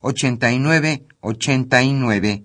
89 0.00 1.06
89. 1.20 2.44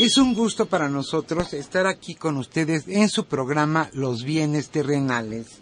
Es 0.00 0.16
un 0.16 0.32
gusto 0.32 0.64
para 0.64 0.88
nosotros 0.88 1.52
estar 1.52 1.86
aquí 1.86 2.14
con 2.14 2.38
ustedes 2.38 2.88
en 2.88 3.10
su 3.10 3.26
programa 3.26 3.90
Los 3.92 4.24
bienes 4.24 4.70
terrenales 4.70 5.59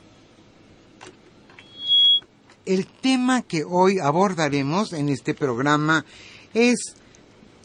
el 2.68 2.86
tema 2.86 3.40
que 3.40 3.64
hoy 3.64 3.98
abordaremos 3.98 4.92
en 4.92 5.08
este 5.08 5.32
programa 5.32 6.04
es 6.52 6.94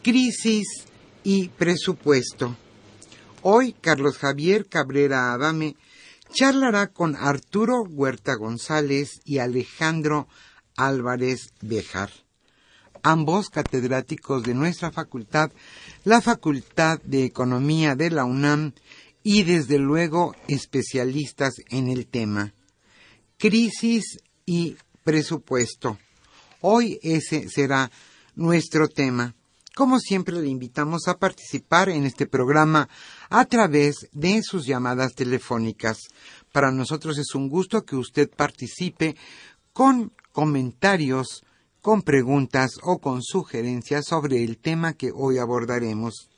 crisis 0.02 0.66
y 1.22 1.48
presupuesto. 1.48 2.56
Hoy 3.42 3.74
Carlos 3.78 4.16
Javier 4.16 4.66
Cabrera 4.66 5.34
Adame 5.34 5.76
charlará 6.32 6.86
con 6.86 7.16
Arturo 7.16 7.82
Huerta 7.82 8.34
González 8.36 9.20
y 9.26 9.40
Alejandro 9.40 10.26
Álvarez 10.74 11.52
Bejar, 11.60 12.10
ambos 13.02 13.50
catedráticos 13.50 14.42
de 14.42 14.54
nuestra 14.54 14.90
facultad, 14.90 15.52
la 16.04 16.22
Facultad 16.22 16.98
de 17.02 17.24
Economía 17.24 17.94
de 17.94 18.10
la 18.10 18.24
UNAM 18.24 18.72
y 19.22 19.42
desde 19.42 19.78
luego 19.78 20.34
especialistas 20.48 21.56
en 21.68 21.88
el 21.90 22.06
tema. 22.06 22.54
Crisis 23.36 24.18
y 24.46 24.76
presupuesto. 25.04 25.98
Hoy 26.60 26.98
ese 27.02 27.48
será 27.48 27.90
nuestro 28.34 28.88
tema. 28.88 29.34
Como 29.76 29.98
siempre, 29.98 30.40
le 30.40 30.48
invitamos 30.48 31.08
a 31.08 31.18
participar 31.18 31.88
en 31.88 32.06
este 32.06 32.26
programa 32.26 32.88
a 33.28 33.44
través 33.44 34.08
de 34.12 34.40
sus 34.42 34.66
llamadas 34.66 35.14
telefónicas. 35.14 35.98
Para 36.52 36.70
nosotros 36.70 37.18
es 37.18 37.34
un 37.34 37.48
gusto 37.48 37.84
que 37.84 37.96
usted 37.96 38.30
participe 38.30 39.16
con 39.72 40.12
comentarios, 40.32 41.44
con 41.80 42.02
preguntas 42.02 42.78
o 42.82 42.98
con 42.98 43.22
sugerencias 43.22 44.06
sobre 44.06 44.44
el 44.44 44.58
tema 44.58 44.94
que 44.94 45.10
hoy 45.12 45.38
abordaremos. 45.38 46.30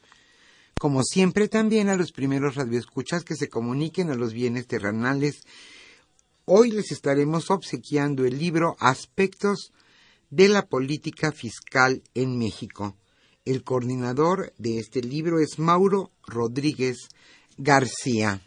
Como 0.78 1.02
siempre, 1.02 1.48
también 1.48 1.88
a 1.88 1.96
los 1.96 2.12
primeros 2.12 2.54
radioescuchas 2.54 3.22
que 3.22 3.36
se 3.36 3.48
comuniquen 3.48 4.10
a 4.10 4.14
los 4.14 4.32
bienes 4.32 4.66
terrenales 4.66 5.42
Hoy 6.48 6.70
les 6.70 6.92
estaremos 6.92 7.50
obsequiando 7.50 8.24
el 8.24 8.38
libro 8.38 8.76
Aspectos 8.78 9.72
de 10.30 10.48
la 10.48 10.66
Política 10.66 11.32
Fiscal 11.32 12.04
en 12.14 12.38
México. 12.38 12.96
El 13.44 13.64
coordinador 13.64 14.52
de 14.56 14.78
este 14.78 15.00
libro 15.02 15.40
es 15.40 15.58
Mauro 15.58 16.12
Rodríguez 16.24 17.08
García. 17.58 18.42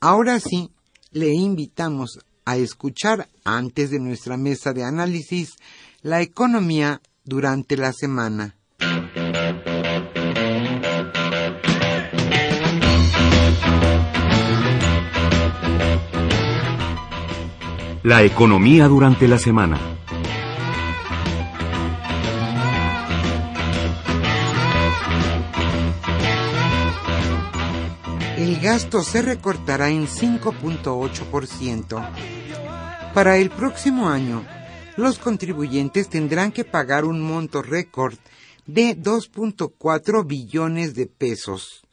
Ahora 0.00 0.40
sí, 0.40 0.70
le 1.10 1.34
invitamos 1.34 2.20
a 2.46 2.56
escuchar 2.56 3.28
antes 3.44 3.90
de 3.90 4.00
nuestra 4.00 4.38
mesa 4.38 4.72
de 4.72 4.84
análisis 4.84 5.56
la 6.00 6.22
economía 6.22 7.02
durante 7.24 7.76
la 7.76 7.92
semana. 7.92 8.55
La 18.06 18.22
economía 18.22 18.86
durante 18.86 19.26
la 19.26 19.36
semana. 19.36 19.80
El 28.38 28.60
gasto 28.60 29.02
se 29.02 29.22
recortará 29.22 29.90
en 29.90 30.06
5.8%. 30.06 32.08
Para 33.12 33.38
el 33.38 33.50
próximo 33.50 34.08
año, 34.08 34.44
los 34.96 35.18
contribuyentes 35.18 36.08
tendrán 36.08 36.52
que 36.52 36.62
pagar 36.62 37.04
un 37.04 37.20
monto 37.20 37.60
récord 37.60 38.14
de 38.66 38.96
2.4 38.96 40.24
billones 40.24 40.94
de 40.94 41.06
pesos 41.06 41.85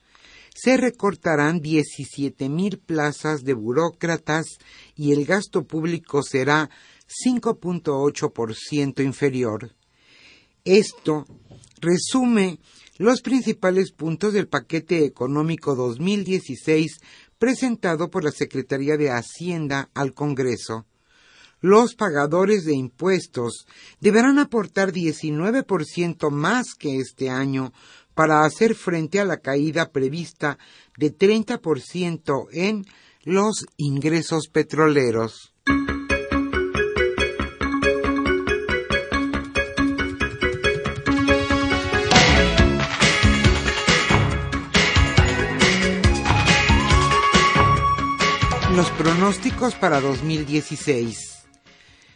se 0.54 0.78
recortarán 0.78 1.60
17 1.60 2.48
mil 2.50 2.80
plazas 2.80 3.44
de 3.44 3.54
burócratas 3.54 4.46
y 4.96 5.12
el 5.12 5.26
gasto 5.26 5.66
público 5.66 6.22
será 6.24 6.70
5.8% 7.26 9.04
inferior. 9.04 9.76
Esto 10.64 11.26
resume 11.82 12.60
los 12.98 13.22
principales 13.22 13.92
puntos 13.92 14.34
del 14.34 14.48
paquete 14.48 15.04
económico 15.04 15.76
2016 15.76 17.00
presentado 17.38 18.10
por 18.10 18.24
la 18.24 18.32
Secretaría 18.32 18.96
de 18.96 19.10
Hacienda 19.10 19.90
al 19.94 20.14
Congreso. 20.14 20.86
Los 21.60 21.96
pagadores 21.96 22.66
de 22.66 22.76
impuestos 22.76 23.66
deberán 24.02 24.38
aportar 24.38 24.92
19% 24.92 26.30
más 26.30 26.76
que 26.78 26.98
este 26.98 27.30
año 27.30 27.72
para 28.14 28.46
hacer 28.46 28.76
frente 28.76 29.20
a 29.20 29.26
la 29.26 29.38
caída 29.38 29.92
prevista 29.92 30.58
de 30.98 31.16
30% 31.16 32.48
en 32.52 32.86
los 33.24 33.66
ingresos 33.78 34.48
petroleros. 34.52 35.54
Los 48.76 48.90
pronósticos 48.92 49.76
para 49.76 50.02
2016. 50.02 51.34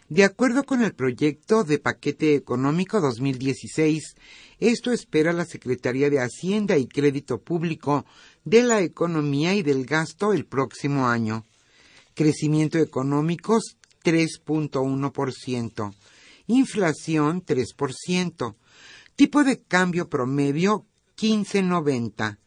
De 0.09 0.23
acuerdo 0.23 0.63
con 0.63 0.81
el 0.81 0.95
proyecto 0.95 1.63
de 1.63 1.79
paquete 1.79 2.33
económico 2.33 3.01
2016, 3.01 4.15
esto 4.59 4.91
espera 4.91 5.33
la 5.33 5.45
Secretaría 5.45 6.09
de 6.09 6.19
Hacienda 6.19 6.77
y 6.77 6.87
Crédito 6.87 7.41
Público 7.41 8.05
de 8.43 8.63
la 8.63 8.81
Economía 8.81 9.53
y 9.53 9.61
del 9.61 9.85
Gasto 9.85 10.33
el 10.33 10.45
próximo 10.45 11.07
año. 11.07 11.45
Crecimiento 12.15 12.79
económico 12.79 13.59
3.1%. 14.03 15.93
Inflación 16.47 17.45
3%. 17.45 18.55
Tipo 19.15 19.43
de 19.43 19.61
cambio 19.61 20.09
promedio 20.09 20.87
15.90. 21.17 22.39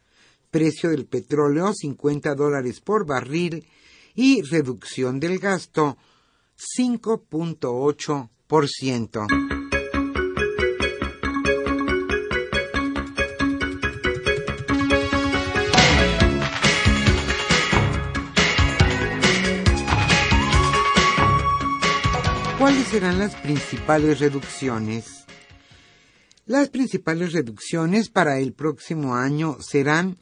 Precio 0.51 0.91
del 0.91 1.07
petróleo 1.07 1.73
50 1.73 2.35
dólares 2.35 2.81
por 2.81 3.07
barril 3.07 3.69
y 4.15 4.43
reducción 4.43 5.21
del 5.21 5.39
gasto 5.39 5.97
5.8%. 6.77 9.60
serán 22.91 23.19
las 23.21 23.37
principales 23.37 24.19
reducciones? 24.19 25.25
Las 26.45 26.71
principales 26.71 27.33
reducciones 27.33 28.09
para 28.09 28.41
el 28.41 28.53
próximo 28.53 29.15
año 29.15 29.59
serán 29.61 30.19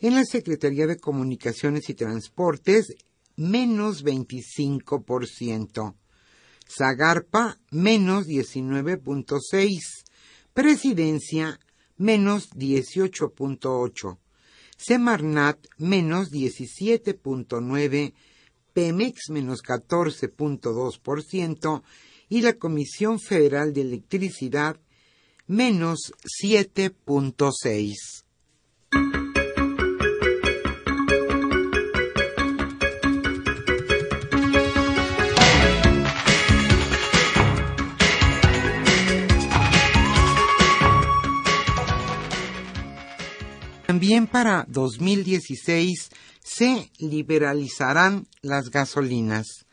en 0.00 0.16
la 0.16 0.26
Secretaría 0.26 0.86
de 0.86 0.98
Comunicaciones 0.98 1.88
y 1.88 1.94
Transportes 1.94 2.94
menos 3.36 4.04
25%, 4.04 5.94
Zagarpa 6.68 7.58
menos 7.70 8.26
19.6%, 8.26 9.80
Presidencia 10.52 11.58
menos 11.96 12.50
18.8%, 12.50 14.18
Semarnat 14.76 15.58
menos 15.78 16.30
17.9%, 16.30 18.12
Pemex 18.74 19.30
menos 19.30 19.62
14.2% 19.62 21.82
y 22.30 22.40
la 22.40 22.54
Comisión 22.54 23.20
Federal 23.20 23.74
de 23.74 23.82
Electricidad 23.82 24.78
menos 25.46 26.14
7.6%. 26.42 28.24
También 43.86 44.28
para 44.28 44.64
2016 44.68 46.10
se 46.44 46.92
liberalizarán 46.98 48.28
las 48.40 48.70
gasolinas. 48.70 49.66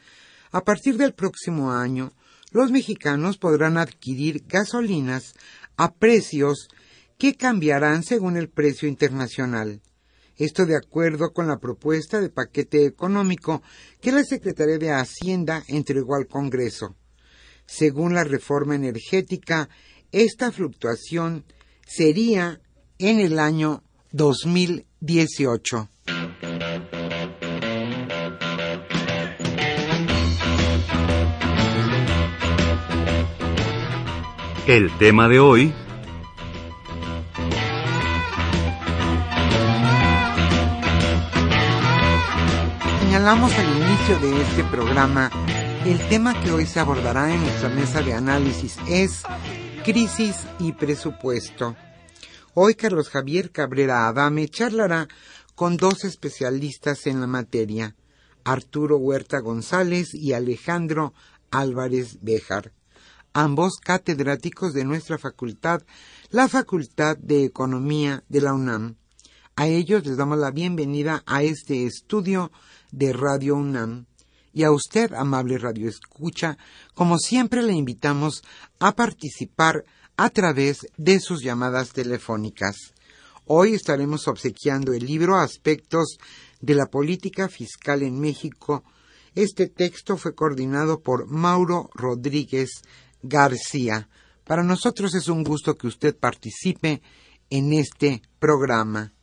A 0.52 0.64
partir 0.64 0.98
del 0.98 1.14
próximo 1.14 1.72
año, 1.72 2.12
los 2.58 2.72
mexicanos 2.72 3.38
podrán 3.38 3.78
adquirir 3.78 4.44
gasolinas 4.48 5.36
a 5.78 5.94
precios 5.94 6.70
que 7.20 7.36
cambiarán 7.36 8.02
según 8.02 8.36
el 8.36 8.50
precio 8.50 8.88
internacional. 8.88 9.80
Esto 10.38 10.66
de 10.66 10.76
acuerdo 10.76 11.34
con 11.34 11.48
la 11.48 11.60
propuesta 11.60 12.20
de 12.20 12.32
paquete 12.32 12.88
económico 12.88 13.62
que 14.02 14.12
la 14.12 14.24
Secretaría 14.24 14.80
de 14.80 14.92
Hacienda 14.92 15.64
entregó 15.68 16.16
al 16.16 16.26
Congreso. 16.26 16.96
Según 17.68 18.16
la 18.16 18.24
reforma 18.24 18.74
energética, 18.74 19.70
esta 20.12 20.52
fluctuación 20.52 21.46
sería 21.86 22.60
en 22.98 23.20
el 23.20 23.38
año 23.38 23.84
2018. 24.14 25.90
El 34.68 34.92
tema 34.98 35.30
de 35.30 35.40
hoy... 35.40 35.74
Señalamos 43.00 43.54
al 43.54 43.78
inicio 43.78 44.20
de 44.20 44.42
este 44.42 44.66
programa, 44.66 45.32
el 45.86 46.06
tema 46.10 46.38
que 46.44 46.52
hoy 46.52 46.66
se 46.66 46.82
abordará 46.82 47.34
en 47.34 47.40
nuestra 47.40 47.70
mesa 47.70 48.02
de 48.02 48.14
análisis 48.14 48.76
es 48.90 49.24
crisis 49.86 50.46
y 50.60 50.74
presupuesto. 50.74 51.78
Hoy 52.54 52.76
Carlos 52.76 53.08
Javier 53.08 53.52
Cabrera 53.52 54.10
Adame 54.10 54.50
charlará 54.50 55.08
con 55.56 55.78
dos 55.78 56.04
especialistas 56.04 57.08
en 57.08 57.22
la 57.22 57.28
materia, 57.28 57.96
Arturo 58.44 58.98
Huerta 58.98 59.40
González 59.40 60.14
y 60.14 60.34
Alejandro 60.34 61.14
Álvarez 61.52 62.18
Béjar 62.22 62.74
ambos 63.38 63.76
catedráticos 63.80 64.74
de 64.74 64.84
nuestra 64.84 65.20
facultad, 65.20 65.84
la 66.32 66.48
Facultad 66.48 67.18
de 67.18 67.44
Economía 67.44 68.24
de 68.30 68.42
la 68.42 68.56
UNAM. 68.56 68.96
A 69.56 69.68
ellos 69.68 70.08
les 70.08 70.18
damos 70.18 70.40
la 70.40 70.50
bienvenida 70.50 71.22
a 71.28 71.44
este 71.44 71.86
estudio 71.86 72.52
de 72.92 73.14
Radio 73.14 73.56
UNAM. 73.56 74.08
Y 74.54 74.64
a 74.64 74.72
usted, 74.72 75.14
amable 75.14 75.60
Radio 75.60 75.88
Escucha, 75.88 76.58
como 76.96 77.20
siempre 77.20 77.62
le 77.62 77.74
invitamos 77.74 78.44
a 78.80 78.96
participar 78.96 79.86
a 80.16 80.32
través 80.32 80.88
de 80.98 81.20
sus 81.20 81.44
llamadas 81.44 81.92
telefónicas. 81.92 82.76
Hoy 83.46 83.76
estaremos 83.76 84.28
obsequiando 84.28 84.94
el 84.94 85.06
libro 85.06 85.36
Aspectos 85.36 86.18
de 86.60 86.74
la 86.74 86.88
Política 86.88 87.50
Fiscal 87.50 88.02
en 88.02 88.20
México. 88.20 88.84
Este 89.36 89.68
texto 89.68 90.18
fue 90.18 90.34
coordinado 90.34 91.02
por 91.02 91.28
Mauro 91.28 91.92
Rodríguez 91.94 92.82
García. 93.22 94.10
Para 94.44 94.64
nosotros 94.64 95.14
es 95.16 95.28
un 95.28 95.44
gusto 95.44 95.76
que 95.76 95.88
usted 95.88 96.16
participe 96.18 97.02
en 97.50 97.74
este 97.74 98.22
programa. 98.40 99.14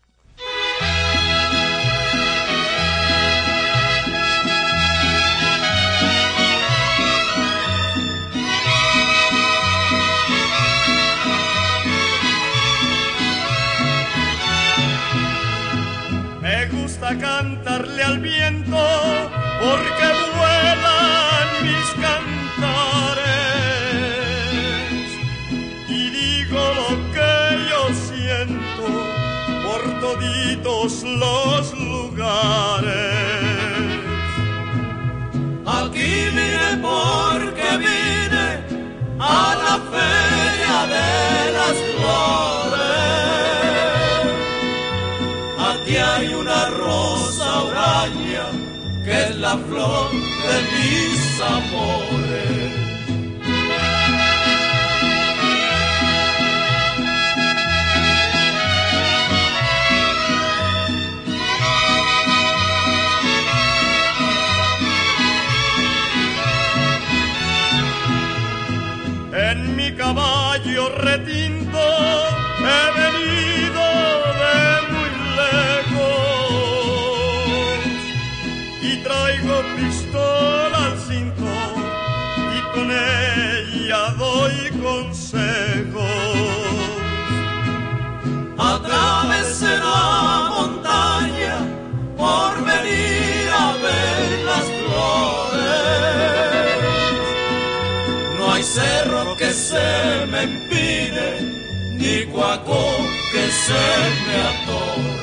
Toditos 30.64 31.02
los 31.04 31.72
lugares. 31.78 32.92
Aquí 35.66 36.12
vine 36.36 36.78
porque 36.82 37.68
vine 37.78 38.48
a 39.18 39.54
la 39.62 39.74
feria 39.92 40.76
de 40.94 41.52
las 41.58 41.76
flores. 41.92 42.84
Aquí 45.70 45.96
hay 45.96 46.34
una 46.34 46.70
rosa 46.70 47.62
oraña 47.62 48.46
que 49.04 49.14
es 49.28 49.36
la 49.36 49.56
flor 49.68 50.10
de 50.10 50.56
mis 50.72 51.40
amores. 51.40 52.83
Montaña 90.50 91.56
por 92.16 92.64
venir 92.64 93.48
a 93.50 93.72
ver 93.84 94.44
las 94.44 94.64
flores. 94.80 95.64
No 98.38 98.44
hay 98.52 98.62
cerro 98.62 99.36
que 99.36 99.50
se 99.52 100.26
me 100.30 100.42
empine, 100.42 101.28
ni 101.98 102.24
cuaco 102.32 102.82
que 103.32 103.44
se 103.64 103.84
me 104.26 104.36
atore. 104.50 105.14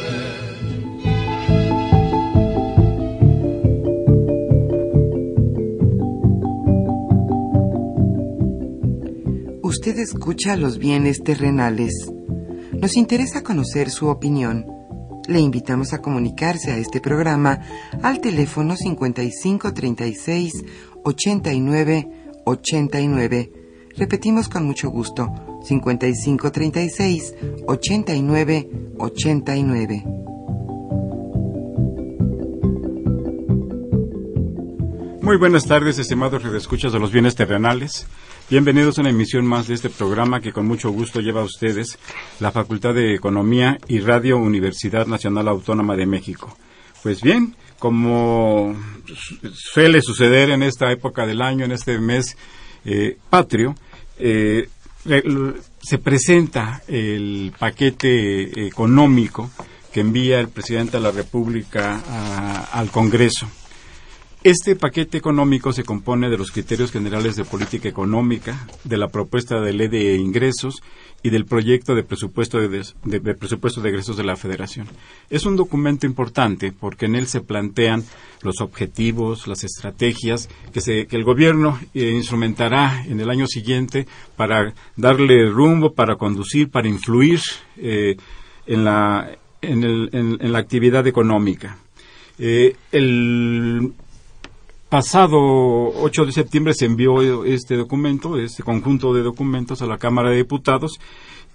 Usted 9.63 9.97
escucha 9.99 10.55
los 10.57 10.77
bienes 10.77 11.23
terrenales. 11.23 12.11
Nos 12.81 12.97
interesa 12.97 13.43
conocer 13.43 13.91
su 13.91 14.07
opinión. 14.07 14.65
Le 15.27 15.39
invitamos 15.39 15.93
a 15.93 16.01
comunicarse 16.01 16.71
a 16.71 16.77
este 16.77 16.99
programa 16.99 17.61
al 18.01 18.21
teléfono 18.21 18.75
5536 18.75 20.65
89 21.03 22.09
89. 22.43 23.51
Repetimos 23.95 24.49
con 24.49 24.65
mucho 24.65 24.89
gusto, 24.89 25.31
5536 25.63 27.35
89 27.67 28.69
89. 28.97 30.03
Muy 35.21 35.37
buenas 35.37 35.67
tardes, 35.67 35.99
estimados 35.99 36.41
redescuchas 36.41 36.91
de 36.91 36.99
los 36.99 37.11
bienes 37.11 37.35
terrenales. 37.35 38.07
Bienvenidos 38.51 38.97
a 38.97 39.01
una 39.03 39.11
emisión 39.11 39.45
más 39.45 39.69
de 39.69 39.75
este 39.75 39.89
programa 39.89 40.41
que 40.41 40.51
con 40.51 40.67
mucho 40.67 40.91
gusto 40.91 41.21
lleva 41.21 41.39
a 41.39 41.45
ustedes 41.45 41.97
la 42.41 42.51
Facultad 42.51 42.93
de 42.93 43.15
Economía 43.15 43.77
y 43.87 44.01
Radio 44.01 44.37
Universidad 44.39 45.07
Nacional 45.07 45.47
Autónoma 45.47 45.95
de 45.95 46.05
México. 46.05 46.53
Pues 47.01 47.21
bien, 47.21 47.55
como 47.79 48.75
suele 49.53 50.01
suceder 50.01 50.49
en 50.49 50.63
esta 50.63 50.91
época 50.91 51.25
del 51.25 51.41
año, 51.41 51.63
en 51.63 51.71
este 51.71 51.97
mes 51.97 52.35
eh, 52.83 53.17
patrio, 53.29 53.73
eh, 54.19 54.67
se 55.81 55.97
presenta 55.99 56.81
el 56.89 57.53
paquete 57.57 58.67
económico 58.67 59.49
que 59.93 60.01
envía 60.01 60.41
el 60.41 60.49
presidente 60.49 60.97
de 60.97 61.03
la 61.03 61.11
República 61.11 62.67
al 62.73 62.91
Congreso. 62.91 63.47
Este 64.43 64.75
paquete 64.75 65.19
económico 65.19 65.71
se 65.71 65.83
compone 65.83 66.27
de 66.27 66.37
los 66.37 66.49
criterios 66.49 66.91
generales 66.91 67.35
de 67.35 67.45
política 67.45 67.87
económica, 67.87 68.65
de 68.83 68.97
la 68.97 69.07
propuesta 69.07 69.61
de 69.61 69.71
ley 69.71 69.87
de 69.87 70.15
ingresos 70.15 70.81
y 71.21 71.29
del 71.29 71.45
proyecto 71.45 71.93
de 71.93 72.01
presupuesto 72.01 72.57
de, 72.57 73.35
presupuesto 73.35 73.81
de 73.81 73.89
egresos 73.89 74.17
de 74.17 74.23
la 74.23 74.35
Federación. 74.35 74.87
Es 75.29 75.45
un 75.45 75.57
documento 75.57 76.07
importante 76.07 76.71
porque 76.71 77.05
en 77.05 77.17
él 77.17 77.27
se 77.27 77.41
plantean 77.41 78.03
los 78.41 78.61
objetivos, 78.61 79.45
las 79.45 79.63
estrategias 79.63 80.49
que, 80.73 80.81
se, 80.81 81.05
que 81.05 81.17
el 81.17 81.23
gobierno 81.23 81.79
eh, 81.93 82.09
instrumentará 82.09 83.05
en 83.05 83.19
el 83.19 83.29
año 83.29 83.45
siguiente 83.45 84.07
para 84.37 84.73
darle 84.95 85.51
rumbo, 85.51 85.93
para 85.93 86.15
conducir, 86.15 86.71
para 86.71 86.87
influir 86.87 87.41
eh, 87.77 88.15
en, 88.65 88.85
la, 88.85 89.37
en, 89.61 89.83
el, 89.83 90.09
en, 90.13 90.51
la 90.51 90.57
actividad 90.57 91.05
económica. 91.05 91.77
Eh, 92.39 92.75
el 92.91 93.93
pasado 94.91 95.39
8 95.39 96.25
de 96.25 96.33
septiembre 96.33 96.73
se 96.73 96.85
envió 96.85 97.45
este 97.45 97.77
documento, 97.77 98.37
este 98.37 98.61
conjunto 98.61 99.13
de 99.13 99.23
documentos 99.23 99.81
a 99.81 99.85
la 99.85 99.97
Cámara 99.97 100.31
de 100.31 100.35
Diputados 100.35 100.99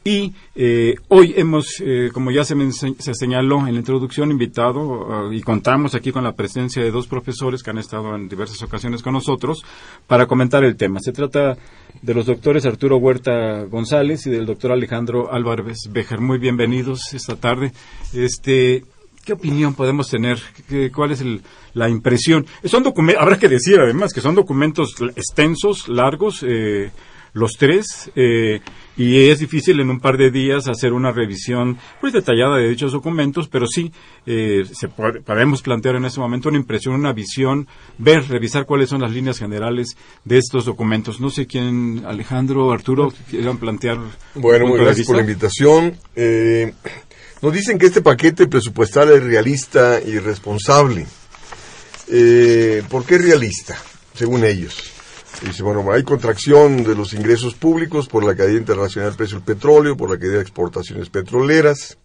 y 0.04 0.32
eh, 0.54 0.94
hoy 1.08 1.34
hemos, 1.36 1.82
eh, 1.84 2.08
como 2.14 2.30
ya 2.30 2.44
se, 2.44 2.54
se, 2.72 3.14
señaló 3.14 3.66
en 3.66 3.74
la 3.74 3.80
introducción, 3.80 4.30
invitado 4.30 5.26
uh, 5.26 5.32
y 5.32 5.42
contamos 5.42 5.94
aquí 5.94 6.12
con 6.12 6.24
la 6.24 6.32
presencia 6.32 6.82
de 6.82 6.90
dos 6.90 7.08
profesores 7.08 7.62
que 7.62 7.68
han 7.68 7.78
estado 7.78 8.14
en 8.14 8.26
diversas 8.26 8.62
ocasiones 8.62 9.02
con 9.02 9.12
nosotros 9.12 9.62
para 10.06 10.26
comentar 10.26 10.64
el 10.64 10.76
tema. 10.76 11.00
Se 11.00 11.12
trata 11.12 11.58
de 12.00 12.14
los 12.14 12.24
doctores 12.24 12.64
Arturo 12.64 12.96
Huerta 12.96 13.64
González 13.64 14.26
y 14.26 14.30
del 14.30 14.46
doctor 14.46 14.72
Alejandro 14.72 15.30
Álvarez 15.30 15.90
Bejar. 15.90 16.22
Muy 16.22 16.38
bienvenidos 16.38 17.12
esta 17.12 17.36
tarde. 17.36 17.72
Este, 18.14 18.84
¿Qué 19.26 19.32
opinión 19.32 19.74
podemos 19.74 20.08
tener? 20.08 20.38
¿Cuál 20.94 21.10
es 21.10 21.24
la 21.74 21.88
impresión? 21.88 22.46
Son 22.62 22.84
documentos, 22.84 23.20
habrá 23.20 23.36
que 23.40 23.48
decir 23.48 23.80
además 23.80 24.12
que 24.12 24.20
son 24.20 24.36
documentos 24.36 24.94
extensos, 25.16 25.88
largos, 25.88 26.44
eh, 26.46 26.92
los 27.32 27.54
tres, 27.58 28.08
eh, 28.14 28.60
y 28.96 29.28
es 29.28 29.40
difícil 29.40 29.80
en 29.80 29.90
un 29.90 29.98
par 29.98 30.16
de 30.16 30.30
días 30.30 30.68
hacer 30.68 30.92
una 30.92 31.10
revisión 31.10 31.76
pues 32.00 32.12
detallada 32.12 32.56
de 32.56 32.68
dichos 32.68 32.92
documentos, 32.92 33.48
pero 33.48 33.66
sí 33.66 33.90
eh, 34.26 34.62
se 34.72 34.86
podemos 34.88 35.60
plantear 35.60 35.96
en 35.96 36.04
este 36.04 36.20
momento 36.20 36.48
una 36.48 36.58
impresión, 36.58 36.94
una 36.94 37.12
visión, 37.12 37.66
ver, 37.98 38.28
revisar 38.28 38.64
cuáles 38.64 38.90
son 38.90 39.02
las 39.02 39.10
líneas 39.10 39.40
generales 39.40 39.96
de 40.24 40.38
estos 40.38 40.66
documentos. 40.66 41.20
No 41.20 41.30
sé 41.30 41.48
quién, 41.48 42.04
Alejandro, 42.06 42.70
Arturo, 42.70 43.12
quieran 43.28 43.58
plantear. 43.58 43.98
Bueno, 44.36 44.68
muy 44.68 44.78
gracias 44.78 45.08
por 45.08 45.16
la 45.16 45.22
invitación. 45.22 45.98
Nos 47.42 47.52
dicen 47.52 47.78
que 47.78 47.86
este 47.86 48.00
paquete 48.00 48.46
presupuestal 48.46 49.12
es 49.12 49.22
realista 49.22 50.00
y 50.00 50.18
responsable. 50.18 51.06
Eh, 52.08 52.82
¿Por 52.88 53.04
qué 53.04 53.18
realista? 53.18 53.76
Según 54.14 54.44
ellos. 54.44 54.92
Dice, 55.42 55.62
bueno, 55.62 55.92
hay 55.92 56.02
contracción 56.02 56.82
de 56.82 56.94
los 56.94 57.12
ingresos 57.12 57.54
públicos 57.54 58.08
por 58.08 58.24
la 58.24 58.34
caída 58.34 58.58
internacional 58.58 59.10
del 59.10 59.18
precio 59.18 59.36
del 59.36 59.44
petróleo, 59.44 59.96
por 59.96 60.10
la 60.10 60.18
caída 60.18 60.36
de 60.36 60.40
exportaciones 60.40 61.10
petroleras. 61.10 61.98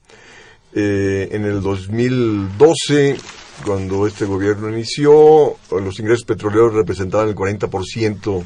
Eh, 0.73 1.29
en 1.31 1.45
el 1.45 1.61
2012, 1.61 3.17
cuando 3.65 4.07
este 4.07 4.25
gobierno 4.25 4.69
inició, 4.69 5.55
los 5.71 5.99
ingresos 5.99 6.25
petroleros 6.25 6.73
representaban 6.73 7.29
el 7.29 7.35
40% 7.35 8.43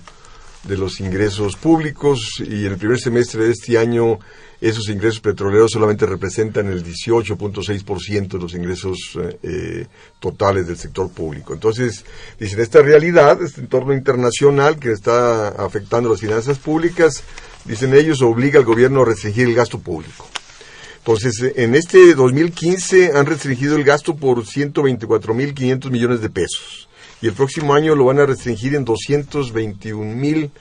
de 0.65 0.77
los 0.77 0.99
ingresos 0.99 1.55
públicos 1.55 2.19
y 2.39 2.65
en 2.65 2.73
el 2.73 2.77
primer 2.77 2.99
semestre 2.99 3.45
de 3.45 3.51
este 3.51 3.77
año 3.79 4.19
esos 4.61 4.89
ingresos 4.89 5.19
petroleros 5.19 5.71
solamente 5.71 6.05
representan 6.05 6.67
el 6.67 6.83
18.6% 6.83 8.27
de 8.27 8.39
los 8.39 8.53
ingresos 8.53 8.97
eh, 9.21 9.39
eh, 9.43 9.87
totales 10.19 10.67
del 10.67 10.77
sector 10.77 11.11
público. 11.11 11.53
Entonces, 11.53 12.05
dicen, 12.39 12.59
esta 12.59 12.81
realidad, 12.81 13.41
este 13.41 13.61
entorno 13.61 13.93
internacional 13.93 14.79
que 14.79 14.91
está 14.91 15.49
afectando 15.49 16.09
las 16.09 16.21
finanzas 16.21 16.57
públicas, 16.57 17.23
dicen 17.65 17.93
ellos, 17.93 18.21
obliga 18.21 18.59
al 18.59 18.65
gobierno 18.65 19.01
a 19.01 19.05
restringir 19.05 19.47
el 19.47 19.55
gasto 19.55 19.79
público. 19.79 20.27
Entonces, 20.97 21.53
en 21.55 21.75
este 21.75 22.15
2015 22.15 23.11
han 23.15 23.27
restringido 23.27 23.75
el 23.75 23.83
gasto 23.83 24.15
por 24.15 24.43
124.500 24.43 25.91
millones 25.91 26.21
de 26.21 26.29
pesos 26.29 26.89
y 27.21 27.27
el 27.27 27.33
próximo 27.33 27.73
año 27.73 27.95
lo 27.95 28.05
van 28.05 28.19
a 28.19 28.25
restringir 28.25 28.75
en 28.75 28.85
221 28.85 30.15
mil 30.15 30.51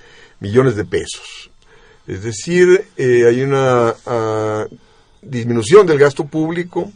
millones 0.40 0.76
de 0.76 0.84
pesos. 0.84 1.50
Es 2.06 2.22
decir, 2.22 2.84
eh, 2.96 3.24
hay 3.26 3.42
una 3.42 3.94
ah, 4.06 4.66
disminución 5.22 5.86
del 5.86 5.98
gasto 5.98 6.26
público, 6.26 6.92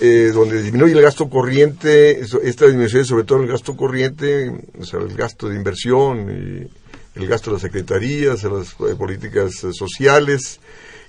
eh, 0.00 0.30
donde 0.32 0.62
disminuye 0.62 0.94
el 0.94 1.02
gasto 1.02 1.28
corriente, 1.28 2.20
esta 2.20 2.66
disminución 2.66 3.02
es 3.02 3.08
sobre 3.08 3.24
todo 3.24 3.42
el 3.42 3.48
gasto 3.48 3.76
corriente, 3.76 4.50
o 4.78 4.84
sea, 4.84 5.00
el 5.00 5.14
gasto 5.14 5.48
de 5.48 5.56
inversión, 5.56 6.70
el 7.14 7.28
gasto 7.28 7.50
de 7.50 7.54
las 7.54 7.62
secretarías, 7.62 8.42
de 8.42 8.50
las 8.50 8.72
eh, 8.72 8.96
políticas 8.98 9.52
sociales, 9.72 10.58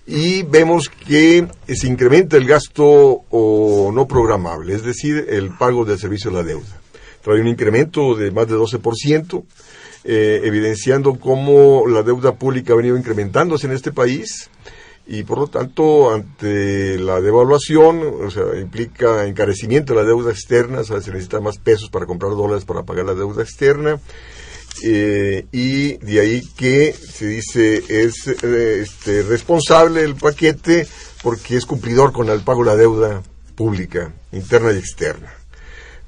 y 0.06 0.44
vemos 0.44 0.90
que 0.90 1.48
se 1.68 1.88
incrementa 1.88 2.38
el 2.38 2.46
gasto 2.46 3.24
o 3.30 3.92
no 3.94 4.08
programable, 4.08 4.76
es 4.76 4.84
decir, 4.84 5.26
el 5.30 5.50
pago 5.58 5.86
del 5.86 5.98
servicio 5.98 6.30
de 6.30 6.38
la 6.38 6.44
deuda. 6.44 6.82
Trae 7.24 7.42
un 7.42 7.48
incremento 7.48 8.14
de 8.14 8.30
más 8.30 8.48
de 8.48 8.56
12%, 8.56 9.44
eh, 10.08 10.42
evidenciando 10.44 11.16
cómo 11.16 11.88
la 11.88 12.04
deuda 12.04 12.36
pública 12.36 12.74
ha 12.74 12.76
venido 12.76 12.96
incrementándose 12.96 13.66
en 13.66 13.74
este 13.74 13.92
país 13.92 14.52
y 15.08 15.24
por 15.24 15.40
lo 15.40 15.48
tanto 15.48 16.12
ante 16.12 16.98
la 17.00 17.22
devaluación, 17.22 18.02
o 18.26 18.32
sea, 18.32 18.44
implica 18.60 19.26
encarecimiento 19.26 19.94
de 19.94 20.02
la 20.02 20.06
deuda 20.06 20.32
externa, 20.32 20.80
o 20.80 20.84
sea, 20.84 21.02
se 21.02 21.12
necesita 21.12 21.40
más 21.40 21.58
pesos 21.58 21.90
para 21.90 22.06
comprar 22.06 22.32
dólares 22.32 22.66
para 22.66 22.84
pagar 22.84 23.06
la 23.06 23.14
deuda 23.14 23.44
externa. 23.44 24.00
Eh, 24.84 25.46
y 25.52 25.98
de 25.98 26.20
ahí 26.20 26.42
que 26.58 26.94
se 26.94 27.28
dice 27.28 27.82
es 27.88 28.28
eh, 28.28 28.82
este, 28.82 29.24
responsable 29.24 30.04
el 30.04 30.16
paquete 30.16 30.86
porque 31.24 31.56
es 31.56 31.66
cumplidor 31.66 32.12
con 32.12 32.28
el 32.30 32.42
pago 32.42 32.64
de 32.64 32.72
la 32.72 32.76
deuda 32.76 33.24
pública, 33.56 34.14
interna 34.34 34.74
y 34.74 34.78
externa. 34.78 35.34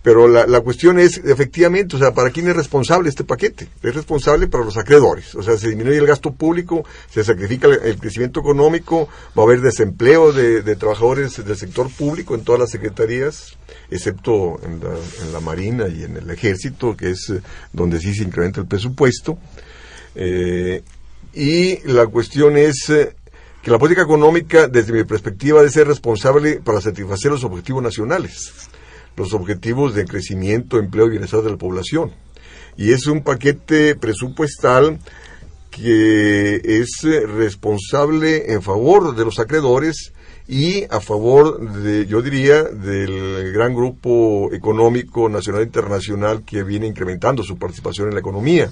Pero 0.08 0.26
la, 0.30 0.48
la, 0.48 0.62
cuestión 0.62 1.00
es, 1.00 1.18
efectivamente, 1.18 1.98
o 1.98 2.00
sea, 2.00 2.14
¿para 2.14 2.30
quién 2.30 2.48
es 2.48 2.56
responsable 2.56 3.10
este 3.10 3.26
paquete? 3.26 3.68
Es 3.84 3.94
responsable 3.94 4.48
para 4.48 4.64
los 4.64 4.78
acreedores. 4.78 5.36
O 5.36 5.44
sea, 5.44 5.58
se 5.58 5.68
disminuye 5.68 5.98
el 5.98 6.08
gasto 6.08 6.32
público, 6.32 6.86
se 7.10 7.26
sacrifica 7.26 7.68
el, 7.68 7.98
crecimiento 7.98 8.40
económico, 8.40 9.10
va 9.38 9.44
a 9.44 9.46
haber 9.46 9.60
desempleo 9.60 10.32
de, 10.32 10.62
de, 10.62 10.76
trabajadores 10.78 11.44
del 11.44 11.58
sector 11.58 11.90
público 11.90 12.36
en 12.36 12.46
todas 12.46 12.62
las 12.62 12.70
secretarías, 12.70 13.58
excepto 13.92 14.62
en 14.64 14.80
la, 14.80 14.96
en 15.26 15.34
la 15.34 15.42
Marina 15.42 15.90
y 15.90 16.06
en 16.06 16.16
el 16.16 16.30
Ejército, 16.30 16.96
que 16.96 17.10
es 17.10 17.30
eh, 17.30 17.42
donde 17.74 18.00
sí 18.00 18.16
se 18.16 18.24
incrementa 18.24 18.62
el 18.62 18.68
presupuesto. 18.68 19.38
Eh, 20.16 20.84
y 21.34 21.86
la 21.86 22.08
cuestión 22.08 22.56
es 22.56 22.90
eh, 22.92 23.14
que 23.62 23.72
la 23.72 23.78
política 23.78 24.04
económica, 24.04 24.70
desde 24.70 24.94
mi 24.94 25.04
perspectiva, 25.04 25.60
debe 25.60 25.70
ser 25.70 25.86
responsable 25.86 26.62
para 26.64 26.80
satisfacer 26.80 27.30
los 27.30 27.44
objetivos 27.44 27.84
nacionales 27.84 28.70
los 29.18 29.34
objetivos 29.34 29.96
de 29.96 30.06
crecimiento, 30.06 30.80
empleo 30.80 31.08
y 31.08 31.12
bienestar 31.12 31.42
de 31.42 31.52
la 31.52 31.58
población. 31.58 32.12
Y 32.78 32.92
es 32.92 33.08
un 33.08 33.24
paquete 33.24 33.96
presupuestal 33.96 35.00
que 35.72 36.62
es 36.64 36.90
responsable 37.04 38.54
en 38.54 38.62
favor 38.62 39.16
de 39.16 39.26
los 39.26 39.40
acreedores 39.40 40.14
y 40.48 40.86
a 40.90 41.02
favor 41.02 41.60
de, 41.82 42.06
yo 42.06 42.22
diría, 42.22 42.64
del 42.64 43.52
gran 43.52 43.76
grupo 43.76 44.50
económico 44.54 45.28
nacional 45.28 45.62
e 45.62 45.66
internacional 45.66 46.44
que 46.46 46.64
viene 46.64 46.88
incrementando 46.88 47.44
su 47.44 47.58
participación 47.58 48.08
en 48.08 48.14
la 48.14 48.22
economía. 48.22 48.72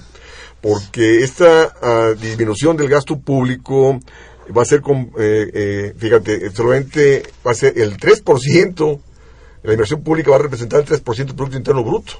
Porque 0.62 1.22
esta 1.22 1.74
ah, 1.82 2.14
disminución 2.20 2.76
del 2.76 2.88
gasto 2.88 3.18
público 3.18 4.00
va 4.56 4.62
a 4.62 4.64
ser, 4.64 4.80
con, 4.80 5.10
eh, 5.18 5.50
eh, 5.52 5.94
fíjate, 5.96 6.50
solamente 6.50 7.22
va 7.46 7.50
a 7.50 7.54
ser 7.54 7.78
el 7.78 7.96
3%, 7.98 9.00
la 9.66 9.72
inversión 9.72 10.02
pública 10.02 10.30
va 10.30 10.36
a 10.36 10.40
representar 10.40 10.80
el 10.80 10.86
3% 10.86 11.16
del 11.16 11.34
Producto 11.34 11.56
Interno 11.56 11.82
Bruto. 11.82 12.12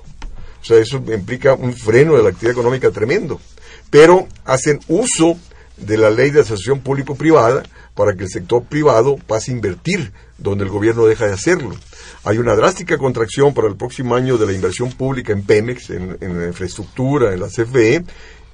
O 0.61 0.65
sea, 0.65 0.79
eso 0.79 0.97
implica 0.97 1.55
un 1.55 1.73
freno 1.75 2.17
de 2.17 2.25
la 2.25 2.31
actividad 2.31 2.53
económica 2.53 2.91
tremendo. 2.91 3.41
Pero 3.89 4.27
hacen 4.45 4.81
uso 4.89 5.39
de 5.77 5.97
la 5.97 6.11
ley 6.11 6.31
de 6.31 6.41
asociación 6.41 6.81
público-privada 6.81 7.63
para 7.95 8.15
que 8.15 8.25
el 8.25 8.31
sector 8.31 8.65
privado 8.65 9.17
pase 9.29 9.53
a 9.53 9.55
invertir 9.55 10.13
donde 10.39 10.65
el 10.65 10.71
gobierno 10.71 11.07
deja 11.07 11.27
de 11.27 11.35
hacerlo. 11.35 11.77
Hay 12.25 12.39
una 12.39 12.57
drástica 12.57 12.99
contracción 12.99 13.55
para 13.55 13.69
el 13.69 13.77
próximo 13.77 14.17
año 14.17 14.39
de 14.39 14.47
la 14.47 14.53
inversión 14.53 14.91
pública 14.91 15.33
en 15.33 15.45
Pemex, 15.45 15.91
en, 15.91 16.19
en 16.21 16.41
la 16.41 16.47
infraestructura, 16.49 17.33
en 17.33 17.41
la 17.41 17.47
CFE, 17.47 18.05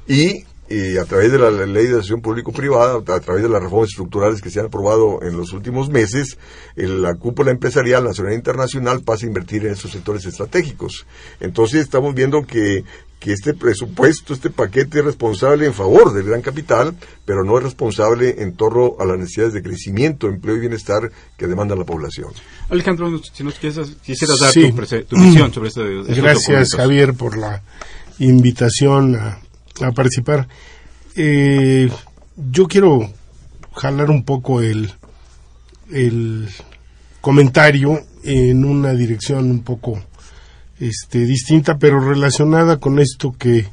y 0.07 0.45
y 0.73 0.97
a 0.97 1.05
través 1.05 1.31
de 1.31 1.39
la 1.39 1.51
ley 1.51 1.85
de 1.85 1.91
asociación 1.91 2.23
público-privada, 2.23 2.97
a 2.97 3.21
través 3.21 3.43
de 3.43 3.49
las 3.51 3.63
reformas 3.63 3.91
estructurales 3.91 4.41
que 4.41 4.49
se 4.49 4.59
han 4.59 4.67
aprobado 4.67 5.23
en 5.23 5.37
los 5.37 5.53
últimos 5.53 5.91
meses, 5.91 6.39
la 6.77 7.15
cúpula 7.15 7.51
empresarial 7.51 8.05
nacional 8.05 8.33
e 8.33 8.37
internacional 8.37 9.03
pasa 9.03 9.27
a 9.27 9.29
invertir 9.29 9.67
en 9.67 9.73
esos 9.73 9.91
sectores 9.91 10.25
estratégicos. 10.25 11.07
Entonces 11.41 11.83
estamos 11.83 12.15
viendo 12.15 12.47
que, 12.47 12.85
que 13.21 13.33
este 13.35 13.53
presupuesto, 13.53 14.33
este 14.33 14.49
paquete 14.49 15.01
es 15.01 15.05
responsable 15.05 15.67
en 15.67 15.75
favor 15.75 16.15
del 16.15 16.25
gran 16.25 16.41
capital, 16.41 16.97
pero 17.27 17.45
no 17.45 17.59
es 17.59 17.65
responsable 17.65 18.37
en 18.39 18.57
torno 18.57 18.97
a 18.99 19.05
las 19.05 19.19
necesidades 19.19 19.53
de 19.53 19.63
crecimiento, 19.63 20.27
empleo 20.27 20.57
y 20.57 20.61
bienestar 20.61 21.13
que 21.37 21.47
demanda 21.49 21.77
la 21.77 21.85
población. 21.85 22.31
Alejandro, 22.71 23.21
si 23.31 23.45
nos 23.45 23.59
quisieras, 23.59 24.41
dar 24.41 24.53
tu, 25.05 25.17
visión 25.17 25.53
sobre 25.53 25.69
este 25.69 25.83
Gracias, 26.15 26.75
Javier, 26.75 27.13
por 27.13 27.37
la 27.37 27.63
invitación 28.19 29.17
a 29.17 29.39
a 29.81 29.93
participar. 29.93 30.49
Eh, 31.17 31.91
yo 32.37 32.67
quiero 32.67 33.11
jalar 33.75 34.11
un 34.11 34.25
poco 34.25 34.61
el, 34.61 34.91
el 35.91 36.49
comentario 37.21 38.01
en 38.25 38.65
una 38.65 38.93
dirección 38.93 39.51
un 39.51 39.63
poco 39.63 40.01
este, 40.79 41.21
distinta, 41.21 41.79
pero 41.79 42.01
relacionada 42.01 42.79
con 42.79 42.99
esto 42.99 43.35
que, 43.39 43.67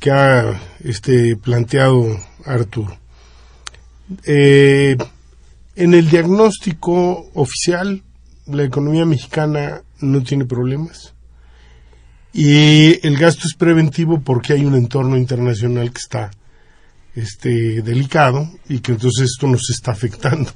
que 0.00 0.10
ha 0.10 0.60
este, 0.82 1.36
planteado 1.36 2.18
Arturo. 2.44 2.98
Eh, 4.24 4.96
en 5.76 5.94
el 5.94 6.08
diagnóstico 6.08 7.30
oficial, 7.34 8.02
la 8.46 8.64
economía 8.64 9.04
mexicana 9.04 9.82
no 10.00 10.22
tiene 10.22 10.44
problemas. 10.44 11.13
Y 12.34 13.06
el 13.06 13.16
gasto 13.16 13.46
es 13.46 13.54
preventivo 13.54 14.20
porque 14.20 14.54
hay 14.54 14.64
un 14.64 14.74
entorno 14.74 15.16
internacional 15.16 15.92
que 15.92 16.00
está 16.00 16.32
este, 17.14 17.80
delicado 17.80 18.50
y 18.68 18.80
que 18.80 18.90
entonces 18.90 19.30
esto 19.30 19.46
nos 19.46 19.70
está 19.70 19.92
afectando. 19.92 20.50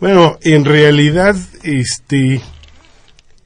Bueno, 0.00 0.36
en 0.42 0.64
realidad, 0.64 1.36
este, 1.62 2.40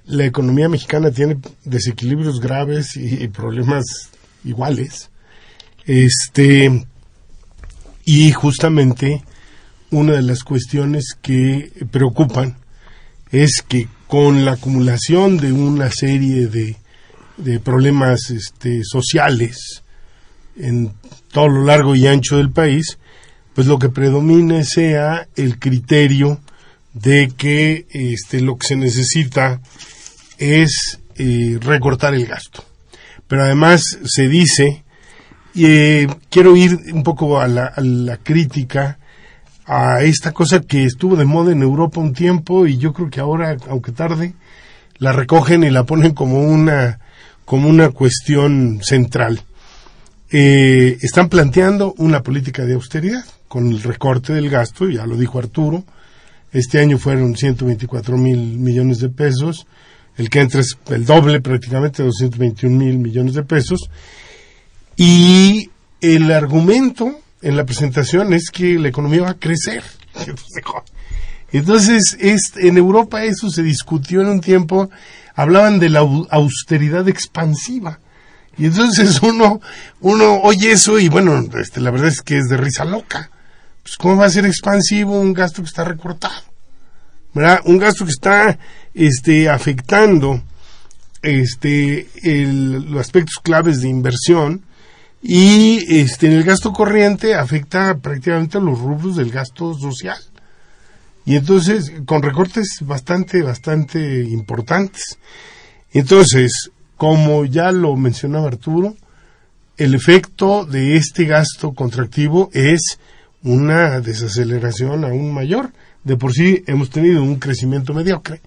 la 0.06 0.24
economía 0.24 0.70
mexicana 0.70 1.10
tiene 1.10 1.36
desequilibrios 1.64 2.40
graves 2.40 2.96
y, 2.96 3.28
problemas 3.28 3.84
iguales. 4.42 5.10
Este, 5.84 6.86
y 8.06 8.32
justamente 8.32 9.22
una 9.90 10.14
de 10.14 10.22
las 10.22 10.44
cuestiones 10.44 11.14
que 11.20 11.70
preocupan 11.90 12.56
es 13.32 13.62
que 13.68 13.86
con 14.06 14.46
la 14.46 14.52
acumulación 14.52 15.36
de 15.36 15.52
una 15.52 15.90
serie 15.90 16.46
de 16.46 16.76
de 17.36 17.60
problemas 17.60 18.30
este, 18.30 18.82
sociales 18.84 19.82
en 20.56 20.92
todo 21.32 21.48
lo 21.48 21.64
largo 21.64 21.96
y 21.96 22.06
ancho 22.06 22.36
del 22.36 22.50
país, 22.50 22.98
pues 23.54 23.66
lo 23.66 23.78
que 23.78 23.88
predomine 23.88 24.64
sea 24.64 25.26
el 25.36 25.58
criterio 25.58 26.40
de 26.92 27.32
que 27.36 27.86
este, 27.90 28.40
lo 28.40 28.56
que 28.56 28.68
se 28.68 28.76
necesita 28.76 29.60
es 30.38 31.00
eh, 31.16 31.58
recortar 31.60 32.14
el 32.14 32.26
gasto. 32.26 32.64
Pero 33.26 33.42
además 33.44 33.82
se 34.04 34.28
dice, 34.28 34.84
y 35.54 35.66
eh, 35.66 36.06
quiero 36.30 36.56
ir 36.56 36.78
un 36.92 37.02
poco 37.02 37.40
a 37.40 37.48
la, 37.48 37.66
a 37.66 37.80
la 37.80 38.16
crítica 38.18 38.98
a 39.66 40.02
esta 40.02 40.32
cosa 40.32 40.60
que 40.60 40.84
estuvo 40.84 41.16
de 41.16 41.24
moda 41.24 41.52
en 41.52 41.62
Europa 41.62 42.00
un 42.00 42.12
tiempo 42.12 42.66
y 42.66 42.76
yo 42.76 42.92
creo 42.92 43.08
que 43.08 43.20
ahora, 43.20 43.56
aunque 43.68 43.92
tarde, 43.92 44.34
la 44.98 45.12
recogen 45.12 45.64
y 45.64 45.70
la 45.70 45.84
ponen 45.84 46.12
como 46.12 46.40
una 46.40 47.00
como 47.44 47.68
una 47.68 47.90
cuestión 47.90 48.80
central. 48.82 49.42
Eh, 50.30 50.98
están 51.02 51.28
planteando 51.28 51.94
una 51.98 52.22
política 52.22 52.64
de 52.64 52.74
austeridad 52.74 53.24
con 53.48 53.68
el 53.68 53.82
recorte 53.82 54.32
del 54.32 54.50
gasto, 54.50 54.88
ya 54.88 55.06
lo 55.06 55.16
dijo 55.16 55.38
Arturo, 55.38 55.84
este 56.52 56.80
año 56.80 56.98
fueron 56.98 57.36
124 57.36 58.16
mil 58.16 58.58
millones 58.58 58.98
de 58.98 59.10
pesos, 59.10 59.66
el 60.16 60.30
que 60.30 60.40
entra 60.40 60.60
es 60.60 60.76
el 60.88 61.04
doble 61.04 61.40
prácticamente, 61.40 62.02
221 62.02 62.76
mil 62.76 62.98
millones 62.98 63.34
de 63.34 63.42
pesos, 63.42 63.90
y 64.96 65.70
el 66.00 66.30
argumento 66.30 67.20
en 67.42 67.56
la 67.56 67.64
presentación 67.64 68.32
es 68.32 68.50
que 68.50 68.78
la 68.78 68.88
economía 68.88 69.22
va 69.22 69.30
a 69.30 69.38
crecer. 69.38 69.82
Entonces, 71.52 72.16
en 72.56 72.76
Europa 72.76 73.22
eso 73.24 73.48
se 73.50 73.62
discutió 73.62 74.20
en 74.20 74.28
un 74.28 74.40
tiempo 74.40 74.90
hablaban 75.34 75.78
de 75.78 75.88
la 75.88 76.00
austeridad 76.00 77.08
expansiva. 77.08 78.00
Y 78.56 78.66
entonces 78.66 79.20
uno, 79.22 79.60
uno 80.00 80.40
oye 80.42 80.72
eso 80.72 80.98
y 80.98 81.08
bueno, 81.08 81.44
este, 81.58 81.80
la 81.80 81.90
verdad 81.90 82.08
es 82.08 82.22
que 82.22 82.38
es 82.38 82.48
de 82.48 82.56
risa 82.56 82.84
loca. 82.84 83.30
Pues 83.82 83.96
cómo 83.96 84.16
va 84.16 84.26
a 84.26 84.30
ser 84.30 84.46
expansivo 84.46 85.20
un 85.20 85.34
gasto 85.34 85.62
que 85.62 85.68
está 85.68 85.84
recortado, 85.84 86.40
¿verdad? 87.34 87.60
Un 87.66 87.76
gasto 87.76 88.06
que 88.06 88.12
está, 88.12 88.58
este, 88.94 89.50
afectando, 89.50 90.42
este, 91.20 92.08
los 92.24 92.98
aspectos 92.98 93.34
claves 93.42 93.82
de 93.82 93.88
inversión 93.88 94.64
y, 95.22 96.00
este, 96.00 96.26
en 96.28 96.32
el 96.32 96.44
gasto 96.44 96.72
corriente 96.72 97.34
afecta 97.34 97.96
prácticamente 97.98 98.56
a 98.56 98.60
los 98.62 98.78
rubros 98.78 99.16
del 99.16 99.30
gasto 99.30 99.74
social. 99.74 100.18
Y 101.26 101.36
entonces, 101.36 101.92
con 102.04 102.22
recortes 102.22 102.78
bastante, 102.80 103.42
bastante 103.42 104.22
importantes. 104.22 105.18
Entonces, 105.92 106.70
como 106.96 107.44
ya 107.44 107.72
lo 107.72 107.96
mencionaba 107.96 108.48
Arturo, 108.48 108.94
el 109.76 109.94
efecto 109.94 110.64
de 110.64 110.96
este 110.96 111.24
gasto 111.24 111.72
contractivo 111.72 112.50
es 112.52 112.98
una 113.42 114.00
desaceleración 114.00 115.04
aún 115.04 115.32
mayor. 115.32 115.72
De 116.02 116.16
por 116.16 116.32
sí 116.32 116.62
hemos 116.66 116.90
tenido 116.90 117.22
un 117.22 117.36
crecimiento 117.36 117.94
mediocre 117.94 118.40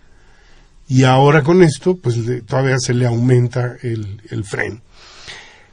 y 0.87 1.03
ahora 1.03 1.43
con 1.43 1.63
esto 1.63 1.97
pues 1.97 2.17
todavía 2.45 2.77
se 2.79 2.93
le 2.93 3.07
aumenta 3.07 3.75
el, 3.81 4.21
el 4.29 4.43
freno. 4.43 4.81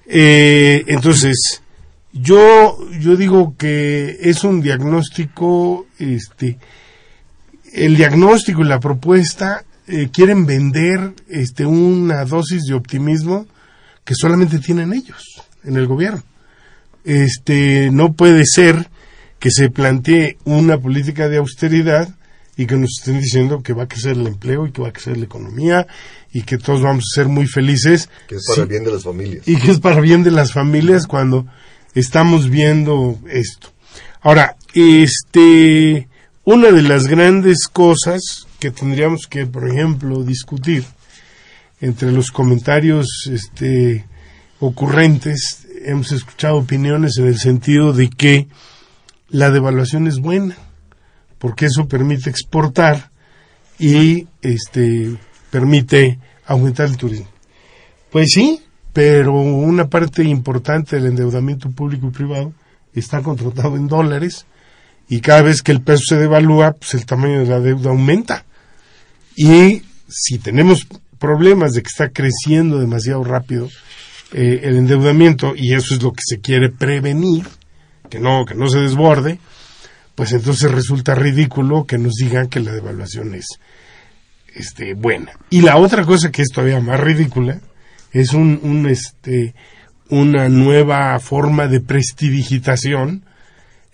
Eh, 0.06 0.84
entonces, 0.88 1.62
yo, 2.12 2.78
yo 3.00 3.16
digo 3.16 3.54
que 3.56 4.18
es 4.20 4.44
un 4.44 4.60
diagnóstico 4.60 5.86
este, 5.98 6.58
el 7.74 7.96
diagnóstico 7.96 8.62
y 8.62 8.68
la 8.68 8.80
propuesta 8.80 9.64
eh, 9.86 10.08
quieren 10.12 10.46
vender 10.46 11.12
este, 11.28 11.66
una 11.66 12.24
dosis 12.24 12.64
de 12.64 12.74
optimismo 12.74 13.46
que 14.04 14.14
solamente 14.14 14.58
tienen 14.58 14.92
ellos 14.92 15.22
en 15.64 15.76
el 15.76 15.86
gobierno. 15.86 16.22
Este, 17.04 17.90
no 17.90 18.14
puede 18.14 18.46
ser 18.46 18.88
que 19.38 19.50
se 19.50 19.70
plantee 19.70 20.38
una 20.44 20.78
política 20.78 21.28
de 21.28 21.38
austeridad 21.38 22.08
y 22.56 22.66
que 22.66 22.76
nos 22.76 22.98
estén 23.00 23.20
diciendo 23.20 23.62
que 23.62 23.72
va 23.72 23.84
a 23.84 23.88
crecer 23.88 24.12
el 24.12 24.26
empleo 24.26 24.66
y 24.66 24.72
que 24.72 24.80
va 24.80 24.88
a 24.88 24.92
crecer 24.92 25.16
la 25.16 25.24
economía 25.24 25.86
y 26.32 26.42
que 26.42 26.56
todos 26.56 26.80
vamos 26.80 27.04
a 27.04 27.14
ser 27.16 27.28
muy 27.28 27.46
felices. 27.46 28.08
Que 28.28 28.36
es 28.36 28.46
para 28.46 28.62
el 28.62 28.68
bien 28.68 28.84
de 28.84 28.92
las 28.92 29.02
familias. 29.02 29.48
Y 29.48 29.56
que 29.56 29.72
es 29.72 29.80
para 29.80 30.00
bien 30.00 30.22
de 30.22 30.30
las 30.30 30.52
familias 30.52 31.06
cuando 31.06 31.46
estamos 31.94 32.48
viendo 32.48 33.18
esto. 33.28 33.68
Ahora, 34.22 34.56
este, 34.72 36.08
una 36.44 36.70
de 36.70 36.82
las 36.82 37.06
grandes 37.06 37.68
cosas 37.68 38.46
que 38.58 38.70
tendríamos 38.70 39.26
que, 39.26 39.46
por 39.46 39.68
ejemplo, 39.68 40.22
discutir 40.22 40.84
entre 41.80 42.12
los 42.12 42.30
comentarios 42.30 43.28
este, 43.30 44.04
ocurrentes, 44.60 45.66
hemos 45.84 46.12
escuchado 46.12 46.56
opiniones 46.56 47.16
en 47.18 47.26
el 47.26 47.38
sentido 47.38 47.92
de 47.92 48.10
que 48.10 48.48
la 49.28 49.50
devaluación 49.50 50.06
es 50.06 50.18
buena, 50.18 50.56
porque 51.38 51.66
eso 51.66 51.88
permite 51.88 52.30
exportar 52.30 53.10
y 53.78 54.28
este, 54.42 55.16
permite 55.50 56.18
aumentar 56.46 56.88
el 56.88 56.96
turismo. 56.96 57.28
Pues 58.10 58.30
sí, 58.32 58.60
pero 58.92 59.32
una 59.32 59.88
parte 59.88 60.22
importante 60.22 60.96
del 60.96 61.06
endeudamiento 61.06 61.70
público 61.70 62.06
y 62.06 62.10
privado 62.10 62.52
está 62.94 63.22
contratado 63.22 63.76
en 63.76 63.88
dólares 63.88 64.46
y 65.08 65.20
cada 65.20 65.42
vez 65.42 65.62
que 65.62 65.72
el 65.72 65.80
peso 65.80 66.02
se 66.08 66.16
devalúa, 66.16 66.72
pues 66.72 66.94
el 66.94 67.06
tamaño 67.06 67.40
de 67.40 67.46
la 67.46 67.60
deuda 67.60 67.90
aumenta. 67.90 68.44
Y 69.36 69.82
si 70.08 70.38
tenemos 70.38 70.86
problemas 71.18 71.72
de 71.72 71.82
que 71.82 71.88
está 71.88 72.08
creciendo 72.08 72.78
demasiado 72.78 73.24
rápido 73.24 73.68
eh, 74.32 74.60
el 74.64 74.76
endeudamiento, 74.76 75.54
y 75.56 75.74
eso 75.74 75.94
es 75.94 76.02
lo 76.02 76.12
que 76.12 76.22
se 76.24 76.40
quiere 76.40 76.70
prevenir, 76.70 77.46
que 78.08 78.18
no, 78.18 78.44
que 78.44 78.54
no 78.54 78.68
se 78.68 78.78
desborde, 78.78 79.38
pues 80.14 80.32
entonces 80.32 80.70
resulta 80.70 81.14
ridículo 81.14 81.84
que 81.84 81.98
nos 81.98 82.14
digan 82.14 82.48
que 82.48 82.60
la 82.60 82.72
devaluación 82.72 83.34
es 83.34 83.46
este, 84.54 84.94
buena. 84.94 85.32
Y 85.50 85.62
la 85.62 85.76
otra 85.76 86.04
cosa 86.04 86.30
que 86.30 86.42
es 86.42 86.48
todavía 86.48 86.80
más 86.80 87.00
ridícula 87.00 87.60
es 88.12 88.32
un, 88.32 88.60
un 88.62 88.86
este, 88.86 89.54
una 90.08 90.48
nueva 90.48 91.18
forma 91.18 91.66
de 91.66 91.80
prestidigitación. 91.80 93.24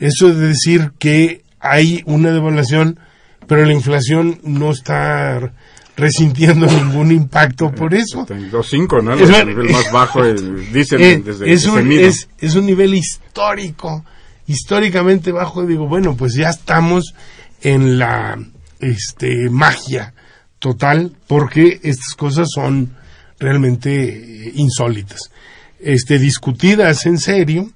Eso 0.01 0.35
de 0.35 0.49
decir 0.49 0.93
que 0.99 1.43
hay 1.61 2.03
una 2.07 2.31
devaluación, 2.33 2.99
pero 3.47 3.65
la 3.65 3.75
inflación 3.75 4.41
no 4.43 4.73
está 4.73 5.53
resintiendo 5.97 6.67
ningún 6.71 7.13
impacto 7.13 7.71
por 7.71 7.95
eso. 7.95 8.27
Los 8.51 8.69
cinco, 8.69 9.01
¿no? 9.01 9.15
Es, 9.15 9.29
el 9.29 9.47
nivel 9.47 9.71
más 9.71 9.93
bajo, 9.93 10.25
dicen 10.25 11.01
eh, 11.01 11.23
desde 11.25 11.53
es 11.53 11.67
un, 11.67 11.93
es, 11.93 12.29
es 12.39 12.57
un 12.57 12.67
nivel 12.67 12.95
histórico, 12.95 14.05
históricamente 14.47 15.31
bajo. 15.31 15.65
Digo, 15.65 15.87
bueno, 15.87 16.17
pues 16.17 16.35
ya 16.35 16.49
estamos 16.49 17.15
en 17.61 17.99
la 17.99 18.39
este, 18.81 19.51
magia 19.51 20.15
total, 20.59 21.13
porque 21.27 21.81
estas 21.83 22.15
cosas 22.17 22.49
son 22.53 22.97
realmente 23.39 24.49
eh, 24.49 24.53
insólitas. 24.57 25.31
Este, 25.79 26.19
discutidas 26.19 27.07
en 27.07 27.19
serio, 27.19 27.71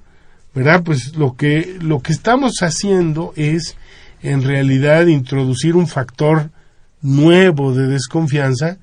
¿verdad? 0.55 0.83
Pues 0.85 1.17
lo 1.17 1.37
que, 1.37 1.77
lo 1.81 2.01
que 2.01 2.13
estamos 2.13 2.59
haciendo 2.61 3.33
es, 3.37 3.77
en 4.23 4.43
realidad, 4.43 5.07
introducir 5.07 5.77
un 5.77 5.89
factor 5.89 6.51
nuevo 7.03 7.75
de 7.75 7.87
desconfianza 7.89 8.79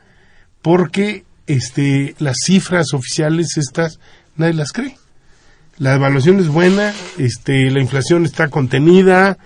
porque 0.62 1.26
este, 1.48 2.16
las 2.20 2.38
cifras 2.46 2.94
oficiales 2.94 3.58
estas 3.58 4.00
nadie 4.36 4.54
las 4.54 4.72
cree. 4.72 4.98
La 5.78 5.96
evaluación 5.96 6.40
es 6.40 6.48
buena, 6.48 6.94
este, 7.18 7.72
la 7.72 7.80
inflación 7.80 8.26
está 8.26 8.50
contenida, 8.50 9.38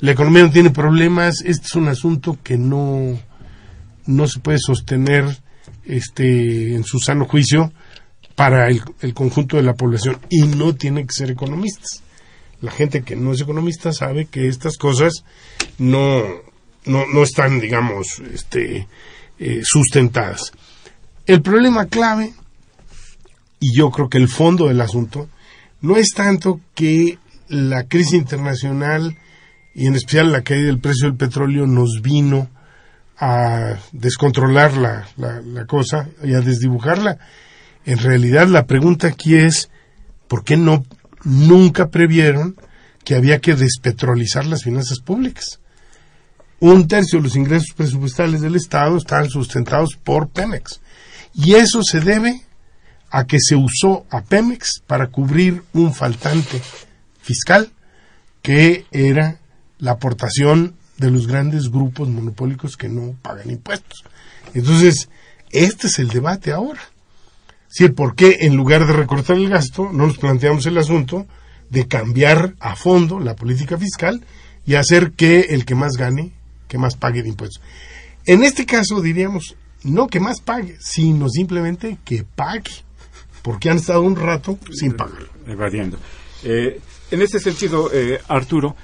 la 0.00 0.10
economía 0.10 0.42
no 0.42 0.50
tiene 0.50 0.70
problemas, 0.70 1.42
este 1.42 1.66
es 1.66 1.74
un 1.76 1.88
asunto 1.88 2.38
que 2.42 2.58
no, 2.58 3.16
no 4.06 4.26
se 4.26 4.40
puede 4.40 4.58
sostener 4.58 5.24
este, 5.84 6.74
en 6.74 6.82
su 6.84 6.98
sano 6.98 7.26
juicio 7.26 7.72
para 8.34 8.68
el, 8.68 8.82
el, 9.00 9.14
conjunto 9.14 9.56
de 9.56 9.62
la 9.62 9.74
población 9.74 10.18
y 10.28 10.42
no 10.42 10.74
tiene 10.74 11.06
que 11.06 11.12
ser 11.12 11.30
economistas. 11.30 12.02
La 12.60 12.70
gente 12.70 13.02
que 13.02 13.16
no 13.16 13.32
es 13.32 13.40
economista 13.40 13.92
sabe 13.92 14.26
que 14.26 14.48
estas 14.48 14.76
cosas 14.76 15.24
no, 15.78 16.22
no, 16.86 17.04
no 17.06 17.22
están, 17.22 17.60
digamos, 17.60 18.20
este, 18.32 18.88
eh, 19.38 19.60
sustentadas. 19.62 20.52
El 21.26 21.42
problema 21.42 21.86
clave, 21.86 22.32
y 23.60 23.76
yo 23.76 23.90
creo 23.90 24.08
que 24.08 24.18
el 24.18 24.28
fondo 24.28 24.68
del 24.68 24.80
asunto, 24.80 25.28
no 25.80 25.96
es 25.96 26.10
tanto 26.14 26.60
que 26.74 27.18
la 27.48 27.84
crisis 27.84 28.14
internacional 28.14 29.16
y 29.74 29.86
en 29.86 29.94
especial 29.94 30.32
la 30.32 30.42
caída 30.42 30.66
del 30.66 30.80
precio 30.80 31.08
del 31.08 31.16
petróleo 31.16 31.66
nos 31.66 32.00
vino 32.02 32.48
a 33.18 33.76
descontrolar 33.92 34.76
la, 34.76 35.06
la, 35.16 35.40
la, 35.40 35.66
cosa 35.66 36.08
y 36.22 36.34
a 36.34 36.40
desdibujarla. 36.40 37.18
En 37.86 37.98
realidad 37.98 38.48
la 38.48 38.66
pregunta 38.66 39.08
aquí 39.08 39.34
es, 39.36 39.70
¿por 40.28 40.44
qué 40.44 40.56
no 40.56 40.84
nunca 41.24 41.90
previeron 41.90 42.56
que 43.04 43.14
había 43.14 43.40
que 43.40 43.54
despetrolizar 43.54 44.46
las 44.46 44.64
finanzas 44.64 45.00
públicas? 45.00 45.60
un 46.60 46.88
tercio 46.88 47.18
de 47.18 47.24
los 47.24 47.36
ingresos 47.36 47.74
presupuestales 47.76 48.40
del 48.40 48.56
Estado 48.56 48.96
están 48.96 49.28
sustentados 49.28 49.96
por 50.02 50.28
Pemex. 50.28 50.80
Y 51.34 51.54
eso 51.54 51.82
se 51.82 52.00
debe 52.00 52.42
a 53.10 53.26
que 53.26 53.38
se 53.38 53.54
usó 53.54 54.06
a 54.08 54.22
Pemex 54.22 54.80
para 54.86 55.08
cubrir 55.08 55.62
un 55.74 55.92
faltante 55.92 56.62
fiscal 57.20 57.70
que 58.40 58.86
era 58.92 59.40
la 59.78 59.92
aportación 59.92 60.74
de 60.96 61.10
los 61.10 61.26
grandes 61.26 61.70
grupos 61.70 62.08
monopólicos 62.08 62.78
que 62.78 62.88
no 62.88 63.14
pagan 63.20 63.50
impuestos. 63.50 64.04
Entonces, 64.54 65.10
este 65.50 65.88
es 65.88 65.98
el 65.98 66.08
debate 66.08 66.52
ahora. 66.52 66.80
Si 67.74 67.88
¿por 67.88 68.14
qué 68.14 68.38
en 68.42 68.54
lugar 68.54 68.86
de 68.86 68.92
recortar 68.92 69.36
el 69.36 69.48
gasto 69.48 69.90
no 69.92 70.06
nos 70.06 70.18
planteamos 70.18 70.64
el 70.66 70.78
asunto 70.78 71.26
de 71.70 71.88
cambiar 71.88 72.54
a 72.60 72.76
fondo 72.76 73.18
la 73.18 73.34
política 73.34 73.76
fiscal 73.76 74.24
y 74.64 74.76
hacer 74.76 75.10
que 75.10 75.40
el 75.50 75.64
que 75.64 75.74
más 75.74 75.96
gane 75.96 76.30
que 76.68 76.78
más 76.78 76.94
pague 76.94 77.24
de 77.24 77.30
impuestos. 77.30 77.60
En 78.26 78.44
este 78.44 78.64
caso 78.64 79.00
diríamos, 79.00 79.56
no 79.82 80.06
que 80.06 80.20
más 80.20 80.40
pague, 80.40 80.76
sino 80.78 81.28
simplemente 81.28 81.98
que 82.04 82.22
pague, 82.22 82.70
porque 83.42 83.70
han 83.70 83.78
estado 83.78 84.02
un 84.02 84.14
rato 84.14 84.56
sin 84.70 84.92
pagar. 84.92 85.24
Evadiendo. 85.44 85.98
Eh, 86.44 86.80
en 87.10 87.22
ese 87.22 87.40
sentido, 87.40 87.90
eh, 87.92 88.20
Arturo, 88.28 88.76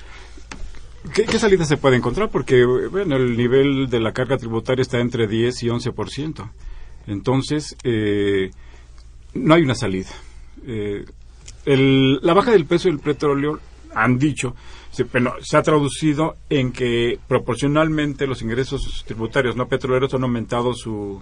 ¿qué, 1.15 1.39
salida 1.39 1.65
se 1.65 1.77
puede 1.77 1.97
encontrar? 1.97 2.29
Porque 2.29 2.65
bueno, 2.65 3.15
el 3.15 3.37
nivel 3.37 3.89
de 3.89 4.01
la 4.01 4.13
carga 4.13 4.37
tributaria 4.37 4.83
está 4.83 4.99
entre 4.99 5.29
10 5.29 5.63
y 5.63 5.69
11%. 5.69 6.51
Entonces, 7.07 7.77
eh, 7.85 8.51
no 9.35 9.55
hay 9.55 9.63
una 9.63 9.75
salida. 9.75 10.11
la 11.65 12.35
baja 12.35 12.53
del 12.53 12.67
precio 12.67 12.91
del 12.91 13.01
petróleo, 13.01 13.61
han 13.95 14.19
dicho, 14.19 14.55
se, 14.91 15.07
se 15.41 15.57
ha 15.57 15.63
traducido 15.63 16.37
en 16.49 16.73
que 16.73 17.19
proporcionalmente 17.27 18.27
los 18.27 18.43
ingresos 18.43 19.05
tributarios 19.07 19.57
no 19.57 19.67
petroleros 19.67 20.15
han 20.15 20.23
aumentado 20.23 20.75
su, 20.75 21.21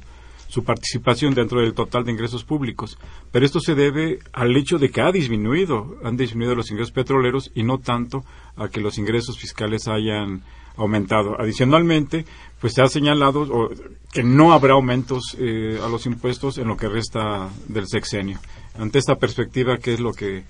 su 0.49 0.65
participación 0.65 1.35
dentro 1.35 1.61
del 1.61 1.75
total 1.75 2.05
de 2.05 2.13
ingresos 2.13 2.45
públicos. 2.45 2.99
Pero 3.31 3.45
esto 3.45 3.61
se 3.61 3.75
debe 3.75 4.19
al 4.33 4.57
hecho 4.57 4.79
de 4.79 4.91
que 4.91 5.03
ha 5.03 5.13
disminuido, 5.13 5.97
han 6.03 6.17
disminuido 6.17 6.57
los 6.57 6.71
ingresos 6.71 6.93
petroleros 6.93 7.51
y 7.55 7.63
no 7.63 7.79
tanto 7.79 8.25
a 8.57 8.69
que 8.69 8.81
los 8.81 8.99
ingresos 8.99 9.39
fiscales 9.39 9.87
hayan 9.87 10.43
aumentado. 10.77 11.41
Adicionalmente, 11.41 12.25
pues 12.61 12.75
se 12.75 12.83
ha 12.83 12.89
señalado 12.89 13.71
que 14.13 14.23
no 14.23 14.53
habrá 14.53 14.75
aumentos 14.75 15.37
eh, 15.39 15.79
a 15.83 15.89
los 15.89 16.07
impuestos 16.07 16.59
en 16.59 16.69
lo 16.69 16.77
que 16.77 16.89
resta 16.89 17.49
del 17.69 17.87
sexenio. 17.87 18.39
Ante 18.79 18.99
esta 18.99 19.17
perspectiva, 19.17 19.79
¿qué 19.79 19.95
es 19.95 20.01
lo 20.01 20.13
que 20.13 20.45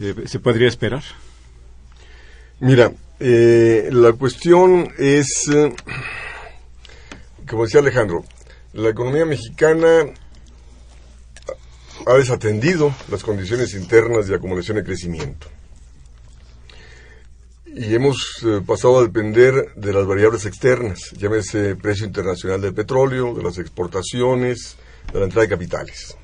eh, 0.00 0.14
se 0.26 0.40
podría 0.40 0.68
esperar? 0.68 1.02
Mira, 2.60 2.92
eh, 3.20 3.88
la 3.92 4.12
cuestión 4.12 4.92
es, 4.98 5.48
eh, 5.48 5.72
como 7.48 7.64
decía 7.64 7.80
Alejandro, 7.80 8.24
la 8.72 8.90
economía 8.90 9.24
mexicana 9.24 10.06
ha 12.06 12.14
desatendido 12.14 12.94
las 13.10 13.22
condiciones 13.22 13.74
internas 13.74 14.26
de 14.26 14.36
acumulación 14.36 14.78
y 14.78 14.82
crecimiento. 14.82 15.48
Y 17.74 17.94
hemos 17.94 18.42
eh, 18.44 18.60
pasado 18.66 18.98
a 18.98 19.02
depender 19.02 19.74
de 19.74 19.92
las 19.92 20.06
variables 20.06 20.46
externas, 20.46 21.10
llámese 21.18 21.74
precio 21.76 22.06
internacional 22.06 22.60
del 22.60 22.72
petróleo, 22.72 23.34
de 23.34 23.42
las 23.42 23.58
exportaciones, 23.58 24.76
de 25.12 25.18
la 25.18 25.24
entrada 25.24 25.42
de 25.42 25.48
capitales. 25.48 26.16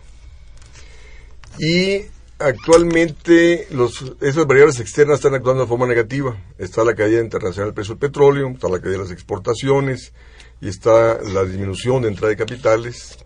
Y 1.59 2.05
Actualmente 2.41 3.67
los, 3.71 4.15
esas 4.23 4.47
variables 4.47 4.81
externas 4.81 5.19
están 5.19 5.35
actuando 5.35 5.65
de 5.65 5.69
forma 5.69 5.87
negativa. 5.87 6.43
Está 6.57 6.83
la 6.85 6.95
caída 6.95 7.21
internacional 7.21 7.69
del 7.69 7.75
precio 7.75 7.95
del 7.95 8.01
petróleo, 8.01 8.49
está 8.49 8.71
la 8.71 8.79
caída 8.79 8.93
de 8.93 9.03
las 9.03 9.11
exportaciones 9.11 10.15
y 10.59 10.69
está 10.69 11.21
la 11.21 11.45
disminución 11.45 12.01
de 12.01 12.09
entrada 12.09 12.31
de 12.31 12.39
capitales. 12.39 13.19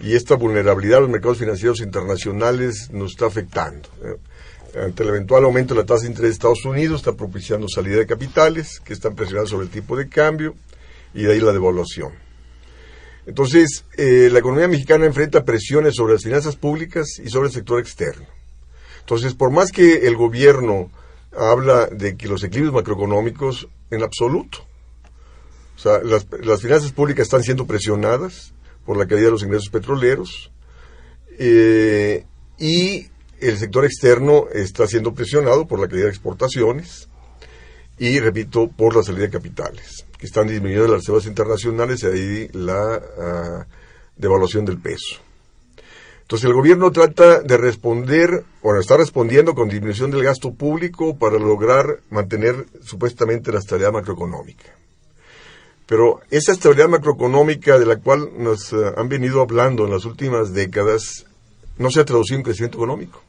Y 0.00 0.16
esta 0.16 0.34
vulnerabilidad 0.34 0.98
a 0.98 1.00
los 1.02 1.10
mercados 1.10 1.38
financieros 1.38 1.80
internacionales 1.80 2.90
nos 2.90 3.12
está 3.12 3.26
afectando. 3.26 3.88
Ante 4.76 5.02
el 5.02 5.08
eventual 5.08 5.44
aumento 5.44 5.74
de 5.74 5.80
la 5.80 5.86
tasa 5.86 6.02
de 6.02 6.08
interés 6.08 6.30
de 6.30 6.34
Estados 6.34 6.64
Unidos, 6.64 7.00
está 7.00 7.12
propiciando 7.14 7.68
salida 7.68 7.96
de 7.96 8.06
capitales 8.06 8.80
que 8.80 8.92
están 8.92 9.14
presionados 9.14 9.50
sobre 9.50 9.66
el 9.66 9.70
tipo 9.70 9.96
de 9.96 10.08
cambio 10.08 10.54
y 11.14 11.22
de 11.22 11.32
ahí 11.32 11.40
la 11.40 11.52
devaluación. 11.52 12.12
Entonces, 13.26 13.84
eh, 13.96 14.28
la 14.30 14.38
economía 14.38 14.68
mexicana 14.68 15.06
enfrenta 15.06 15.44
presiones 15.44 15.94
sobre 15.94 16.14
las 16.14 16.22
finanzas 16.22 16.56
públicas 16.56 17.18
y 17.18 17.28
sobre 17.28 17.48
el 17.48 17.54
sector 17.54 17.80
externo. 17.80 18.26
Entonces, 19.00 19.34
por 19.34 19.50
más 19.50 19.72
que 19.72 20.06
el 20.06 20.16
gobierno 20.16 20.90
habla 21.36 21.86
de 21.86 22.16
que 22.16 22.28
los 22.28 22.42
equilibrios 22.42 22.74
macroeconómicos, 22.74 23.68
en 23.90 24.02
absoluto. 24.02 24.58
O 25.76 25.80
sea, 25.80 26.00
las, 26.02 26.26
finanzas 26.60 26.92
públicas 26.92 27.24
están 27.24 27.42
siendo 27.42 27.66
presionadas 27.66 28.52
por 28.84 28.96
la 28.96 29.06
caída 29.06 29.26
de 29.26 29.30
los 29.30 29.42
ingresos 29.42 29.68
petroleros 29.68 30.50
eh, 31.38 32.24
y 32.58 33.08
el 33.40 33.58
sector 33.58 33.84
externo 33.84 34.46
está 34.52 34.86
siendo 34.86 35.14
presionado 35.14 35.66
por 35.66 35.80
la 35.80 35.88
caída 35.88 36.04
de 36.04 36.10
exportaciones 36.10 37.08
y, 37.98 38.20
repito, 38.20 38.68
por 38.68 38.94
la 38.94 39.02
salida 39.02 39.22
de 39.22 39.30
capitales, 39.30 40.06
que 40.18 40.26
están 40.26 40.48
disminuyendo 40.48 40.88
las 40.88 41.00
reservas 41.00 41.26
internacionales 41.26 42.02
y 42.02 42.06
ahí 42.06 42.48
la 42.52 43.00
ah, 43.18 43.66
devaluación 44.16 44.64
del 44.64 44.78
peso. 44.78 45.20
Entonces 46.28 46.46
el 46.46 46.54
gobierno 46.54 46.90
trata 46.90 47.40
de 47.40 47.56
responder, 47.56 48.44
bueno, 48.62 48.80
está 48.80 48.98
respondiendo 48.98 49.54
con 49.54 49.70
disminución 49.70 50.10
del 50.10 50.22
gasto 50.24 50.52
público 50.52 51.16
para 51.16 51.38
lograr 51.38 52.00
mantener 52.10 52.66
supuestamente 52.82 53.50
la 53.50 53.60
estabilidad 53.60 53.92
macroeconómica. 53.92 54.76
Pero 55.86 56.20
esa 56.30 56.52
estabilidad 56.52 56.90
macroeconómica 56.90 57.78
de 57.78 57.86
la 57.86 57.96
cual 57.96 58.28
nos 58.36 58.74
eh, 58.74 58.76
han 58.94 59.08
venido 59.08 59.40
hablando 59.40 59.86
en 59.86 59.90
las 59.90 60.04
últimas 60.04 60.52
décadas 60.52 61.24
no 61.78 61.90
se 61.90 62.00
ha 62.00 62.04
traducido 62.04 62.36
en 62.36 62.44
crecimiento 62.44 62.76
económico. 62.76 63.22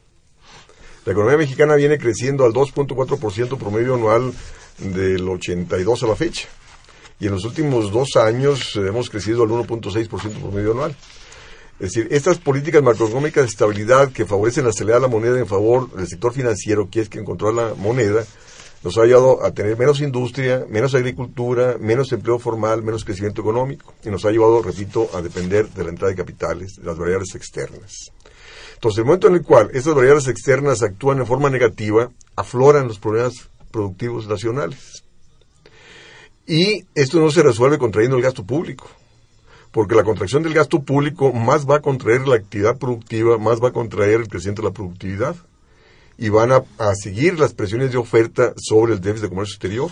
La 1.06 1.12
economía 1.12 1.38
mexicana 1.38 1.76
viene 1.76 1.98
creciendo 1.98 2.44
al 2.44 2.52
2.4% 2.52 3.58
promedio 3.58 3.94
anual 3.94 4.32
del 4.78 5.28
82 5.28 6.02
a 6.02 6.06
la 6.06 6.16
fecha. 6.16 6.48
Y 7.18 7.26
en 7.26 7.32
los 7.32 7.44
últimos 7.44 7.92
dos 7.92 8.16
años 8.16 8.76
eh, 8.76 8.88
hemos 8.88 9.10
crecido 9.10 9.42
al 9.42 9.50
1.6% 9.50 10.08
por 10.08 10.52
medio 10.52 10.72
anual. 10.72 10.96
Es 11.78 11.92
decir, 11.92 12.08
estas 12.10 12.38
políticas 12.38 12.82
macroeconómicas 12.82 13.44
de 13.44 13.48
estabilidad 13.48 14.12
que 14.12 14.26
favorecen 14.26 14.66
la 14.66 14.72
salida 14.72 14.96
de 14.96 15.00
la 15.00 15.08
moneda 15.08 15.38
en 15.38 15.46
favor 15.46 15.90
del 15.92 16.06
sector 16.06 16.32
financiero, 16.32 16.90
que 16.90 17.00
es 17.00 17.08
quien 17.08 17.24
controla 17.24 17.68
la 17.68 17.74
moneda, 17.74 18.24
nos 18.82 18.98
ha 18.98 19.04
llevado 19.04 19.44
a 19.44 19.52
tener 19.52 19.78
menos 19.78 20.00
industria, 20.00 20.66
menos 20.68 20.94
agricultura, 20.94 21.76
menos 21.78 22.12
empleo 22.12 22.38
formal, 22.38 22.82
menos 22.82 23.04
crecimiento 23.04 23.40
económico. 23.40 23.94
Y 24.04 24.10
nos 24.10 24.24
ha 24.26 24.30
llevado, 24.30 24.62
repito, 24.62 25.08
a 25.14 25.22
depender 25.22 25.68
de 25.70 25.84
la 25.84 25.90
entrada 25.90 26.10
de 26.10 26.16
capitales, 26.16 26.76
de 26.76 26.84
las 26.84 26.98
variables 26.98 27.34
externas. 27.34 28.12
Entonces, 28.80 29.00
el 29.00 29.04
momento 29.04 29.28
en 29.28 29.34
el 29.34 29.42
cual 29.42 29.68
estas 29.74 29.94
variables 29.94 30.26
externas 30.26 30.82
actúan 30.82 31.18
en 31.18 31.26
forma 31.26 31.50
negativa, 31.50 32.10
afloran 32.34 32.88
los 32.88 32.98
problemas 32.98 33.50
productivos 33.70 34.26
nacionales. 34.26 35.04
Y 36.46 36.86
esto 36.94 37.20
no 37.20 37.30
se 37.30 37.42
resuelve 37.42 37.76
contrayendo 37.76 38.16
el 38.16 38.22
gasto 38.22 38.42
público, 38.42 38.88
porque 39.70 39.94
la 39.94 40.02
contracción 40.02 40.42
del 40.42 40.54
gasto 40.54 40.82
público 40.82 41.30
más 41.30 41.68
va 41.68 41.76
a 41.76 41.82
contraer 41.82 42.26
la 42.26 42.36
actividad 42.36 42.78
productiva, 42.78 43.36
más 43.36 43.62
va 43.62 43.68
a 43.68 43.72
contraer 43.72 44.22
el 44.22 44.28
crecimiento 44.28 44.62
de 44.62 44.68
la 44.68 44.74
productividad 44.74 45.36
y 46.16 46.30
van 46.30 46.50
a, 46.50 46.64
seguir 46.94 47.38
las 47.38 47.52
presiones 47.52 47.92
de 47.92 47.98
oferta 47.98 48.54
sobre 48.56 48.94
el 48.94 49.02
déficit 49.02 49.24
de 49.24 49.28
comercio 49.28 49.56
exterior. 49.56 49.90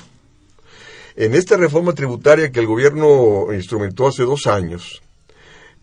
En 1.14 1.34
esta 1.34 1.58
reforma 1.58 1.92
tributaria 1.92 2.50
que 2.50 2.60
el 2.60 2.66
gobierno 2.66 3.52
instrumentó 3.52 4.08
hace 4.08 4.22
dos 4.22 4.46
años, 4.46 5.02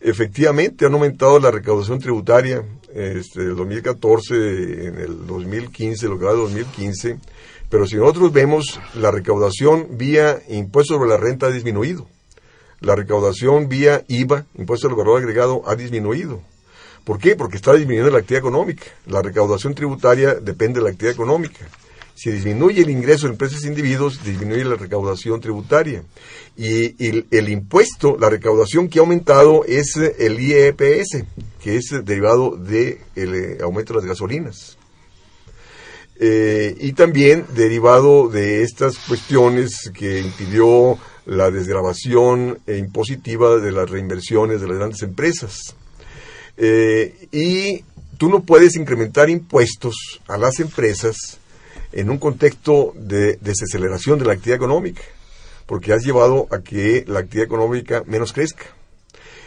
efectivamente 0.06 0.86
han 0.86 0.94
aumentado 0.94 1.40
la 1.40 1.50
recaudación 1.50 1.98
tributaria 1.98 2.62
este, 2.94 3.42
del 3.42 3.56
2014 3.56 4.34
en 4.86 4.98
el 4.98 5.26
2015, 5.26 6.08
lo 6.08 6.16
que 6.16 6.24
va 6.24 6.30
de 6.30 6.38
2015, 6.38 7.18
pero 7.68 7.88
si 7.88 7.96
nosotros 7.96 8.32
vemos 8.32 8.80
la 8.94 9.10
recaudación 9.10 9.98
vía 9.98 10.38
impuesto 10.48 10.94
sobre 10.94 11.10
la 11.10 11.16
renta 11.16 11.46
ha 11.46 11.50
disminuido, 11.50 12.06
la 12.80 12.94
recaudación 12.94 13.68
vía 13.68 14.04
IVA, 14.06 14.46
impuesto 14.56 14.88
sobre 14.88 15.00
el 15.00 15.06
valor 15.06 15.22
agregado, 15.22 15.62
ha 15.66 15.74
disminuido. 15.74 16.40
¿Por 17.02 17.18
qué? 17.18 17.34
Porque 17.34 17.56
está 17.56 17.72
disminuyendo 17.72 18.12
la 18.12 18.18
actividad 18.18 18.40
económica. 18.40 18.84
La 19.06 19.22
recaudación 19.22 19.74
tributaria 19.74 20.34
depende 20.34 20.78
de 20.78 20.84
la 20.84 20.90
actividad 20.90 21.14
económica. 21.14 21.66
Si 22.16 22.30
disminuye 22.30 22.80
el 22.80 22.88
ingreso 22.88 23.26
de 23.26 23.34
empresas 23.34 23.62
e 23.62 23.68
individuos, 23.68 24.24
disminuye 24.24 24.64
la 24.64 24.76
recaudación 24.76 25.38
tributaria. 25.38 26.02
Y, 26.56 27.06
el, 27.30 27.48
impuesto, 27.50 28.16
la 28.18 28.30
recaudación 28.30 28.88
que 28.88 28.98
ha 28.98 29.02
aumentado 29.02 29.66
es 29.66 29.96
el 29.96 30.40
IEPS, 30.40 31.24
que 31.62 31.76
es 31.76 31.92
derivado 32.04 32.56
del 32.56 33.00
eh, 33.16 33.58
aumento 33.62 33.92
de 33.92 33.98
las 33.98 34.08
gasolinas. 34.08 34.78
Eh, 36.18 36.74
y 36.80 36.94
también 36.94 37.44
derivado 37.54 38.30
de 38.30 38.62
estas 38.62 38.96
cuestiones 38.96 39.90
que 39.92 40.20
impidió 40.20 40.98
la 41.26 41.50
desgrabación 41.50 42.58
impositiva 42.66 43.58
de 43.58 43.72
las 43.72 43.90
reinversiones 43.90 44.62
de 44.62 44.68
las 44.68 44.78
grandes 44.78 45.02
empresas. 45.02 45.76
Eh, 46.56 47.28
y 47.30 47.84
tú 48.16 48.30
no 48.30 48.42
puedes 48.42 48.74
incrementar 48.76 49.28
impuestos 49.28 49.94
a 50.28 50.38
las 50.38 50.60
empresas 50.60 51.40
en 51.96 52.10
un 52.10 52.18
contexto 52.18 52.92
de 52.94 53.38
desaceleración 53.40 54.18
de 54.18 54.26
la 54.26 54.34
actividad 54.34 54.56
económica, 54.56 55.00
porque 55.64 55.94
has 55.94 56.04
llevado 56.04 56.46
a 56.50 56.60
que 56.60 57.04
la 57.08 57.20
actividad 57.20 57.46
económica 57.46 58.02
menos 58.06 58.34
crezca. 58.34 58.66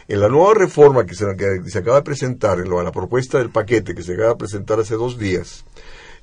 En 0.08 0.20
la 0.20 0.30
nueva 0.30 0.56
reforma 0.56 1.06
que 1.06 1.14
se, 1.14 1.26
acaba 1.26 1.98
de 1.98 2.02
presentar, 2.02 2.58
en 2.58 2.70
la 2.72 2.92
propuesta 2.92 3.38
del 3.38 3.52
paquete 3.52 3.94
que 3.94 4.02
se 4.02 4.14
acaba 4.14 4.30
de 4.30 4.36
presentar 4.38 4.80
hace 4.80 4.96
dos 4.96 5.20
días, 5.20 5.64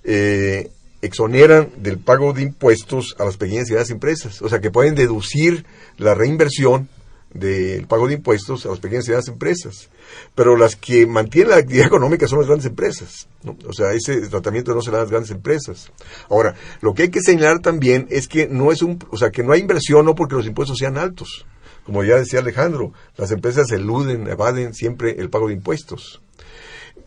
eh, 0.02 0.68
exoneran 1.00 1.70
del 1.76 1.98
pago 1.98 2.32
de 2.32 2.42
impuestos 2.42 3.14
a 3.20 3.24
las 3.24 3.36
pequeñas 3.36 3.68
y 3.68 3.72
medianas 3.72 3.90
empresas. 3.90 4.42
O 4.42 4.48
sea, 4.48 4.60
que 4.60 4.72
pueden 4.72 4.96
deducir 4.96 5.64
la 5.96 6.16
reinversión 6.16 6.88
del 7.32 7.86
pago 7.86 8.08
de 8.08 8.14
impuestos 8.14 8.64
a 8.66 8.70
las 8.70 8.80
pequeñas 8.80 9.06
y 9.06 9.10
medianas 9.10 9.28
empresas. 9.28 9.90
Pero 10.34 10.56
las 10.56 10.76
que 10.76 11.06
mantienen 11.06 11.50
la 11.50 11.56
actividad 11.56 11.86
económica 11.86 12.26
son 12.26 12.38
las 12.38 12.48
grandes 12.48 12.66
empresas. 12.66 13.28
O 13.66 13.72
sea, 13.72 13.92
ese 13.92 14.20
tratamiento 14.28 14.74
no 14.74 14.82
se 14.82 14.90
da 14.90 14.98
a 14.98 15.00
las 15.02 15.10
grandes 15.10 15.30
empresas. 15.30 15.92
Ahora, 16.30 16.54
lo 16.80 16.94
que 16.94 17.04
hay 17.04 17.08
que 17.10 17.20
señalar 17.20 17.60
también 17.60 18.06
es 18.10 18.28
que 18.28 18.48
no 18.48 18.72
es 18.72 18.82
un, 18.82 18.98
o 19.10 19.16
sea, 19.16 19.30
que 19.30 19.42
no 19.42 19.52
hay 19.52 19.60
inversión 19.60 20.04
no 20.06 20.14
porque 20.14 20.34
los 20.34 20.46
impuestos 20.46 20.78
sean 20.78 20.98
altos. 20.98 21.46
Como 21.84 22.02
ya 22.02 22.16
decía 22.16 22.40
Alejandro, 22.40 22.92
las 23.16 23.30
empresas 23.30 23.70
eluden, 23.70 24.26
evaden 24.26 24.74
siempre 24.74 25.16
el 25.18 25.30
pago 25.30 25.48
de 25.48 25.54
impuestos. 25.54 26.20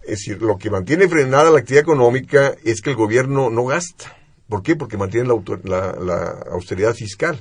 Es 0.04 0.20
decir, 0.20 0.42
lo 0.42 0.58
que 0.58 0.70
mantiene 0.70 1.10
frenada 1.10 1.52
la 1.52 1.60
actividad 1.60 1.84
económica 1.84 2.56
es 2.64 2.82
que 2.82 2.92
el 2.92 2.96
gobierno 2.96 3.50
no 3.50 3.66
gasta. 3.66 4.18
¿Por 4.48 4.64
qué? 4.64 4.76
Porque 4.76 4.98
mantiene 4.98 5.28
la 5.28 6.44
austeridad 6.52 6.94
fiscal. 6.94 7.40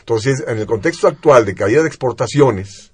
Entonces, 0.00 0.44
en 0.46 0.58
el 0.58 0.66
contexto 0.66 1.08
actual 1.08 1.44
de 1.44 1.54
caída 1.54 1.82
de 1.82 1.88
exportaciones, 1.88 2.92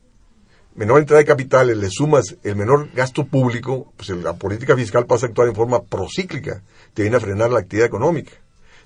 menor 0.74 1.00
entrada 1.00 1.18
de 1.18 1.26
capitales, 1.26 1.76
le 1.76 1.90
sumas 1.90 2.36
el 2.42 2.56
menor 2.56 2.90
gasto 2.94 3.26
público, 3.26 3.92
pues 3.96 4.08
la 4.10 4.34
política 4.34 4.76
fiscal 4.76 5.06
pasa 5.06 5.26
a 5.26 5.28
actuar 5.28 5.48
en 5.48 5.54
forma 5.54 5.82
procíclica, 5.82 6.62
te 6.94 7.02
viene 7.02 7.16
a 7.16 7.20
frenar 7.20 7.50
la 7.50 7.60
actividad 7.60 7.86
económica, 7.86 8.32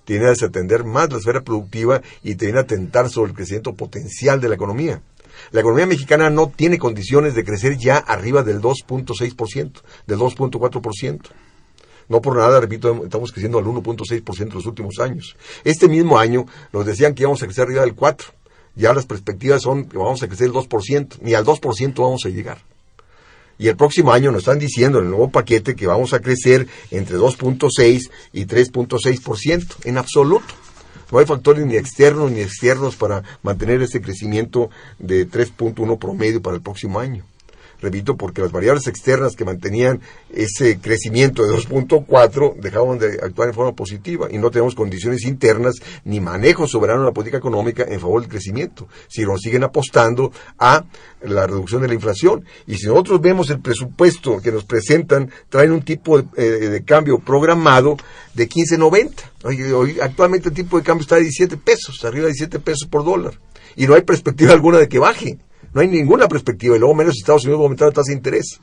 te 0.04 0.14
viene 0.14 0.26
a 0.26 0.30
desatender 0.30 0.84
más 0.84 1.10
la 1.10 1.18
esfera 1.18 1.42
productiva 1.42 2.02
y 2.22 2.34
te 2.34 2.46
viene 2.46 2.60
a 2.60 2.62
atentar 2.62 3.08
sobre 3.10 3.30
el 3.30 3.36
crecimiento 3.36 3.74
potencial 3.74 4.40
de 4.40 4.48
la 4.48 4.54
economía. 4.54 5.02
La 5.50 5.60
economía 5.60 5.86
mexicana 5.86 6.30
no 6.30 6.48
tiene 6.48 6.78
condiciones 6.78 7.34
de 7.34 7.44
crecer 7.44 7.76
ya 7.76 7.98
arriba 7.98 8.42
del 8.42 8.60
2.6%, 8.60 9.82
del 10.06 10.18
2.4%. 10.18 11.20
No 12.08 12.20
por 12.20 12.36
nada, 12.36 12.60
repito, 12.60 13.04
estamos 13.04 13.32
creciendo 13.32 13.58
al 13.58 13.64
1.6% 13.64 14.40
en 14.40 14.48
los 14.50 14.66
últimos 14.66 14.98
años. 15.00 15.36
Este 15.64 15.88
mismo 15.88 16.18
año 16.18 16.46
nos 16.72 16.84
decían 16.84 17.14
que 17.14 17.22
íbamos 17.22 17.42
a 17.42 17.46
crecer 17.46 17.64
arriba 17.64 17.82
del 17.82 17.96
4%. 17.96 18.32
Ya 18.76 18.92
las 18.92 19.06
perspectivas 19.06 19.62
son 19.62 19.84
que 19.84 19.96
vamos 19.96 20.22
a 20.22 20.28
crecer 20.28 20.48
el 20.48 20.52
2%. 20.52 21.18
Ni 21.20 21.34
al 21.34 21.44
2% 21.44 21.94
vamos 21.94 22.24
a 22.24 22.28
llegar. 22.28 22.58
Y 23.56 23.68
el 23.68 23.76
próximo 23.76 24.12
año 24.12 24.32
nos 24.32 24.40
están 24.40 24.58
diciendo 24.58 24.98
en 24.98 25.04
el 25.04 25.10
nuevo 25.10 25.30
paquete 25.30 25.76
que 25.76 25.86
vamos 25.86 26.12
a 26.12 26.20
crecer 26.20 26.66
entre 26.90 27.16
2.6 27.16 28.10
y 28.32 28.46
3.6% 28.46 29.66
en 29.84 29.98
absoluto. 29.98 30.54
No 31.12 31.18
hay 31.18 31.26
factores 31.26 31.64
ni 31.64 31.76
externos 31.76 32.32
ni 32.32 32.40
externos 32.40 32.96
para 32.96 33.22
mantener 33.42 33.80
ese 33.82 34.00
crecimiento 34.00 34.70
de 34.98 35.28
3.1 35.28 35.98
promedio 35.98 36.42
para 36.42 36.56
el 36.56 36.62
próximo 36.62 36.98
año 36.98 37.24
repito, 37.80 38.16
porque 38.16 38.42
las 38.42 38.52
variables 38.52 38.86
externas 38.86 39.36
que 39.36 39.44
mantenían 39.44 40.00
ese 40.32 40.78
crecimiento 40.78 41.44
de 41.44 41.54
2.4 41.56 42.56
dejaban 42.60 42.98
de 42.98 43.18
actuar 43.22 43.48
en 43.48 43.54
forma 43.54 43.72
positiva 43.72 44.28
y 44.30 44.38
no 44.38 44.50
tenemos 44.50 44.74
condiciones 44.74 45.24
internas 45.24 45.76
ni 46.04 46.20
manejo 46.20 46.66
soberano 46.66 47.00
de 47.00 47.06
la 47.06 47.12
política 47.12 47.38
económica 47.38 47.84
en 47.88 48.00
favor 48.00 48.20
del 48.20 48.30
crecimiento, 48.30 48.88
si 49.08 49.22
nos 49.22 49.40
siguen 49.40 49.64
apostando 49.64 50.32
a 50.58 50.84
la 51.22 51.46
reducción 51.46 51.82
de 51.82 51.88
la 51.88 51.94
inflación. 51.94 52.44
Y 52.66 52.76
si 52.76 52.86
nosotros 52.86 53.20
vemos 53.20 53.50
el 53.50 53.60
presupuesto 53.60 54.40
que 54.40 54.52
nos 54.52 54.64
presentan, 54.64 55.30
traen 55.48 55.72
un 55.72 55.82
tipo 55.82 56.20
de, 56.20 56.26
eh, 56.36 56.82
cambio 56.84 57.18
programado 57.18 57.96
de 58.34 58.48
15.90. 58.48 59.10
Hoy, 59.44 59.62
hoy, 59.72 60.00
actualmente 60.00 60.48
el 60.48 60.54
tipo 60.54 60.78
de 60.78 60.84
cambio 60.84 61.02
está 61.02 61.16
de 61.16 61.22
17 61.22 61.56
pesos, 61.56 62.04
arriba 62.04 62.26
de 62.26 62.32
17 62.32 62.58
pesos 62.60 62.88
por 62.88 63.04
dólar. 63.04 63.38
Y 63.76 63.86
no 63.86 63.94
hay 63.94 64.02
perspectiva 64.02 64.52
alguna 64.52 64.78
de 64.78 64.88
que 64.88 64.98
baje. 64.98 65.38
No 65.74 65.80
hay 65.80 65.88
ninguna 65.88 66.28
perspectiva. 66.28 66.76
Y 66.76 66.78
luego 66.78 66.94
menos 66.94 67.16
Estados 67.18 67.44
Unidos 67.44 67.58
va 67.58 67.62
a 67.62 67.66
aumentar 67.66 67.88
la 67.88 67.94
tasa 67.94 68.10
de 68.10 68.16
interés. 68.16 68.60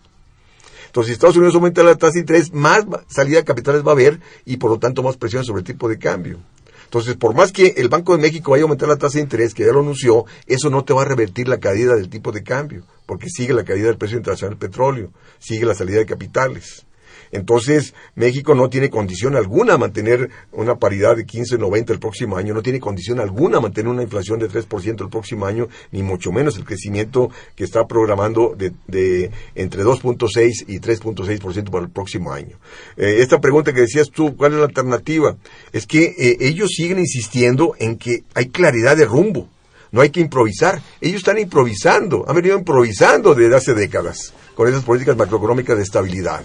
Entonces, 0.87 1.07
si 1.07 1.13
Estados 1.13 1.37
Unidos 1.37 1.55
aumenta 1.55 1.83
la 1.83 1.95
tasa 1.95 2.13
de 2.13 2.19
interés, 2.19 2.51
más 2.51 2.85
salida 3.07 3.37
de 3.37 3.45
capitales 3.45 3.85
va 3.85 3.91
a 3.91 3.93
haber 3.93 4.19
y 4.45 4.57
por 4.57 4.71
lo 4.71 4.79
tanto 4.79 5.03
más 5.03 5.17
presión 5.17 5.45
sobre 5.45 5.59
el 5.59 5.65
tipo 5.65 5.87
de 5.87 5.99
cambio. 5.99 6.39
Entonces, 6.83 7.15
por 7.15 7.33
más 7.33 7.53
que 7.53 7.75
el 7.77 7.87
Banco 7.87 8.13
de 8.13 8.21
México 8.21 8.51
vaya 8.51 8.63
a 8.63 8.65
aumentar 8.65 8.89
la 8.89 8.97
tasa 8.97 9.17
de 9.17 9.23
interés, 9.23 9.53
que 9.53 9.63
ya 9.65 9.71
lo 9.71 9.79
anunció, 9.79 10.25
eso 10.47 10.69
no 10.69 10.83
te 10.83 10.91
va 10.93 11.03
a 11.03 11.05
revertir 11.05 11.47
la 11.47 11.57
caída 11.57 11.95
del 11.95 12.09
tipo 12.09 12.33
de 12.33 12.43
cambio, 12.43 12.83
porque 13.05 13.29
sigue 13.29 13.53
la 13.53 13.63
caída 13.63 13.87
del 13.87 13.97
precio 13.97 14.17
internacional 14.17 14.57
del 14.57 14.69
petróleo, 14.69 15.11
sigue 15.39 15.65
la 15.65 15.73
salida 15.73 15.99
de 15.99 16.05
capitales. 16.05 16.85
Entonces, 17.31 17.93
México 18.15 18.55
no 18.55 18.69
tiene 18.69 18.89
condición 18.89 19.35
alguna 19.35 19.73
a 19.73 19.77
mantener 19.77 20.29
una 20.51 20.75
paridad 20.75 21.15
de 21.15 21.25
15.90 21.25 21.91
el 21.91 21.99
próximo 21.99 22.37
año, 22.37 22.53
no 22.53 22.61
tiene 22.61 22.79
condición 22.79 23.19
alguna 23.19 23.57
a 23.57 23.61
mantener 23.61 23.91
una 23.91 24.03
inflación 24.03 24.39
de 24.39 24.49
3% 24.49 25.01
el 25.01 25.09
próximo 25.09 25.45
año, 25.45 25.67
ni 25.91 26.03
mucho 26.03 26.31
menos 26.31 26.57
el 26.57 26.65
crecimiento 26.65 27.29
que 27.55 27.63
está 27.63 27.87
programando 27.87 28.55
de, 28.57 29.31
entre 29.55 29.83
2.6 29.83 30.65
y 30.67 30.79
3.6% 30.79 31.69
para 31.69 31.85
el 31.85 31.91
próximo 31.91 32.31
año. 32.31 32.57
Eh, 32.97 33.17
esta 33.19 33.39
pregunta 33.39 33.73
que 33.73 33.81
decías 33.81 34.09
tú, 34.09 34.35
¿cuál 34.35 34.53
es 34.53 34.59
la 34.59 34.65
alternativa? 34.65 35.37
Es 35.71 35.87
que 35.87 36.15
eh, 36.17 36.37
ellos 36.41 36.71
siguen 36.75 36.99
insistiendo 36.99 37.75
en 37.79 37.97
que 37.97 38.23
hay 38.33 38.47
claridad 38.47 38.97
de 38.97 39.05
rumbo 39.05 39.47
no 39.91 39.99
hay 39.99 40.09
que 40.09 40.21
improvisar. 40.21 40.81
Ellos 41.01 41.17
están 41.17 41.37
improvisando, 41.37 42.23
han 42.27 42.35
venido 42.35 42.57
improvisando 42.57 43.35
desde 43.35 43.55
hace 43.55 43.73
décadas 43.73 44.33
con 44.55 44.67
esas 44.67 44.83
políticas 44.83 45.17
macroeconómicas 45.17 45.77
de 45.77 45.83
estabilidad. 45.83 46.43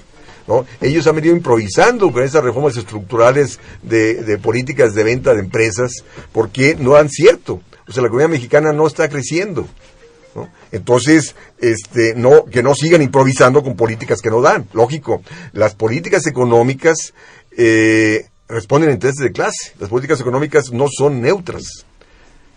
Ellos 0.80 1.06
han 1.06 1.16
venido 1.16 1.34
improvisando 1.34 2.12
con 2.12 2.22
esas 2.22 2.44
reformas 2.44 2.76
estructurales 2.76 3.58
de, 3.82 4.38
políticas 4.42 4.94
de 4.94 5.04
venta 5.04 5.34
de 5.34 5.40
empresas 5.40 6.04
porque 6.32 6.76
no 6.78 6.92
dan 6.92 7.08
cierto. 7.08 7.60
O 7.88 7.92
sea, 7.92 8.02
la 8.02 8.08
economía 8.08 8.28
mexicana 8.28 8.72
no 8.72 8.86
está 8.86 9.08
creciendo. 9.08 9.66
Entonces, 10.70 11.34
este, 11.58 12.14
no, 12.14 12.44
que 12.44 12.62
no 12.62 12.74
sigan 12.74 13.00
improvisando 13.00 13.62
con 13.62 13.74
políticas 13.74 14.20
que 14.20 14.30
no 14.30 14.42
dan. 14.42 14.68
Lógico, 14.72 15.22
las 15.52 15.74
políticas 15.74 16.26
económicas 16.26 17.14
eh, 17.56 18.26
responden 18.48 18.90
a 18.90 18.92
intereses 18.92 19.22
de 19.22 19.32
clase. 19.32 19.72
Las 19.78 19.88
políticas 19.88 20.20
económicas 20.20 20.70
no 20.72 20.86
son 20.88 21.20
neutras. 21.22 21.86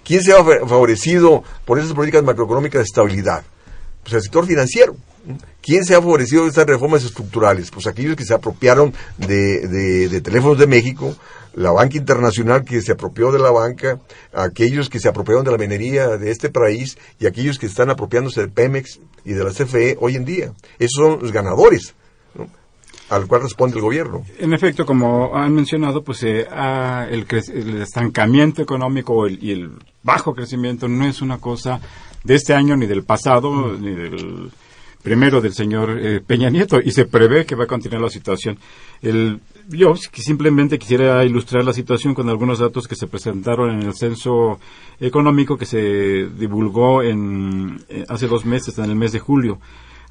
¿Quién 0.04 0.24
se 0.24 0.34
ha 0.34 0.44
favorecido 0.44 1.44
por 1.66 1.80
esas 1.80 1.94
políticas 1.94 2.24
macroeconómicas 2.24 2.80
de 2.80 2.86
estabilidad? 2.86 3.44
Pues 4.04 4.14
el 4.14 4.22
sector 4.24 4.46
financiero. 4.46 4.96
¿Quién 5.62 5.86
se 5.86 5.96
ha 5.96 6.02
favorecido 6.02 6.44
de 6.44 6.50
estas 6.50 6.66
reformas 6.66 7.04
estructurales? 7.04 7.70
Pues 7.72 7.88
aquellos 7.88 8.16
que 8.16 8.26
se 8.26 8.34
apropiaron 8.34 8.94
de, 9.18 9.68
de, 10.08 10.22
teléfonos 10.22 10.58
de 10.58 10.68
México, 10.68 11.16
la 11.54 11.72
banca 11.72 11.98
internacional 11.98 12.64
que 12.64 12.82
se 12.82 12.94
apropió 12.94 13.32
de 13.32 13.40
la 13.40 13.52
banca, 13.52 14.00
aquellos 14.34 14.90
que 14.90 15.00
se 15.00 15.10
apropiaron 15.10 15.44
de 15.44 15.52
la 15.52 15.58
minería 15.58 16.18
de 16.18 16.32
este 16.32 16.50
país 16.50 16.98
y 17.20 17.28
aquellos 17.28 17.60
que 17.60 17.66
están 17.66 17.90
apropiándose 17.90 18.42
del 18.42 18.52
Pemex 18.52 19.00
y 19.26 19.34
de 19.34 19.44
la 19.44 19.52
CFE 19.52 19.98
hoy 20.00 20.16
en 20.16 20.26
día. 20.26 20.54
Esos 20.80 20.96
son 20.96 21.20
los 21.22 21.32
ganadores. 21.32 21.94
al 23.10 23.26
cual 23.26 23.42
responde 23.42 23.76
el 23.76 23.82
gobierno. 23.82 24.24
En 24.38 24.54
efecto, 24.54 24.86
como 24.86 25.36
han 25.36 25.52
mencionado, 25.54 26.04
pues 26.04 26.22
eh, 26.24 26.46
el, 27.10 27.26
el, 27.54 27.82
estancamiento 27.82 28.62
económico 28.62 29.28
y 29.28 29.52
el 29.52 29.72
bajo 30.04 30.36
crecimiento 30.36 30.88
no 30.88 31.06
es 31.06 31.22
una 31.22 31.40
cosa 31.40 31.82
de 32.24 32.36
este 32.36 32.54
año 32.54 32.78
ni 32.78 32.86
del 32.86 33.04
pasado 33.04 33.74
ni 33.74 33.96
del 33.96 34.52
primero 35.02 35.42
del 35.42 35.54
señor 35.54 35.98
eh, 36.00 36.22
Peña 36.26 36.50
Nieto 36.50 36.80
y 36.84 36.92
se 36.92 37.06
prevé 37.06 37.46
que 37.46 37.56
va 37.56 37.64
a 37.64 37.68
continuar 37.68 38.02
la 38.02 38.10
situación. 38.10 38.58
El, 39.02 39.40
yo 39.70 39.96
simplemente 39.96 40.78
quisiera 40.78 41.24
ilustrar 41.24 41.64
la 41.64 41.74
situación 41.74 42.14
con 42.14 42.30
algunos 42.30 42.60
datos 42.60 42.88
que 42.88 42.96
se 42.96 43.08
presentaron 43.08 43.70
en 43.70 43.88
el 43.88 43.94
censo 43.96 44.60
económico 45.00 45.58
que 45.58 45.66
se 45.66 46.28
divulgó 46.38 47.04
en, 47.04 47.82
eh, 47.90 48.06
hace 48.10 48.28
dos 48.28 48.46
meses, 48.46 48.78
en 48.78 48.86
el 48.86 48.96
mes 48.96 49.12
de 49.12 49.20
julio. 49.20 49.60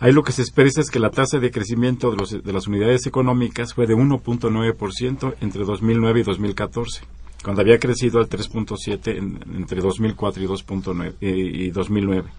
Ahí 0.01 0.13
lo 0.13 0.23
que 0.23 0.33
se 0.33 0.43
espera 0.43 0.69
es 0.69 0.91
que 0.91 1.01
la 1.01 1.11
tasa 1.11 1.39
de 1.39 1.51
crecimiento 1.51 2.13
de, 2.13 2.17
los, 2.17 2.31
de 2.31 2.53
las 2.53 2.69
unidades 2.69 3.07
económicas 3.07 3.75
fue 3.75 3.87
de 3.87 3.97
1.9% 3.97 5.35
entre 5.41 5.65
2009 5.65 6.21
y 6.21 6.23
2014, 6.23 7.03
cuando 7.43 7.63
había 7.63 7.81
crecido 7.81 8.21
al 8.21 8.29
3.7 8.29 9.17
entre 9.57 9.81
2004 9.81 10.43
y, 10.43 10.47
2.9, 10.47 11.15
eh, 11.21 11.31
y 11.31 11.71
2009 11.71 12.31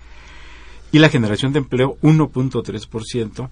y 0.92 1.00
la 1.00 1.10
generación 1.10 1.54
de 1.54 1.60
empleo 1.60 1.98
1.3% 2.02 3.50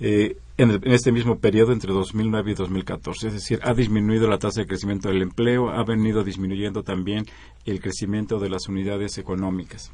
eh, 0.00 0.36
en, 0.56 0.70
en, 0.70 0.92
este 0.92 1.10
mismo 1.10 1.38
periodo 1.38 1.72
entre 1.72 1.92
2009 1.92 2.52
y 2.52 2.54
2014. 2.54 3.28
Es 3.28 3.32
decir, 3.34 3.60
ha 3.62 3.74
disminuido 3.74 4.28
la 4.28 4.38
tasa 4.38 4.60
de 4.60 4.66
crecimiento 4.66 5.08
del 5.08 5.22
empleo, 5.22 5.70
ha 5.70 5.82
venido 5.84 6.22
disminuyendo 6.22 6.82
también 6.82 7.24
el 7.64 7.80
crecimiento 7.80 8.38
de 8.38 8.50
las 8.50 8.68
unidades 8.68 9.18
económicas. 9.18 9.90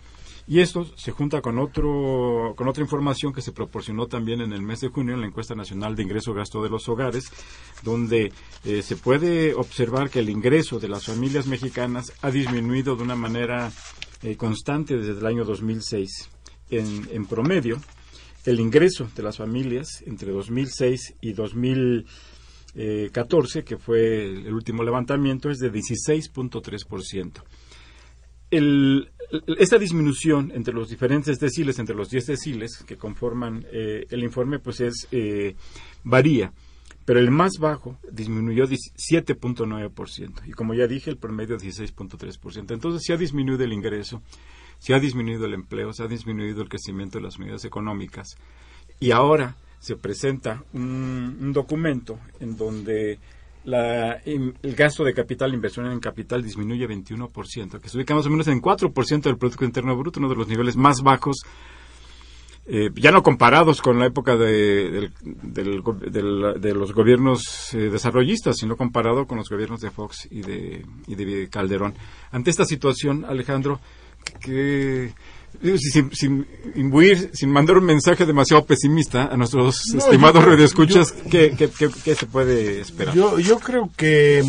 Y 0.47 0.61
esto 0.61 0.85
se 0.97 1.11
junta 1.11 1.41
con, 1.41 1.59
otro, 1.59 2.53
con 2.55 2.69
otra 2.69 2.83
información 2.83 3.33
que 3.33 3.41
se 3.41 3.53
proporcionó 3.53 4.09
también 4.09 4.43
en 4.43 4.53
el 4.53 4.61
mes 4.61 4.81
de 4.81 4.89
junio 4.89 5.15
en 5.15 5.23
la 5.23 5.27
encuesta 5.27 5.55
nacional 5.55 5.97
de 5.97 6.03
ingreso-gasto 6.03 6.63
de 6.63 6.69
los 6.69 6.87
hogares, 6.91 7.31
donde 7.83 8.31
eh, 8.65 8.83
se 8.83 8.97
puede 8.97 9.55
observar 9.55 10.11
que 10.11 10.19
el 10.19 10.29
ingreso 10.29 10.79
de 10.79 10.89
las 10.89 11.07
familias 11.07 11.47
mexicanas 11.47 12.13
ha 12.21 12.31
disminuido 12.31 12.95
de 12.95 13.05
una 13.05 13.17
manera 13.17 13.73
eh, 14.23 14.37
constante 14.37 14.99
desde 14.99 15.19
el 15.19 15.27
año 15.27 15.45
2006 15.45 16.29
en, 16.71 17.27
promedio, 17.27 17.81
el 18.45 18.61
ingreso 18.61 19.11
de 19.15 19.23
las 19.23 19.37
familias 19.39 20.03
entre 20.07 20.33
2006 20.33 21.15
y 21.21 21.33
2014, 21.33 23.65
que 23.65 23.79
fue 23.79 24.25
el 24.25 24.53
último 24.53 24.83
levantamiento, 24.83 25.51
es 25.51 25.59
de 25.59 25.73
16.3%. 25.73 27.43
esta 29.59 29.79
disminución 29.79 30.53
entre 30.55 30.75
los 30.75 30.89
diferentes 30.89 31.39
deciles, 31.39 31.79
entre 31.79 31.97
los 31.97 32.11
10 32.11 32.27
deciles 32.27 32.85
que 32.87 32.97
conforman 32.97 33.67
eh, 33.73 34.05
el 34.11 34.23
informe, 34.23 34.59
pues 34.59 34.81
es 34.81 35.09
eh, 35.11 35.57
varía, 36.03 36.53
pero 37.05 37.21
el 37.21 37.31
más 37.31 37.59
bajo 37.59 37.99
disminuyó 38.11 38.65
7.9% 38.65 40.43
y 40.47 40.53
como 40.53 40.75
ya 40.75 40.87
dije, 40.87 41.11
el 41.11 41.19
promedio 41.19 41.59
16.3%. 41.59 42.73
Entonces 42.73 43.03
se 43.05 43.13
ha 43.13 43.17
disminuido 43.17 43.65
el 43.65 43.73
ingreso 43.73 44.23
se 44.85 44.93
ha 44.93 44.99
disminuido 44.99 45.47
el 45.47 45.55
empleo, 45.55 45.95
se 45.95 46.03
ha 46.03 46.07
disminuido 46.07 46.61
el 46.61 46.69
crecimiento 46.69 47.17
de 47.17 47.25
las 47.25 47.39
unidades 47.39 47.65
económicas 47.65 48.37
y 49.01 49.13
ahora 49.13 49.57
se 49.79 49.97
presenta 49.97 50.63
un, 50.75 51.55
documento 51.55 52.19
en 52.39 52.55
donde 52.55 53.19
el 53.65 54.75
gasto 54.77 55.03
de 55.03 55.15
capital, 55.15 55.55
inversión 55.55 55.91
en 55.91 56.01
capital 56.01 56.43
disminuye 56.43 56.87
21%, 56.87 57.81
que 57.81 57.89
se 57.89 57.97
ubica 57.97 58.15
más 58.15 58.27
o 58.27 58.31
menos 58.31 58.47
en 58.49 58.61
4% 58.61 59.23
del 59.23 59.39
Producto 59.39 59.65
Interno 59.65 59.97
Bruto, 59.97 60.21
uno 60.21 60.29
de 60.29 60.37
los 60.37 60.49
niveles 60.49 60.77
más 60.77 61.01
bajos, 61.01 61.39
eh, 62.67 62.91
ya 62.95 63.11
no 63.11 63.23
comparados 63.23 63.81
con 63.81 63.99
la 63.99 64.05
época 64.05 64.37
de, 64.37 65.11
los 66.75 66.93
gobiernos 66.93 67.73
eh, 67.73 67.89
desarrollistas, 67.89 68.59
sino 68.59 68.77
comparado 68.77 69.27
con 69.27 69.39
los 69.39 69.49
gobiernos 69.49 69.81
de 69.81 69.91
Fox 69.91 70.29
y 70.31 70.43
de, 70.43 70.85
y 71.07 71.15
de 71.15 71.49
Calderón. 71.49 71.95
Ante 72.31 72.51
esta 72.51 72.67
situación, 72.67 73.25
Alejandro, 73.25 73.81
que 74.41 75.13
sin, 75.79 76.15
sin 76.15 76.47
imbuir, 76.75 77.31
sin 77.33 77.51
mandar 77.51 77.79
un 77.79 77.85
mensaje 77.85 78.27
demasiado 78.27 78.65
pesimista 78.65 79.25
a 79.27 79.37
nuestros 79.37 79.95
estimados 79.95 80.45
redescuchas, 80.45 81.13
¿qué, 81.31 81.55
se 82.19 82.27
puede 82.27 82.81
esperar? 82.81 83.15
Yo, 83.15 83.39
yo 83.39 83.59
creo 83.59 83.91
que, 83.97 84.43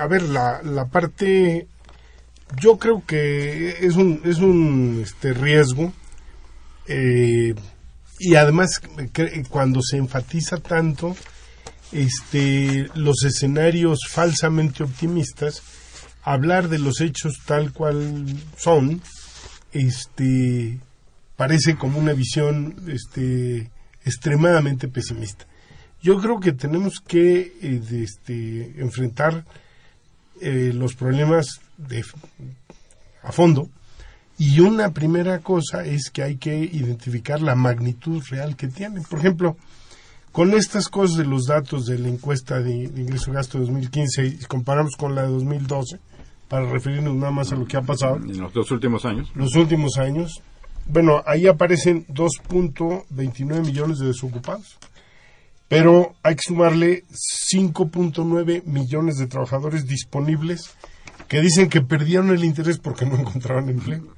a 0.00 0.06
ver, 0.06 0.22
la, 0.22 0.62
la 0.62 0.86
parte, 0.86 1.66
yo 2.60 2.78
creo 2.78 3.02
que 3.06 3.86
es 3.86 3.96
un, 3.96 4.20
es 4.24 4.38
un 4.38 5.00
este, 5.02 5.34
riesgo 5.34 5.92
eh, 6.86 7.54
y 8.18 8.34
además 8.36 8.80
cuando 9.48 9.80
se 9.82 9.96
enfatiza 9.96 10.58
tanto 10.58 11.16
este, 11.92 12.88
los 12.94 13.24
escenarios 13.24 14.00
falsamente 14.08 14.82
optimistas, 14.82 15.62
hablar 16.24 16.68
de 16.68 16.78
los 16.78 17.00
hechos 17.00 17.40
tal 17.44 17.72
cual 17.72 18.26
son, 18.56 19.02
este, 19.72 20.78
parece 21.36 21.76
como 21.76 21.98
una 21.98 22.14
visión 22.14 22.76
este, 22.88 23.70
extremadamente 24.04 24.88
pesimista. 24.88 25.46
Yo 26.02 26.20
creo 26.20 26.40
que 26.40 26.52
tenemos 26.52 27.00
que 27.00 27.52
eh, 27.62 27.80
este, 28.02 28.80
enfrentar 28.80 29.44
eh, 30.40 30.72
los 30.74 30.94
problemas 30.94 31.60
a 33.22 33.32
fondo 33.32 33.68
y 34.36 34.60
una 34.60 34.92
primera 34.92 35.38
cosa 35.40 35.84
es 35.84 36.10
que 36.10 36.22
hay 36.22 36.36
que 36.36 36.58
identificar 36.58 37.40
la 37.40 37.54
magnitud 37.54 38.22
real 38.30 38.56
que 38.56 38.68
tienen. 38.68 39.04
Por 39.04 39.20
ejemplo, 39.20 39.56
con 40.32 40.52
estas 40.54 40.88
cosas 40.88 41.18
de 41.18 41.24
los 41.24 41.46
datos 41.46 41.86
de 41.86 41.98
la 41.98 42.08
encuesta 42.08 42.60
de, 42.60 42.88
de 42.88 43.00
ingreso-gasto 43.02 43.58
2015 43.60 44.26
y 44.26 44.36
comparamos 44.46 44.96
con 44.96 45.14
la 45.14 45.22
de 45.22 45.28
2012, 45.28 46.00
para 46.54 46.70
referirnos 46.70 47.16
nada 47.16 47.32
más 47.32 47.50
a 47.50 47.56
lo 47.56 47.66
que 47.66 47.76
ha 47.76 47.82
pasado. 47.82 48.14
En 48.14 48.40
los 48.40 48.52
dos 48.52 48.70
últimos 48.70 49.04
años. 49.04 49.28
Los 49.34 49.56
últimos 49.56 49.98
años. 49.98 50.40
Bueno, 50.86 51.20
ahí 51.26 51.48
aparecen 51.48 52.06
2.29 52.06 53.66
millones 53.66 53.98
de 53.98 54.06
desocupados, 54.06 54.78
pero 55.66 56.14
hay 56.22 56.36
que 56.36 56.42
sumarle 56.46 57.02
5.9 57.10 58.66
millones 58.66 59.16
de 59.16 59.26
trabajadores 59.26 59.84
disponibles 59.86 60.76
que 61.26 61.40
dicen 61.40 61.68
que 61.68 61.80
perdieron 61.80 62.30
el 62.30 62.44
interés 62.44 62.78
porque 62.78 63.04
no 63.04 63.16
encontraban 63.18 63.68
empleo. 63.68 64.14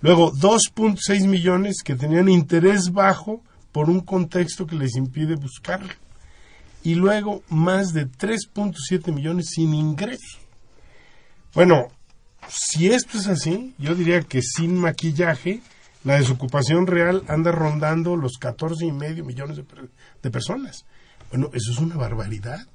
Luego, 0.00 0.32
2.6 0.32 1.28
millones 1.28 1.82
que 1.84 1.96
tenían 1.96 2.30
interés 2.30 2.92
bajo 2.92 3.42
por 3.72 3.90
un 3.90 4.00
contexto 4.00 4.66
que 4.66 4.76
les 4.76 4.96
impide 4.96 5.34
buscarlo. 5.36 5.92
Y 6.82 6.94
luego, 6.94 7.42
más 7.50 7.92
de 7.92 8.06
3.7 8.08 9.12
millones 9.12 9.50
sin 9.50 9.74
ingresos. 9.74 10.43
Bueno, 11.54 11.88
si 12.48 12.90
esto 12.90 13.18
es 13.18 13.26
así, 13.26 13.74
yo 13.78 13.94
diría 13.94 14.22
que 14.22 14.42
sin 14.42 14.78
maquillaje, 14.78 15.60
la 16.04 16.16
desocupación 16.16 16.86
real 16.86 17.22
anda 17.28 17.52
rondando 17.52 18.16
los 18.16 18.38
14 18.38 18.84
y 18.84 18.92
medio 18.92 19.24
millones 19.24 19.56
de, 19.56 19.64
de 20.22 20.30
personas. 20.30 20.84
Bueno, 21.30 21.50
eso 21.52 21.72
es 21.72 21.78
una 21.78 21.96
barbaridad. 21.96 22.66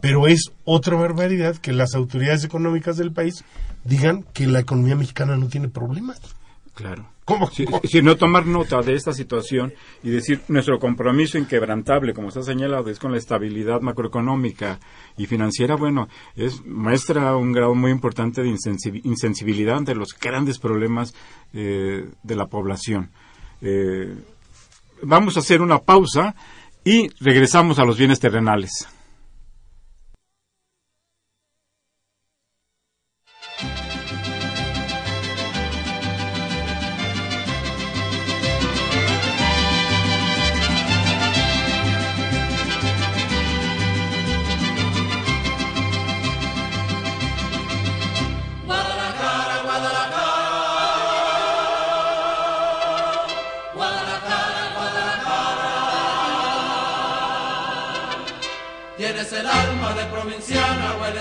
Pero 0.00 0.26
es 0.26 0.50
otra 0.64 0.96
barbaridad 0.96 1.56
que 1.56 1.72
las 1.72 1.94
autoridades 1.94 2.44
económicas 2.44 2.96
del 2.96 3.12
país 3.12 3.44
digan 3.84 4.22
que 4.32 4.46
la 4.46 4.60
economía 4.60 4.96
mexicana 4.96 5.36
no 5.36 5.48
tiene 5.48 5.68
problemas. 5.68 6.20
Claro. 6.74 7.13
¿Cómo? 7.24 7.50
Si, 7.50 8.02
no 8.02 8.16
tomar 8.16 8.44
nota 8.44 8.82
de 8.82 8.94
esta 8.94 9.14
situación 9.14 9.72
y 10.02 10.10
decir 10.10 10.42
nuestro 10.48 10.78
compromiso 10.78 11.38
inquebrantable, 11.38 12.12
como 12.12 12.28
está 12.28 12.42
señalado, 12.42 12.90
es 12.90 12.98
con 12.98 13.12
la 13.12 13.18
estabilidad 13.18 13.80
macroeconómica 13.80 14.78
y 15.16 15.24
financiera, 15.24 15.74
bueno, 15.74 16.08
es 16.36 16.64
muestra 16.66 17.34
un 17.36 17.52
grado 17.52 17.74
muy 17.74 17.90
importante 17.92 18.42
de 18.42 18.54
insensibilidad 19.04 19.78
ante 19.78 19.94
los 19.94 20.18
grandes 20.18 20.58
problemas 20.58 21.14
eh, 21.54 22.10
de 22.22 22.36
la 22.36 22.46
población. 22.46 23.10
Eh, 23.62 24.14
vamos 25.02 25.38
a 25.38 25.40
hacer 25.40 25.62
una 25.62 25.78
pausa 25.78 26.34
y 26.84 27.08
regresamos 27.20 27.78
a 27.78 27.84
los 27.86 27.96
bienes 27.96 28.20
terrenales. 28.20 28.86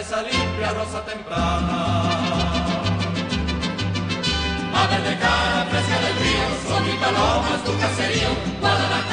Provinciana, 0.04 0.10
hueles 0.10 0.12
a 0.12 0.22
limpia 0.22 0.72
rosa 0.74 1.01
temprana. 1.06 1.78
Ave 4.76 4.97
de 5.10 5.18
cara 5.20 5.66
fresca 5.70 5.97
del 5.99 6.16
río, 6.24 6.47
son 6.68 6.82
mi 6.86 6.93
palomas 6.93 7.64
tu 7.64 7.72
caserío. 7.80 8.30
Guadalajara, 8.60 9.12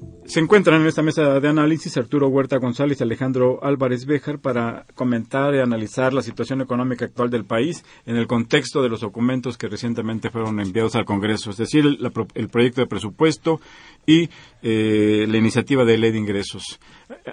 se 0.31 0.39
encuentran 0.39 0.79
en 0.79 0.87
esta 0.87 1.01
mesa 1.01 1.41
de 1.41 1.47
análisis 1.49 1.97
Arturo 1.97 2.29
Huerta 2.29 2.55
González 2.55 2.97
y 2.97 3.03
Alejandro 3.03 3.59
Álvarez 3.61 4.05
Béjar 4.05 4.39
para 4.39 4.85
comentar 4.95 5.53
y 5.53 5.59
analizar 5.59 6.13
la 6.13 6.21
situación 6.21 6.61
económica 6.61 7.03
actual 7.03 7.29
del 7.29 7.43
país 7.43 7.83
en 8.05 8.15
el 8.15 8.27
contexto 8.27 8.81
de 8.81 8.87
los 8.87 9.01
documentos 9.01 9.57
que 9.57 9.67
recientemente 9.67 10.29
fueron 10.29 10.61
enviados 10.61 10.95
al 10.95 11.03
Congreso, 11.03 11.49
es 11.49 11.57
decir, 11.57 11.83
el, 11.85 12.47
proyecto 12.47 12.79
de 12.79 12.87
presupuesto 12.87 13.59
y 14.05 14.29
eh, 14.61 15.25
la 15.27 15.35
iniciativa 15.35 15.83
de 15.83 15.97
ley 15.97 16.13
de 16.13 16.19
ingresos. 16.19 16.79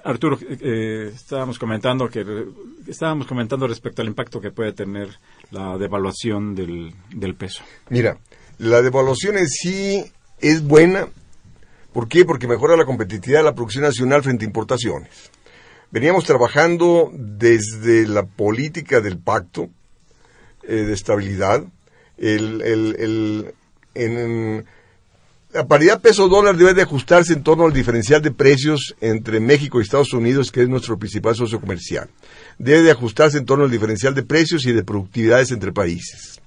Arturo, 0.03 0.37
eh, 0.43 1.13
estábamos 1.15 1.57
comentando 1.57 2.09
que 2.09 2.25
estábamos 2.89 3.29
comentando 3.29 3.69
respecto 3.69 4.03
al 4.03 4.09
impacto 4.09 4.41
que 4.41 4.51
puede 4.51 4.73
tener 4.73 5.21
la 5.53 5.79
devaluación 5.79 6.57
del, 6.57 6.93
del 7.15 7.37
peso. 7.37 7.63
Mira, 7.91 8.19
la 8.59 8.83
devaluación 8.83 9.39
en 9.39 9.47
sí 9.47 10.03
es 10.41 10.67
buena 10.67 11.07
¿Por 11.99 12.07
qué? 12.07 12.25
Porque 12.25 12.47
mejora 12.47 12.77
la 12.77 12.85
competitividad 12.85 13.41
de 13.41 13.47
la 13.47 13.57
producción 13.57 13.83
nacional 13.83 14.23
frente 14.23 14.45
a 14.45 14.47
importaciones. 14.47 15.33
Veníamos 15.91 16.23
trabajando 16.23 17.11
desde 17.13 18.07
la 18.07 18.25
política 18.25 19.01
del 19.01 19.19
pacto 19.19 19.69
eh, 20.63 20.75
de 20.77 20.93
estabilidad. 20.93 21.65
La 25.53 25.67
paridad 25.67 26.01
peso-dólar 26.01 26.57
debe 26.57 26.73
de 26.73 26.83
ajustarse 26.83 27.33
en 27.33 27.43
torno 27.43 27.65
al 27.65 27.73
diferencial 27.73 28.23
de 28.23 28.31
precios 28.31 28.95
entre 29.01 29.41
México 29.41 29.81
y 29.81 29.83
Estados 29.83 30.13
Unidos, 30.13 30.53
que 30.53 30.63
es 30.63 30.69
nuestro 30.69 31.01
principal 31.01 31.35
socio 31.35 31.61
comercial. 31.61 32.09
Debe 32.61 32.83
de 32.83 32.93
ajustarse 32.93 33.39
en 33.39 33.45
torno 33.45 33.65
al 33.65 33.73
diferencial 33.73 34.15
de 34.15 34.23
precios 34.23 34.65
y 34.67 34.73
de 34.73 34.85
productividades 34.85 35.51
entre 35.51 35.73
países. 35.73 36.41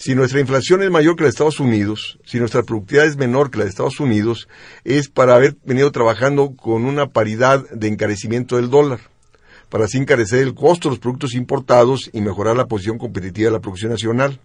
Si 0.00 0.14
nuestra 0.14 0.40
inflación 0.40 0.82
es 0.82 0.90
mayor 0.90 1.14
que 1.14 1.24
la 1.24 1.26
de 1.26 1.32
Estados 1.32 1.60
Unidos, 1.60 2.18
si 2.24 2.38
nuestra 2.38 2.62
productividad 2.62 3.04
es 3.04 3.18
menor 3.18 3.50
que 3.50 3.58
la 3.58 3.64
de 3.64 3.68
Estados 3.68 4.00
Unidos, 4.00 4.48
es 4.82 5.10
para 5.10 5.34
haber 5.34 5.58
venido 5.62 5.92
trabajando 5.92 6.56
con 6.56 6.86
una 6.86 7.10
paridad 7.10 7.68
de 7.68 7.88
encarecimiento 7.88 8.56
del 8.56 8.70
dólar, 8.70 9.00
para 9.68 9.84
así 9.84 9.98
encarecer 9.98 10.38
el 10.38 10.54
costo 10.54 10.88
de 10.88 10.92
los 10.94 11.00
productos 11.00 11.34
importados 11.34 12.08
y 12.14 12.22
mejorar 12.22 12.56
la 12.56 12.64
posición 12.64 12.96
competitiva 12.96 13.50
de 13.50 13.56
la 13.56 13.60
producción 13.60 13.90
nacional. 13.90 14.40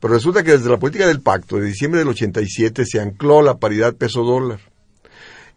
Pero 0.00 0.12
resulta 0.12 0.44
que 0.44 0.52
desde 0.52 0.68
la 0.68 0.78
política 0.78 1.06
del 1.06 1.22
pacto 1.22 1.56
de 1.56 1.64
diciembre 1.64 2.00
del 2.00 2.08
87 2.08 2.84
se 2.84 3.00
ancló 3.00 3.40
la 3.40 3.56
paridad 3.56 3.94
peso-dólar 3.94 4.60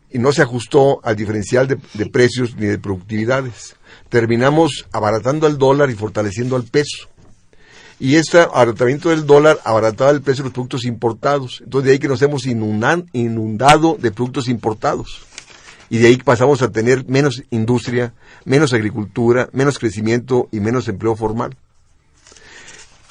y 0.09 0.19
no 0.19 0.31
se 0.31 0.41
ajustó 0.41 1.01
al 1.03 1.17
diferencial 1.17 1.67
de, 1.67 2.05
precios 2.05 2.55
ni 2.55 2.67
de 2.67 2.79
productividades. 2.79 3.75
Terminamos 4.07 4.87
abaratando 4.93 5.47
el 5.47 5.57
dólar 5.57 5.89
y 5.89 5.95
fortaleciendo 5.95 6.55
al 6.55 6.63
peso 6.63 7.09
y 7.99 8.15
este 8.15 8.39
abaratamiento 8.39 9.09
del 9.09 9.25
dólar 9.25 9.59
abarataba 9.63 10.11
el 10.11 10.21
precio 10.21 10.43
de 10.43 10.49
los 10.49 10.53
productos 10.53 10.85
importados. 10.85 11.61
Entonces 11.63 11.85
de 11.85 11.91
ahí 11.93 11.99
que 11.99 12.07
nos 12.07 12.21
hemos 12.21 12.45
inundado 12.45 13.97
de 13.99 14.11
productos 14.11 14.47
importados. 14.47 15.25
Y 15.89 15.97
de 15.97 16.07
ahí 16.07 16.17
pasamos 16.17 16.61
a 16.61 16.71
tener 16.71 17.07
menos 17.07 17.43
industria, 17.49 18.13
menos 18.45 18.73
agricultura, 18.73 19.49
menos 19.51 19.79
crecimiento 19.79 20.47
y 20.51 20.59
menos 20.59 20.87
empleo 20.87 21.15
formal. 21.15 21.57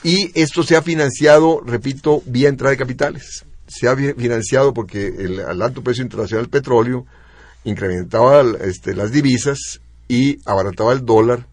Y 0.04 0.30
esto 0.40 0.62
se 0.62 0.76
ha 0.76 0.82
financiado, 0.82 1.62
repito, 1.64 2.22
vía 2.26 2.48
entrada 2.48 2.70
de 2.70 2.76
capitales. 2.76 3.44
Se 3.66 3.88
ha 3.88 3.96
financiado 3.96 4.72
porque 4.72 5.06
el, 5.06 5.40
alto 5.62 5.82
precio 5.82 6.04
internacional 6.04 6.44
del 6.44 6.50
petróleo 6.50 7.06
incrementaba 7.64 8.44
este, 8.60 8.94
las 8.94 9.10
divisas 9.10 9.80
y 10.06 10.38
abarataba 10.44 10.92
el 10.92 11.04
dólar 11.04 11.48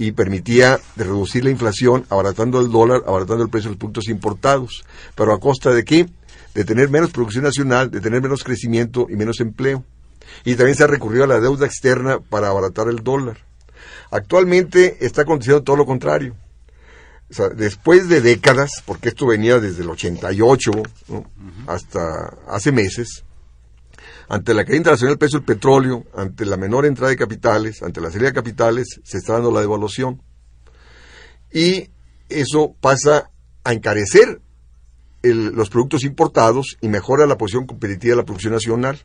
y 0.00 0.12
permitía 0.12 0.80
reducir 0.96 1.44
la 1.44 1.50
inflación 1.50 2.06
abaratando 2.08 2.58
el 2.58 2.70
dólar, 2.70 3.02
abaratando 3.06 3.44
el 3.44 3.50
precio 3.50 3.68
de 3.68 3.74
los 3.74 3.78
productos 3.80 4.08
importados. 4.08 4.82
Pero 5.14 5.34
a 5.34 5.38
costa 5.38 5.72
de 5.72 5.84
qué? 5.84 6.08
De 6.54 6.64
tener 6.64 6.88
menos 6.88 7.10
producción 7.10 7.44
nacional, 7.44 7.90
de 7.90 8.00
tener 8.00 8.22
menos 8.22 8.42
crecimiento 8.42 9.08
y 9.10 9.16
menos 9.16 9.40
empleo. 9.40 9.84
Y 10.46 10.54
también 10.54 10.74
se 10.74 10.84
ha 10.84 10.86
recurrido 10.86 11.24
a 11.24 11.26
la 11.26 11.38
deuda 11.38 11.66
externa 11.66 12.18
para 12.18 12.48
abaratar 12.48 12.88
el 12.88 13.04
dólar. 13.04 13.44
Actualmente 14.10 14.96
está 15.04 15.20
aconteciendo 15.20 15.62
todo 15.62 15.76
lo 15.76 15.84
contrario. 15.84 16.34
después 17.54 18.08
de 18.08 18.22
décadas, 18.22 18.70
porque 18.86 19.10
esto 19.10 19.26
venía 19.26 19.60
desde 19.60 19.82
el 19.82 19.90
88 19.90 20.70
hasta 21.66 22.38
hace 22.48 22.72
meses, 22.72 23.24
ante 24.30 24.54
la 24.54 24.64
caída 24.64 24.76
internacional 24.76 25.14
del 25.14 25.18
precio 25.18 25.40
del 25.40 25.46
petróleo, 25.46 26.06
ante 26.16 26.46
la 26.46 26.56
menor 26.56 26.86
entrada 26.86 27.10
de 27.10 27.16
capitales, 27.16 27.82
ante 27.82 28.00
la 28.00 28.12
salida 28.12 28.28
de 28.28 28.34
capitales, 28.34 29.00
se 29.02 29.18
está 29.18 29.32
dando 29.34 29.50
la 29.50 29.60
devaluación. 29.60 30.22
Y 31.52 31.90
eso 32.28 32.76
pasa 32.80 33.32
a 33.64 33.72
encarecer 33.72 34.40
los 35.22 35.68
productos 35.68 36.04
importados 36.04 36.76
y 36.80 36.86
mejora 36.86 37.26
la 37.26 37.36
posición 37.36 37.66
competitiva 37.66 38.12
de 38.12 38.16
la 38.18 38.24
producción 38.24 38.52
nacional. 38.52 39.00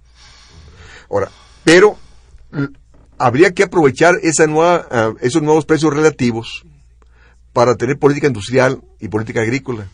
Ahora, 1.09 1.31
pero 1.63 1.97
habría 3.17 3.51
que 3.51 3.63
aprovechar 3.63 4.13
esa 4.21 4.45
nueva, 4.45 4.87
ah, 4.91 5.13
esos 5.21 5.41
nuevos 5.41 5.65
precios 5.65 5.91
relativos 5.91 6.63
para 7.51 7.75
tener 7.75 7.97
política 7.97 8.27
industrial 8.27 8.83
y 8.99 9.07
política 9.07 9.41
agrícola. 9.41 9.87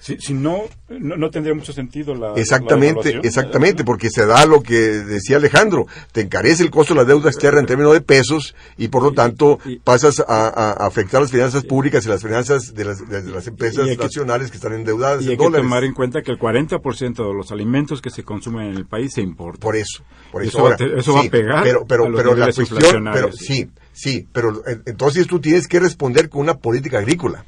Si, 0.00 0.16
si 0.18 0.32
no, 0.32 0.62
no, 0.88 1.16
no 1.18 1.30
tendría 1.30 1.54
mucho 1.54 1.74
sentido 1.74 2.14
la. 2.14 2.32
Exactamente, 2.34 3.12
la 3.14 3.20
exactamente, 3.20 3.84
porque 3.84 4.08
se 4.08 4.24
da 4.24 4.46
lo 4.46 4.62
que 4.62 4.74
decía 4.78 5.36
Alejandro, 5.36 5.86
te 6.12 6.22
encarece 6.22 6.62
el 6.62 6.70
costo 6.70 6.94
de 6.94 7.00
la 7.00 7.04
deuda 7.04 7.28
externa 7.28 7.60
en 7.60 7.66
términos 7.66 7.92
de 7.92 8.00
pesos 8.00 8.54
y 8.78 8.88
por 8.88 9.02
lo 9.02 9.12
tanto 9.12 9.58
y- 9.66 9.76
pasas 9.78 10.20
a, 10.20 10.48
a- 10.48 10.86
afectar 10.86 11.20
las 11.20 11.30
finanzas 11.30 11.64
públicas 11.64 12.06
y 12.06 12.08
las 12.08 12.22
finanzas 12.22 12.74
de 12.74 12.84
las, 12.86 13.06
de 13.08 13.22
las 13.30 13.46
empresas 13.46 13.86
que- 13.86 13.96
nacionales 13.98 14.50
que 14.50 14.56
están 14.56 14.72
endeudadas 14.72 15.20
Y 15.20 15.26
en 15.26 15.30
hay 15.32 15.36
que 15.36 15.44
dólares. 15.44 15.66
tomar 15.66 15.84
en 15.84 15.92
cuenta 15.92 16.22
que 16.22 16.30
el 16.30 16.38
40% 16.38 17.14
de 17.28 17.34
los 17.34 17.52
alimentos 17.52 18.00
que 18.00 18.08
se 18.08 18.22
consumen 18.22 18.68
en 18.68 18.76
el 18.76 18.86
país 18.86 19.12
se 19.12 19.20
importan. 19.20 19.60
Por 19.60 19.76
eso, 19.76 20.02
por 20.32 20.42
eso, 20.42 20.48
Eso 20.50 20.58
va 20.62 20.62
a 20.62 20.72
Ahora, 20.72 20.76
te- 20.78 20.98
eso 20.98 21.12
va 21.12 21.20
a 21.20 21.24
pegar 21.30 21.62
Pero, 21.62 21.84
pero, 21.86 22.04
a 22.06 22.08
los 22.08 22.22
pero 22.22 22.34
la 22.36 22.52
cuestión, 22.52 23.04
pero, 23.12 23.32
sí. 23.32 23.44
sí, 23.44 23.68
sí, 23.92 24.26
pero 24.32 24.62
eh, 24.66 24.78
entonces 24.86 25.26
tú 25.26 25.40
tienes 25.40 25.68
que 25.68 25.78
responder 25.78 26.30
con 26.30 26.40
una 26.40 26.54
política 26.54 26.98
agrícola. 27.00 27.44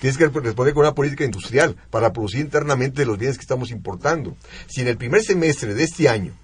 Tienes 0.00 0.18
que 0.18 0.28
responder 0.28 0.74
con 0.74 0.82
una 0.82 0.94
política 0.94 1.24
industrial 1.24 1.76
para 1.90 2.12
producir 2.12 2.40
internamente 2.40 3.06
los 3.06 3.18
bienes 3.18 3.38
que 3.38 3.42
estamos 3.42 3.70
importando. 3.70 4.36
Si 4.66 4.80
en 4.80 4.88
el 4.88 4.96
primer 4.96 5.22
semestre 5.22 5.74
de 5.74 5.84
este 5.84 6.08
año 6.08 6.34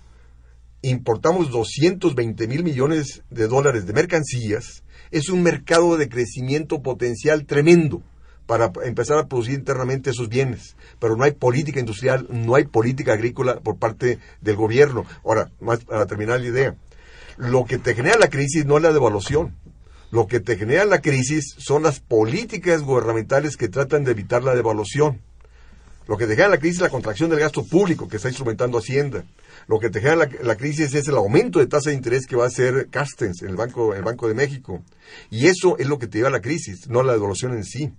importamos 0.82 1.51
220 1.51 2.48
mil 2.48 2.64
millones 2.64 3.22
de 3.30 3.48
dólares 3.48 3.86
de 3.86 3.92
mercancías, 3.92 4.82
es 5.11 5.28
un 5.28 5.42
mercado 5.42 5.96
de 5.96 6.09
crecimiento 6.09 6.82
potencial 6.82 7.44
tremendo 7.44 8.03
para 8.46 8.72
empezar 8.84 9.18
a 9.18 9.28
producir 9.28 9.55
internamente 9.55 10.11
esos 10.11 10.28
bienes. 10.28 10.74
Pero 10.98 11.16
no 11.16 11.24
hay 11.24 11.32
política 11.32 11.78
industrial, 11.78 12.26
no 12.30 12.57
hay 12.57 12.64
política 12.64 13.12
agrícola 13.12 13.61
por 13.61 13.76
parte 13.76 14.18
del 14.40 14.57
gobierno. 14.57 15.05
Ahora, 15.24 15.51
más 15.61 15.84
para 15.84 16.07
terminar 16.07 16.40
la 16.40 16.46
idea, 16.46 16.76
lo 17.36 17.64
que 17.64 17.78
te 17.78 17.94
genera 17.94 18.18
la 18.18 18.28
crisis 18.28 18.64
no 18.64 18.76
es 18.76 18.82
la 18.82 18.92
devaluación. 18.92 19.55
Lo 20.11 20.26
que 20.26 20.40
te 20.40 20.56
genera 20.56 20.84
la 20.84 21.00
crisis 21.00 21.54
son 21.58 21.84
las 21.84 22.00
políticas 22.00 22.82
gubernamentales 22.82 23.56
que 23.56 23.68
tratan 23.68 24.04
de 24.04 24.11
evitar 24.11 24.42
la 24.42 24.54
devaluación. 24.54 25.20
Lo 26.08 26.16
que 26.16 26.26
te 26.26 26.32
genera 26.32 26.48
la 26.48 26.58
crisis 26.58 26.78
es 26.78 26.82
la 26.82 26.90
contracción 26.90 27.30
del 27.30 27.38
gasto 27.38 27.64
público 27.64 28.08
que 28.08 28.16
está 28.16 28.28
instrumentando 28.28 28.78
Hacienda. 28.78 29.24
Lo 29.68 29.78
que 29.78 29.90
te 29.90 30.00
genera 30.00 30.28
la, 30.42 30.56
crisis 30.56 30.92
es 30.94 31.06
el 31.06 31.14
aumento 31.14 31.61
de 31.61 31.68
tasa 31.68 31.90
de 31.90 31.96
interés 31.96 32.26
que 32.26 32.34
va 32.34 32.44
a 32.44 32.48
hacer 32.48 32.88
Carstens 32.90 33.42
en 33.42 33.50
el 33.50 33.56
Banco, 33.56 33.94
el 33.94 34.02
Banco 34.02 34.26
de 34.26 34.34
México. 34.34 34.82
Y 35.30 35.46
eso 35.46 35.78
es 35.78 35.86
lo 35.86 36.00
que 36.00 36.08
te 36.08 36.18
lleva 36.18 36.28
a 36.28 36.32
la 36.32 36.40
crisis, 36.40 36.88
no 36.88 37.04
la 37.04 37.12
devaluación 37.12 37.52
en 37.52 37.64
sí. 37.64 37.92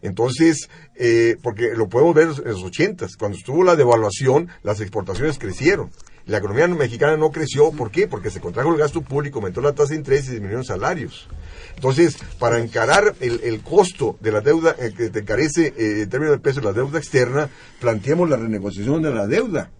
Entonces, 0.00 0.70
eh, 0.94 1.36
porque 1.42 1.74
lo 1.76 1.88
podemos 1.88 2.14
ver 2.14 2.28
en 2.28 2.52
los 2.52 2.62
ochentas, 2.62 3.16
cuando 3.16 3.36
estuvo 3.36 3.62
la 3.62 3.76
devaluación, 3.76 4.48
las 4.62 4.80
exportaciones 4.80 5.38
crecieron. 5.38 5.90
La 6.26 6.38
economía 6.38 6.66
mexicana 6.66 7.16
no 7.16 7.30
creció, 7.30 7.70
¿por 7.70 7.92
qué? 7.92 8.08
Porque 8.08 8.30
se 8.30 8.40
contrajo 8.40 8.72
el 8.72 8.78
gasto 8.78 9.00
público, 9.00 9.38
aumentó 9.38 9.60
la 9.60 9.74
tasa 9.74 9.90
de 9.90 9.96
interés 10.00 10.26
y 10.26 10.32
disminuyeron 10.32 10.64
salarios. 10.64 11.28
Entonces, 11.76 12.16
para 12.40 12.58
encarar 12.58 13.14
el, 13.20 13.40
el 13.44 13.60
costo 13.62 14.16
de 14.20 14.32
la 14.32 14.40
deuda 14.40 14.74
eh, 14.78 14.92
que 14.96 15.10
te 15.10 15.20
encarece 15.20 15.72
eh, 15.76 16.02
en 16.02 16.10
términos 16.10 16.34
de 16.36 16.40
peso 16.40 16.60
la 16.60 16.72
deuda 16.72 16.98
externa, 16.98 17.48
planteemos 17.80 18.28
la 18.28 18.36
renegociación 18.36 19.02
de 19.02 19.14
la 19.14 19.28
deuda, 19.28 19.70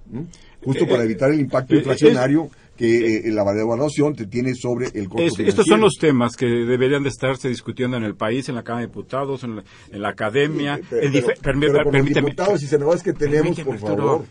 justo 0.65 0.87
para 0.87 1.03
evitar 1.03 1.31
el 1.31 1.41
impacto 1.41 1.75
eh, 1.75 1.79
inflacionario 1.79 2.49
que 2.77 3.17
eh, 3.17 3.33
la 3.33 3.45
devaluación 3.53 4.15
te 4.15 4.27
tiene 4.27 4.55
sobre 4.55 4.89
el 4.95 5.09
costo 5.09 5.43
estos 5.43 5.67
son 5.67 5.81
los 5.81 5.95
temas 5.99 6.37
que 6.37 6.47
deberían 6.47 7.03
de 7.03 7.09
estarse 7.09 7.49
discutiendo 7.49 7.97
en 7.97 8.05
el 8.05 8.15
país, 8.15 8.49
en 8.49 8.55
la 8.55 8.63
Cámara 8.63 8.83
de 8.83 8.89
Diputados, 8.89 9.45
en 9.45 9.57
la, 9.57 9.65
en 9.91 10.03
la 10.03 10.09
academia. 10.11 10.81
Pero, 10.89 11.03
en 11.07 11.13
pero 11.61 11.91
permíteme- 11.91 12.15
diputados 12.27 12.63
y 12.63 12.67
senadores 12.67 13.03
que 13.03 13.13
tenemos, 13.13 13.59
por 13.61 13.79
favor. 13.79 14.25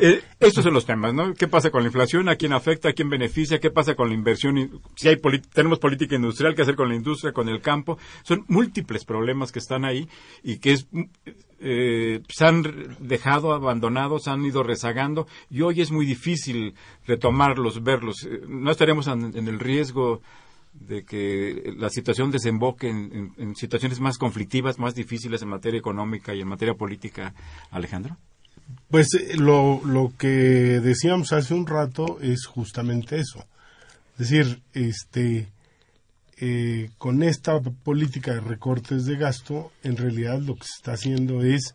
Eh, 0.00 0.20
estos 0.40 0.64
son 0.64 0.74
los 0.74 0.86
temas, 0.86 1.14
¿no? 1.14 1.34
¿Qué 1.34 1.48
pasa 1.48 1.70
con 1.70 1.82
la 1.82 1.88
inflación? 1.88 2.28
¿A 2.28 2.36
quién 2.36 2.52
afecta? 2.52 2.90
¿A 2.90 2.92
quién 2.92 3.08
beneficia? 3.08 3.58
¿Qué 3.58 3.70
pasa 3.70 3.94
con 3.94 4.08
la 4.08 4.14
inversión? 4.14 4.80
Si 4.96 5.08
hay 5.08 5.16
tenemos 5.52 5.78
política 5.78 6.16
industrial, 6.16 6.54
¿qué 6.54 6.62
hacer 6.62 6.76
con 6.76 6.88
la 6.88 6.94
industria, 6.94 7.32
con 7.32 7.48
el 7.48 7.60
campo? 7.60 7.98
Son 8.22 8.44
múltiples 8.48 9.04
problemas 9.04 9.52
que 9.52 9.58
están 9.58 9.84
ahí 9.84 10.08
y 10.42 10.58
que 10.58 10.72
es, 10.72 10.86
eh, 11.61 12.20
se 12.28 12.44
han 12.46 12.62
dejado 13.00 13.52
abandonados, 13.52 14.28
han 14.28 14.44
ido 14.44 14.62
rezagando 14.62 15.26
y 15.50 15.62
hoy 15.62 15.80
es 15.80 15.90
muy 15.90 16.06
difícil 16.06 16.74
retomarlos, 17.06 17.82
verlos. 17.82 18.24
Eh, 18.24 18.42
No 18.48 18.70
estaremos 18.70 19.06
en, 19.09 19.34
el 19.36 19.59
riesgo 19.59 20.20
de 20.72 21.04
que 21.04 21.74
la 21.76 21.90
situación 21.90 22.30
desemboque 22.30 22.88
en, 22.88 23.11
en- 23.12 23.32
en 23.38 23.56
situaciones 23.56 23.98
más 24.00 24.18
conflictivas, 24.18 24.78
más 24.78 24.94
difíciles 24.94 25.42
en 25.42 25.48
materia 25.48 25.78
económica 25.78 26.34
y 26.34 26.40
en 26.42 26.48
materia 26.48 26.74
política, 26.74 27.34
Alejandro? 27.70 28.16
Pues 28.90 29.12
eh, 29.14 29.36
lo, 29.36 29.80
lo 29.84 30.12
que 30.18 30.28
decíamos 30.28 31.32
hace 31.32 31.54
un 31.54 31.66
rato 31.66 32.18
es 32.20 32.46
justamente 32.46 33.18
eso. 33.18 33.44
Es 34.18 34.28
decir, 34.30 34.61
este, 34.74 35.48
eh, 36.41 36.91
con 36.99 37.22
esta 37.22 37.61
política 37.61 38.34
de 38.34 38.41
recortes 38.41 39.05
de 39.07 39.16
gasto, 39.16 39.72
en 39.82 39.97
realidad 39.97 40.41
lo 40.41 40.55
que 40.55 40.64
se 40.64 40.74
está 40.76 40.93
haciendo 40.93 41.43
es 41.43 41.74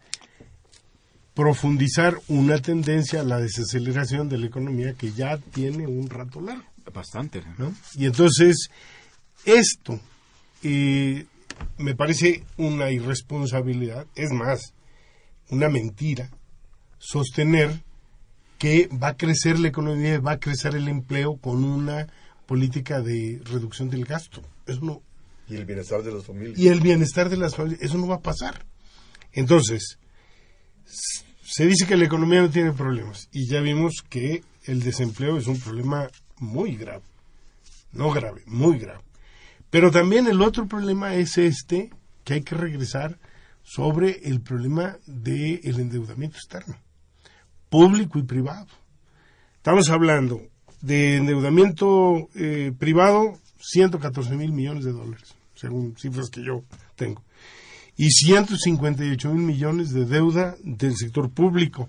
profundizar 1.33 2.15
una 2.27 2.59
tendencia 2.59 3.21
a 3.21 3.23
la 3.23 3.39
desaceleración 3.39 4.29
de 4.29 4.37
la 4.37 4.45
economía 4.45 4.93
que 4.93 5.11
ya 5.11 5.37
tiene 5.37 5.87
un 5.87 6.09
rato 6.09 6.41
largo. 6.41 6.63
Bastante. 6.93 7.43
¿no? 7.57 7.73
Y 7.95 8.05
entonces, 8.05 8.69
esto 9.45 9.99
eh, 10.61 11.25
me 11.77 11.95
parece 11.95 12.43
una 12.57 12.91
irresponsabilidad, 12.91 14.05
es 14.15 14.31
más, 14.31 14.73
una 15.49 15.69
mentira, 15.69 16.29
sostener 16.99 17.81
que 18.57 18.87
va 18.87 19.09
a 19.09 19.17
crecer 19.17 19.59
la 19.59 19.67
economía, 19.67 20.19
va 20.19 20.33
a 20.33 20.39
crecer 20.39 20.75
el 20.75 20.87
empleo 20.87 21.37
con 21.37 21.63
una 21.63 22.07
política 22.45 23.01
de 23.01 23.41
reducción 23.43 23.89
del 23.89 24.05
gasto. 24.05 24.41
Eso 24.65 24.79
no, 24.81 25.01
Y 25.49 25.55
el 25.55 25.65
bienestar 25.65 26.03
de 26.03 26.11
las 26.11 26.25
familias. 26.25 26.57
y 26.57 26.67
el 26.67 26.81
bienestar 26.81 27.29
de 27.29 27.37
las 27.37 27.55
familias, 27.55 27.81
eso 27.81 27.97
no 27.97 28.07
va 28.07 28.15
a 28.15 28.21
pasar. 28.21 28.65
Entonces, 29.31 29.97
se 30.85 31.65
dice 31.65 31.85
que 31.85 31.97
la 31.97 32.05
economía 32.05 32.41
no 32.41 32.49
tiene 32.49 32.71
problemas 32.71 33.27
y 33.31 33.47
ya 33.47 33.61
vimos 33.61 34.03
que 34.09 34.43
el 34.65 34.81
desempleo 34.81 35.37
es 35.37 35.47
un 35.47 35.59
problema 35.59 36.07
muy 36.39 36.75
grave, 36.75 37.03
no 37.91 38.11
grave, 38.11 38.43
muy 38.45 38.77
grave. 38.79 39.01
Pero 39.69 39.91
también 39.91 40.27
el 40.27 40.41
otro 40.41 40.67
problema 40.67 41.15
es 41.15 41.37
este, 41.37 41.89
que 42.23 42.35
hay 42.35 42.41
que 42.43 42.55
regresar 42.55 43.17
sobre 43.63 44.27
el 44.27 44.41
problema 44.41 44.97
del 45.05 45.79
endeudamiento 45.79 46.37
externo, 46.37 46.77
público 47.69 48.19
y 48.19 48.23
privado. 48.23 48.67
Estamos 49.55 49.89
hablando 49.89 50.41
de 50.81 51.17
endeudamiento 51.17 52.29
eh, 52.35 52.71
privado, 52.77 53.39
114 53.65 54.35
mil 54.35 54.51
millones 54.51 54.83
de 54.83 54.91
dólares, 54.91 55.33
según 55.55 55.95
cifras 55.97 56.29
que 56.29 56.43
yo 56.43 56.63
tengo, 56.95 57.23
y 57.95 58.09
158 58.09 59.33
mil 59.33 59.43
millones 59.45 59.91
de 59.91 60.05
deuda 60.05 60.55
del 60.63 60.95
sector 60.97 61.29
público. 61.29 61.87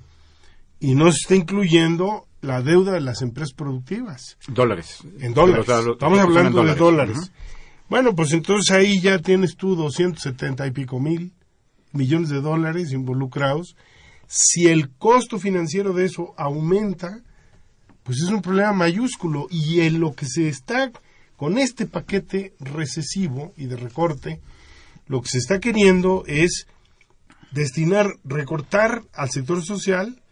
Y 0.80 0.94
no 0.94 1.10
se 1.12 1.18
está 1.22 1.34
incluyendo 1.34 2.26
la 2.42 2.60
deuda 2.60 2.92
de 2.92 3.00
las 3.00 3.22
empresas 3.22 3.54
productivas 3.54 4.36
Dólares. 4.48 4.98
en 5.20 5.32
dólares. 5.32 5.66
Los- 5.66 5.84
los- 5.86 5.94
Estamos 5.94 6.18
hablando 6.18 6.62
de 6.62 6.74
dólares. 6.74 7.32
Bueno, 7.88 8.14
pues 8.14 8.32
entonces 8.32 8.70
ahí 8.76 9.00
ya 9.00 9.18
tienes 9.18 9.56
tú 9.56 9.76
270 9.76 10.66
y 10.66 10.70
pico 10.72 11.00
mil 11.00 11.32
millones 11.92 12.28
de 12.28 12.40
dólares 12.42 12.92
involucrados. 12.92 13.76
Si 14.26 14.66
el 14.66 14.90
costo 14.90 15.38
financiero 15.38 15.92
de 15.94 16.04
eso 16.06 16.34
aumenta, 16.36 17.22
pues 18.02 18.18
es 18.18 18.28
un 18.28 18.42
problema 18.42 18.72
mayúsculo. 18.72 19.46
Y 19.50 19.80
en 19.80 20.00
lo 20.00 20.12
que 20.12 20.26
se 20.26 20.48
está 20.48 20.92
con 21.44 21.58
este 21.58 21.84
paquete 21.84 22.54
recesivo 22.58 23.52
y 23.58 23.66
de 23.66 23.76
recorte, 23.76 24.40
lo 25.08 25.20
que 25.20 25.28
se 25.28 25.36
está 25.36 25.60
queriendo 25.60 26.24
es 26.26 26.66
destinar, 27.50 28.14
recortar 28.24 29.02
al 29.12 29.28
sector 29.28 29.62
social, 29.62 30.22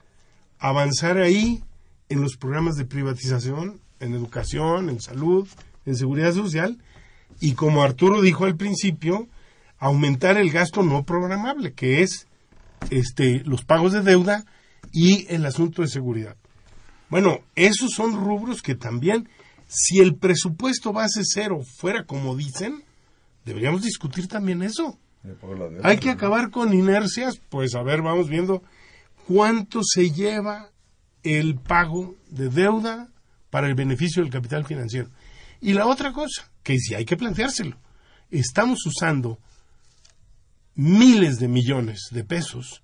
avanzar 0.58 1.18
ahí 1.18 1.62
en 2.08 2.22
los 2.22 2.38
programas 2.38 2.76
de 2.76 2.86
privatización, 2.86 3.82
en 4.00 4.14
educación, 4.14 4.88
en 4.88 5.02
salud, 5.02 5.46
en 5.84 5.96
seguridad 5.96 6.32
social, 6.32 6.78
y 7.40 7.52
como 7.52 7.82
Arturo 7.82 8.22
dijo 8.22 8.46
al 8.46 8.56
principio, 8.56 9.28
aumentar 9.78 10.38
el 10.38 10.50
gasto 10.50 10.82
no 10.82 11.04
programable, 11.04 11.74
que 11.74 12.00
es 12.00 12.26
este 12.88 13.42
los 13.44 13.66
pagos 13.66 13.92
de 13.92 14.00
deuda 14.00 14.46
y 14.92 15.26
el 15.28 15.44
asunto 15.44 15.82
de 15.82 15.88
seguridad. 15.88 16.36
Bueno, 17.10 17.40
esos 17.54 17.90
son 17.90 18.14
rubros 18.14 18.62
que 18.62 18.76
también, 18.76 19.28
si 19.74 20.00
el 20.00 20.16
presupuesto 20.16 20.92
base 20.92 21.22
cero 21.24 21.62
fuera 21.78 22.04
como 22.04 22.36
dicen, 22.36 22.84
deberíamos 23.46 23.82
discutir 23.82 24.28
también 24.28 24.62
eso. 24.62 24.98
Hay 25.82 25.96
que 25.96 26.10
acabar 26.10 26.50
con 26.50 26.74
inercias, 26.74 27.40
pues 27.48 27.74
a 27.74 27.82
ver, 27.82 28.02
vamos 28.02 28.28
viendo 28.28 28.62
cuánto 29.26 29.80
se 29.82 30.10
lleva 30.10 30.68
el 31.22 31.56
pago 31.56 32.16
de 32.28 32.50
deuda 32.50 33.08
para 33.48 33.66
el 33.66 33.74
beneficio 33.74 34.22
del 34.22 34.30
capital 34.30 34.66
financiero. 34.66 35.08
Y 35.62 35.72
la 35.72 35.86
otra 35.86 36.12
cosa, 36.12 36.50
que 36.62 36.78
sí 36.78 36.94
hay 36.94 37.06
que 37.06 37.16
planteárselo, 37.16 37.78
estamos 38.30 38.84
usando 38.84 39.38
miles 40.74 41.38
de 41.38 41.48
millones 41.48 42.08
de 42.10 42.24
pesos 42.24 42.82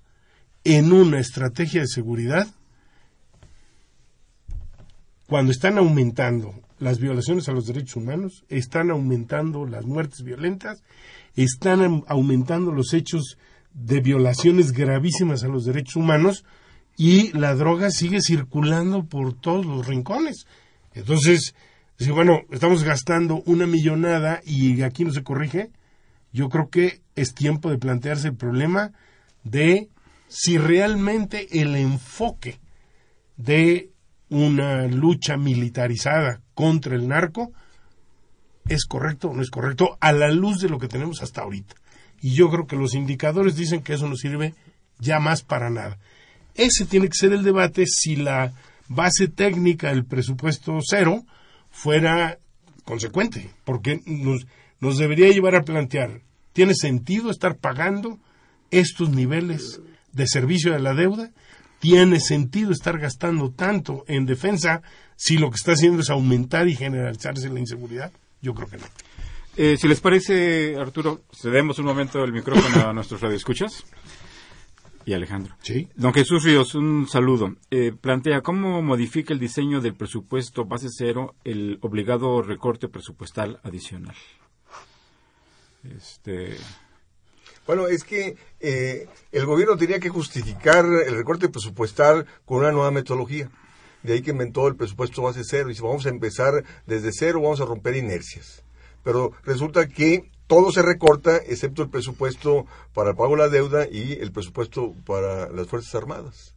en 0.64 0.92
una 0.92 1.18
estrategia 1.20 1.82
de 1.82 1.88
seguridad 1.88 2.48
cuando 5.26 5.52
están 5.52 5.76
aumentando 5.76 6.62
las 6.78 6.98
violaciones 7.00 7.48
a 7.48 7.52
los 7.52 7.66
derechos 7.66 7.96
humanos, 7.96 8.44
están 8.48 8.90
aumentando 8.90 9.66
las 9.66 9.84
muertes 9.84 10.22
violentas, 10.22 10.82
están 11.34 12.04
aumentando 12.06 12.72
los 12.72 12.94
hechos 12.94 13.38
de 13.72 14.00
violaciones 14.00 14.72
gravísimas 14.72 15.44
a 15.44 15.48
los 15.48 15.64
derechos 15.64 15.96
humanos 15.96 16.44
y 16.96 17.32
la 17.36 17.54
droga 17.54 17.90
sigue 17.90 18.20
circulando 18.20 19.04
por 19.04 19.34
todos 19.34 19.64
los 19.64 19.86
rincones. 19.86 20.46
Entonces, 20.94 21.54
si 21.98 22.10
bueno, 22.10 22.40
estamos 22.50 22.82
gastando 22.82 23.42
una 23.46 23.66
millonada 23.66 24.40
y 24.44 24.82
aquí 24.82 25.04
no 25.04 25.12
se 25.12 25.22
corrige, 25.22 25.70
yo 26.32 26.48
creo 26.48 26.68
que 26.70 27.00
es 27.14 27.34
tiempo 27.34 27.70
de 27.70 27.78
plantearse 27.78 28.28
el 28.28 28.36
problema 28.36 28.92
de 29.44 29.88
si 30.28 30.58
realmente 30.58 31.60
el 31.60 31.74
enfoque 31.74 32.60
de 33.36 33.90
una 34.30 34.86
lucha 34.86 35.36
militarizada 35.36 36.40
contra 36.54 36.94
el 36.94 37.08
narco 37.08 37.52
es 38.68 38.84
correcto 38.84 39.30
o 39.30 39.34
no 39.34 39.42
es 39.42 39.50
correcto 39.50 39.96
a 40.00 40.12
la 40.12 40.30
luz 40.30 40.60
de 40.60 40.68
lo 40.68 40.78
que 40.78 40.88
tenemos 40.88 41.22
hasta 41.22 41.42
ahorita. 41.42 41.74
Y 42.20 42.34
yo 42.34 42.50
creo 42.50 42.66
que 42.66 42.76
los 42.76 42.94
indicadores 42.94 43.56
dicen 43.56 43.82
que 43.82 43.94
eso 43.94 44.08
no 44.08 44.16
sirve 44.16 44.54
ya 44.98 45.20
más 45.20 45.42
para 45.42 45.70
nada. 45.70 45.98
Ese 46.54 46.84
tiene 46.84 47.08
que 47.08 47.16
ser 47.16 47.32
el 47.32 47.44
debate 47.44 47.86
si 47.86 48.16
la 48.16 48.52
base 48.88 49.28
técnica 49.28 49.88
del 49.88 50.04
presupuesto 50.04 50.78
cero 50.82 51.24
fuera 51.70 52.38
consecuente, 52.84 53.50
porque 53.64 54.00
nos, 54.06 54.46
nos 54.80 54.98
debería 54.98 55.28
llevar 55.28 55.54
a 55.54 55.64
plantear, 55.64 56.22
¿tiene 56.52 56.74
sentido 56.74 57.30
estar 57.30 57.56
pagando 57.56 58.18
estos 58.70 59.10
niveles 59.10 59.80
de 60.12 60.26
servicio 60.26 60.72
de 60.72 60.80
la 60.80 60.94
deuda? 60.94 61.30
¿Tiene 61.78 62.20
sentido 62.20 62.72
estar 62.72 62.98
gastando 62.98 63.50
tanto 63.50 64.04
en 64.08 64.26
defensa 64.26 64.82
si 65.16 65.38
lo 65.38 65.50
que 65.50 65.56
está 65.56 65.72
haciendo 65.72 66.02
es 66.02 66.10
aumentar 66.10 66.68
y 66.68 66.74
generalizarse 66.74 67.48
la 67.48 67.60
inseguridad? 67.60 68.12
Yo 68.42 68.54
creo 68.54 68.68
que 68.68 68.78
no. 68.78 68.84
Eh, 69.56 69.76
si 69.76 69.88
les 69.88 70.00
parece, 70.00 70.76
Arturo, 70.76 71.22
cedemos 71.32 71.78
un 71.78 71.86
momento 71.86 72.22
el 72.22 72.32
micrófono 72.32 72.88
a 72.88 72.92
nuestros 72.92 73.20
radioescuchas. 73.20 73.84
Y 75.04 75.14
Alejandro. 75.14 75.56
Sí. 75.62 75.88
Don 75.96 76.12
Jesús 76.12 76.44
Ríos, 76.44 76.74
un 76.74 77.08
saludo. 77.08 77.56
Eh, 77.70 77.92
plantea 77.98 78.42
cómo 78.42 78.82
modifica 78.82 79.32
el 79.32 79.40
diseño 79.40 79.80
del 79.80 79.94
presupuesto 79.94 80.66
base 80.66 80.88
cero 80.90 81.34
el 81.44 81.78
obligado 81.80 82.42
recorte 82.42 82.88
presupuestal 82.88 83.58
adicional. 83.62 84.14
Este. 85.82 86.58
Bueno, 87.68 87.86
es 87.86 88.02
que 88.02 88.34
eh, 88.60 89.06
el 89.30 89.44
gobierno 89.44 89.76
tenía 89.76 90.00
que 90.00 90.08
justificar 90.08 90.86
el 90.86 91.14
recorte 91.14 91.50
presupuestal 91.50 92.24
con 92.46 92.60
una 92.60 92.72
nueva 92.72 92.90
metodología. 92.90 93.50
De 94.02 94.14
ahí 94.14 94.22
que 94.22 94.30
inventó 94.30 94.66
el 94.68 94.74
presupuesto 94.74 95.20
base 95.20 95.42
cero. 95.44 95.68
Y 95.70 95.74
si 95.74 95.82
vamos 95.82 96.06
a 96.06 96.08
empezar 96.08 96.64
desde 96.86 97.12
cero, 97.12 97.42
vamos 97.42 97.60
a 97.60 97.66
romper 97.66 97.94
inercias. 97.94 98.64
Pero 99.04 99.32
resulta 99.44 99.86
que 99.86 100.30
todo 100.46 100.72
se 100.72 100.80
recorta, 100.80 101.36
excepto 101.36 101.82
el 101.82 101.90
presupuesto 101.90 102.64
para 102.94 103.10
el 103.10 103.16
pago 103.16 103.32
de 103.32 103.42
la 103.42 103.48
deuda 103.50 103.86
y 103.86 104.12
el 104.14 104.32
presupuesto 104.32 104.94
para 105.04 105.50
las 105.50 105.66
Fuerzas 105.66 105.94
Armadas. 105.94 106.54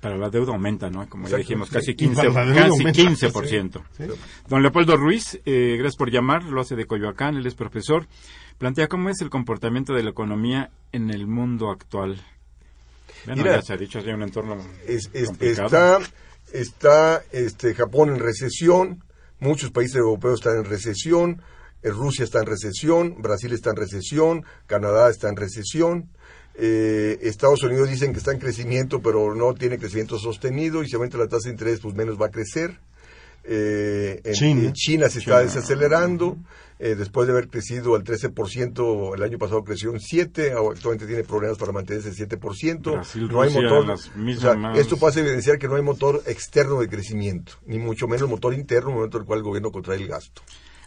Para 0.00 0.18
la 0.18 0.30
deuda 0.30 0.52
aumenta, 0.52 0.90
¿no? 0.90 1.08
Como 1.08 1.28
ya 1.28 1.36
dijimos, 1.36 1.68
sí. 1.68 1.74
casi 1.74 1.92
Y 1.92 2.08
para 2.08 2.30
15%. 2.30 2.34
la 2.34 2.44
deuda 2.44 2.68
Casi 2.68 2.80
aumenta. 2.80 3.02
15%. 3.02 3.82
Don 4.48 4.62
Leopoldo 4.62 4.96
Ruiz, 4.96 5.40
eh, 5.46 5.76
gracias 5.78 5.96
por 5.96 6.10
llamar, 6.10 6.42
lo 6.42 6.60
hace 6.60 6.74
de 6.74 6.86
Coyoacán, 6.86 7.36
él 7.36 7.46
es 7.46 7.54
profesor. 7.54 8.08
Plantea 8.58 8.88
cómo 8.88 9.10
es 9.10 9.20
el 9.20 9.30
comportamiento 9.30 9.92
de 9.94 10.02
la 10.02 10.10
economía 10.10 10.70
en 10.92 11.10
el 11.10 11.26
mundo 11.26 11.70
actual. 11.70 12.20
Bueno, 13.26 13.42
Mira, 13.42 13.56
ya 13.56 13.62
se 13.62 13.72
ha 13.72 13.76
dicho, 13.76 13.98
hay 13.98 14.10
un 14.10 14.22
entorno 14.22 14.56
Es- 14.86 15.10
es- 15.12 15.26
complicado. 15.28 15.66
está 15.66 15.98
está 16.52 17.22
este, 17.32 17.74
Japón 17.74 18.10
en 18.10 18.20
recesión, 18.20 19.02
muchos 19.40 19.70
países 19.72 19.96
europeos 19.96 20.34
están 20.40 20.58
en 20.58 20.64
recesión, 20.64 21.42
eh, 21.82 21.90
Rusia 21.90 22.22
está 22.24 22.40
en 22.40 22.46
recesión, 22.46 23.20
Brasil 23.20 23.52
está 23.52 23.70
en 23.70 23.76
recesión, 23.76 24.44
Canadá 24.66 25.10
está 25.10 25.28
en 25.30 25.36
recesión, 25.36 26.10
eh, 26.54 27.18
Estados 27.22 27.62
Unidos 27.64 27.88
dicen 27.90 28.12
que 28.12 28.18
está 28.18 28.30
en 28.30 28.38
crecimiento, 28.38 29.00
pero 29.02 29.34
no 29.34 29.54
tiene 29.54 29.78
crecimiento 29.78 30.16
sostenido 30.18 30.82
y 30.84 30.88
si 30.88 30.94
aumenta 30.94 31.18
la 31.18 31.26
tasa 31.26 31.48
de 31.48 31.52
interés, 31.54 31.80
pues 31.80 31.94
menos 31.96 32.20
va 32.20 32.26
a 32.26 32.30
crecer. 32.30 32.78
Eh, 33.42 34.20
en, 34.24 34.32
China. 34.34 34.60
en 34.66 34.72
China 34.74 35.08
se 35.08 35.18
está 35.18 35.40
desacelerando, 35.40 36.36
eh, 36.84 36.96
después 36.96 37.26
de 37.26 37.32
haber 37.32 37.48
crecido 37.48 37.94
al 37.94 38.04
13%, 38.04 39.14
el 39.14 39.22
año 39.22 39.38
pasado 39.38 39.64
creció 39.64 39.90
un 39.90 40.00
7%, 40.00 40.52
ahora 40.52 40.74
actualmente 40.76 41.06
tiene 41.06 41.24
problemas 41.24 41.56
para 41.56 41.72
mantenerse 41.72 42.10
el 42.10 42.28
7%. 42.28 42.92
Brasil, 42.92 43.26
no 43.26 43.40
hay 43.40 43.48
Rusia, 43.48 43.62
motor. 43.62 43.90
o 43.90 43.96
sea, 43.96 44.72
esto 44.74 44.98
pasa 44.98 45.18
a 45.18 45.22
evidenciar 45.22 45.58
que 45.58 45.66
no 45.66 45.76
hay 45.76 45.82
motor 45.82 46.22
externo 46.26 46.78
de 46.78 46.90
crecimiento, 46.90 47.54
ni 47.64 47.78
mucho 47.78 48.06
menos 48.06 48.28
motor 48.28 48.52
interno, 48.52 48.90
en 48.90 48.92
el 48.92 48.96
momento 48.96 49.16
en 49.16 49.22
el 49.22 49.26
cual 49.26 49.38
el 49.38 49.44
gobierno 49.44 49.72
contrae 49.72 49.96
el 49.96 50.08
gasto. 50.08 50.42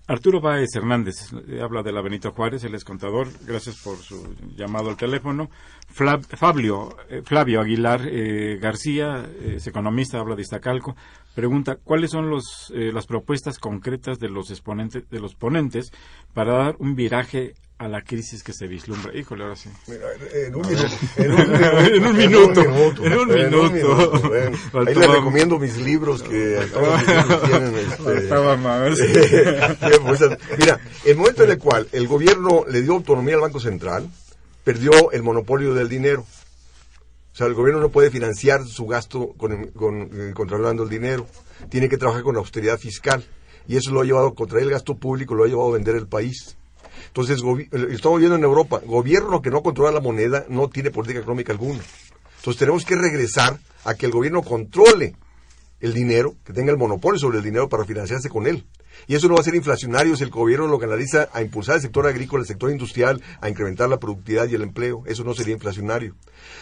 Arturo 0.10 0.40
Báez 0.40 0.70
Hernández, 0.74 1.34
eh, 1.50 1.60
habla 1.62 1.84
de 1.84 1.92
la 1.92 2.02
Benito 2.02 2.32
Juárez, 2.32 2.64
él 2.64 2.76
es 2.76 2.86
contador, 2.86 3.28
gracias 3.46 3.76
por 3.84 3.98
su 3.98 4.34
llamado 4.56 4.90
al 4.90 4.96
teléfono. 4.96 5.50
Fla- 5.94 6.22
Fabio, 6.22 6.96
eh, 7.10 7.22
Flavio 7.26 7.60
Aguilar 7.60 8.02
eh, 8.06 8.58
García, 8.62 9.26
eh, 9.42 9.56
es 9.58 9.68
economista, 9.68 10.18
habla 10.20 10.36
de 10.36 10.44
Iztacalco, 10.44 10.96
pregunta 11.36 11.76
cuáles 11.76 12.12
son 12.12 12.30
los, 12.30 12.72
eh, 12.74 12.92
las 12.94 13.06
propuestas 13.06 13.60
concretas 13.60 14.18
de 14.18 14.30
los, 14.30 14.50
exponentes, 14.50 15.10
de 15.10 15.20
los 15.20 15.36
ponentes 15.36 15.92
para 16.34 16.54
dar 16.54 16.76
un 16.80 16.96
viraje 16.96 17.56
a 17.80 17.88
la 17.88 18.02
crisis 18.02 18.42
que 18.44 18.54
se 18.54 18.66
vislumbra. 18.68 19.16
Híjole, 19.16 19.44
ahora 19.44 19.56
sí. 19.56 19.70
Mira, 19.88 20.08
en 20.34 20.56
un 20.56 20.68
minuto. 20.68 20.88
En 21.18 21.32
un 21.32 22.18
minuto. 22.18 22.62
En 23.06 23.14
un 23.14 23.28
minuto. 23.28 23.46
En 23.46 23.56
un 23.56 23.74
minuto. 23.74 24.20
bueno. 24.28 24.58
Ahí 24.88 24.96
les 24.96 25.10
recomiendo 25.12 25.60
mis 25.60 25.78
libros 25.78 26.24
que 26.24 26.60
tienen. 27.46 27.76
este. 27.76 27.98
Pues, 30.08 30.22
Mira, 30.58 30.80
el 31.06 31.18
momento 31.18 31.44
en 31.44 31.52
el 31.52 31.58
cual 31.60 31.88
el 31.92 32.08
gobierno 32.08 32.66
le 32.68 32.82
dio 32.82 32.94
autonomía 32.94 33.36
al 33.36 33.42
Banco 33.42 33.60
Central, 33.60 34.10
perdió 34.64 35.12
el 35.12 35.22
monopolio 35.24 35.74
del 35.74 35.88
dinero. 35.90 36.22
O 36.22 37.36
sea, 37.38 37.46
el 37.48 37.54
gobierno 37.54 37.80
no 37.82 37.90
puede 37.90 38.10
financiar 38.10 38.66
su 38.66 38.88
gasto 38.88 39.34
con, 39.38 39.68
con- 39.68 40.10
eh, 40.12 40.32
controlando 40.34 40.82
el 40.84 40.90
dinero. 40.90 41.28
Tiene 41.70 41.88
que 41.90 41.98
trabajar 41.98 42.24
con 42.24 42.34
la 42.34 42.40
austeridad 42.40 42.80
fiscal. 42.80 43.24
Y 43.68 43.76
eso 43.78 43.92
lo 43.92 44.02
ha 44.02 44.06
llevado 44.06 44.30
a 44.30 44.34
contraer 44.36 44.64
el 44.66 44.72
gasto 44.72 44.96
público, 44.96 45.36
lo 45.36 45.44
ha 45.44 45.48
llevado 45.48 45.70
a 45.70 45.74
vender 45.74 45.96
el 45.96 46.08
país. 46.08 46.58
Entonces, 47.18 47.44
eh, 47.72 47.88
estamos 47.90 48.20
viendo 48.20 48.36
en 48.36 48.44
Europa, 48.44 48.80
gobierno 48.86 49.42
que 49.42 49.50
no 49.50 49.64
controla 49.64 49.92
la 49.92 50.02
moneda 50.02 50.46
no 50.50 50.70
tiene 50.70 50.92
política 50.92 51.20
económica 51.20 51.52
alguna. 51.52 51.80
Entonces, 52.38 52.60
tenemos 52.60 52.86
que 52.86 52.96
regresar 52.96 53.58
a 53.86 53.96
que 53.96 54.06
el 54.06 54.12
gobierno 54.12 54.44
controle 54.44 55.16
el 55.80 55.94
dinero, 55.94 56.36
que 56.44 56.54
tenga 56.54 56.72
el 56.72 56.78
monopolio 56.78 57.20
sobre 57.20 57.40
el 57.40 57.44
dinero 57.44 57.70
para 57.70 57.86
financiarse 57.86 58.30
con 58.30 58.48
él. 58.48 58.66
Y 59.06 59.16
eso 59.16 59.28
no 59.28 59.36
va 59.36 59.42
a 59.42 59.44
ser 59.44 59.56
inflacionario 59.56 60.16
si 60.16 60.24
el 60.24 60.32
gobierno 60.32 60.68
lo 60.68 60.80
canaliza 60.80 61.30
a 61.32 61.42
impulsar 61.42 61.76
el 61.76 61.82
sector 61.82 62.08
agrícola, 62.08 62.42
el 62.42 62.48
sector 62.48 62.72
industrial, 62.72 63.22
a 63.42 63.50
incrementar 63.50 63.90
la 63.90 64.00
productividad 64.00 64.48
y 64.48 64.56
el 64.56 64.64
empleo. 64.64 65.04
Eso 65.06 65.24
no 65.24 65.36
sería 65.36 65.54
inflacionario. 65.54 66.16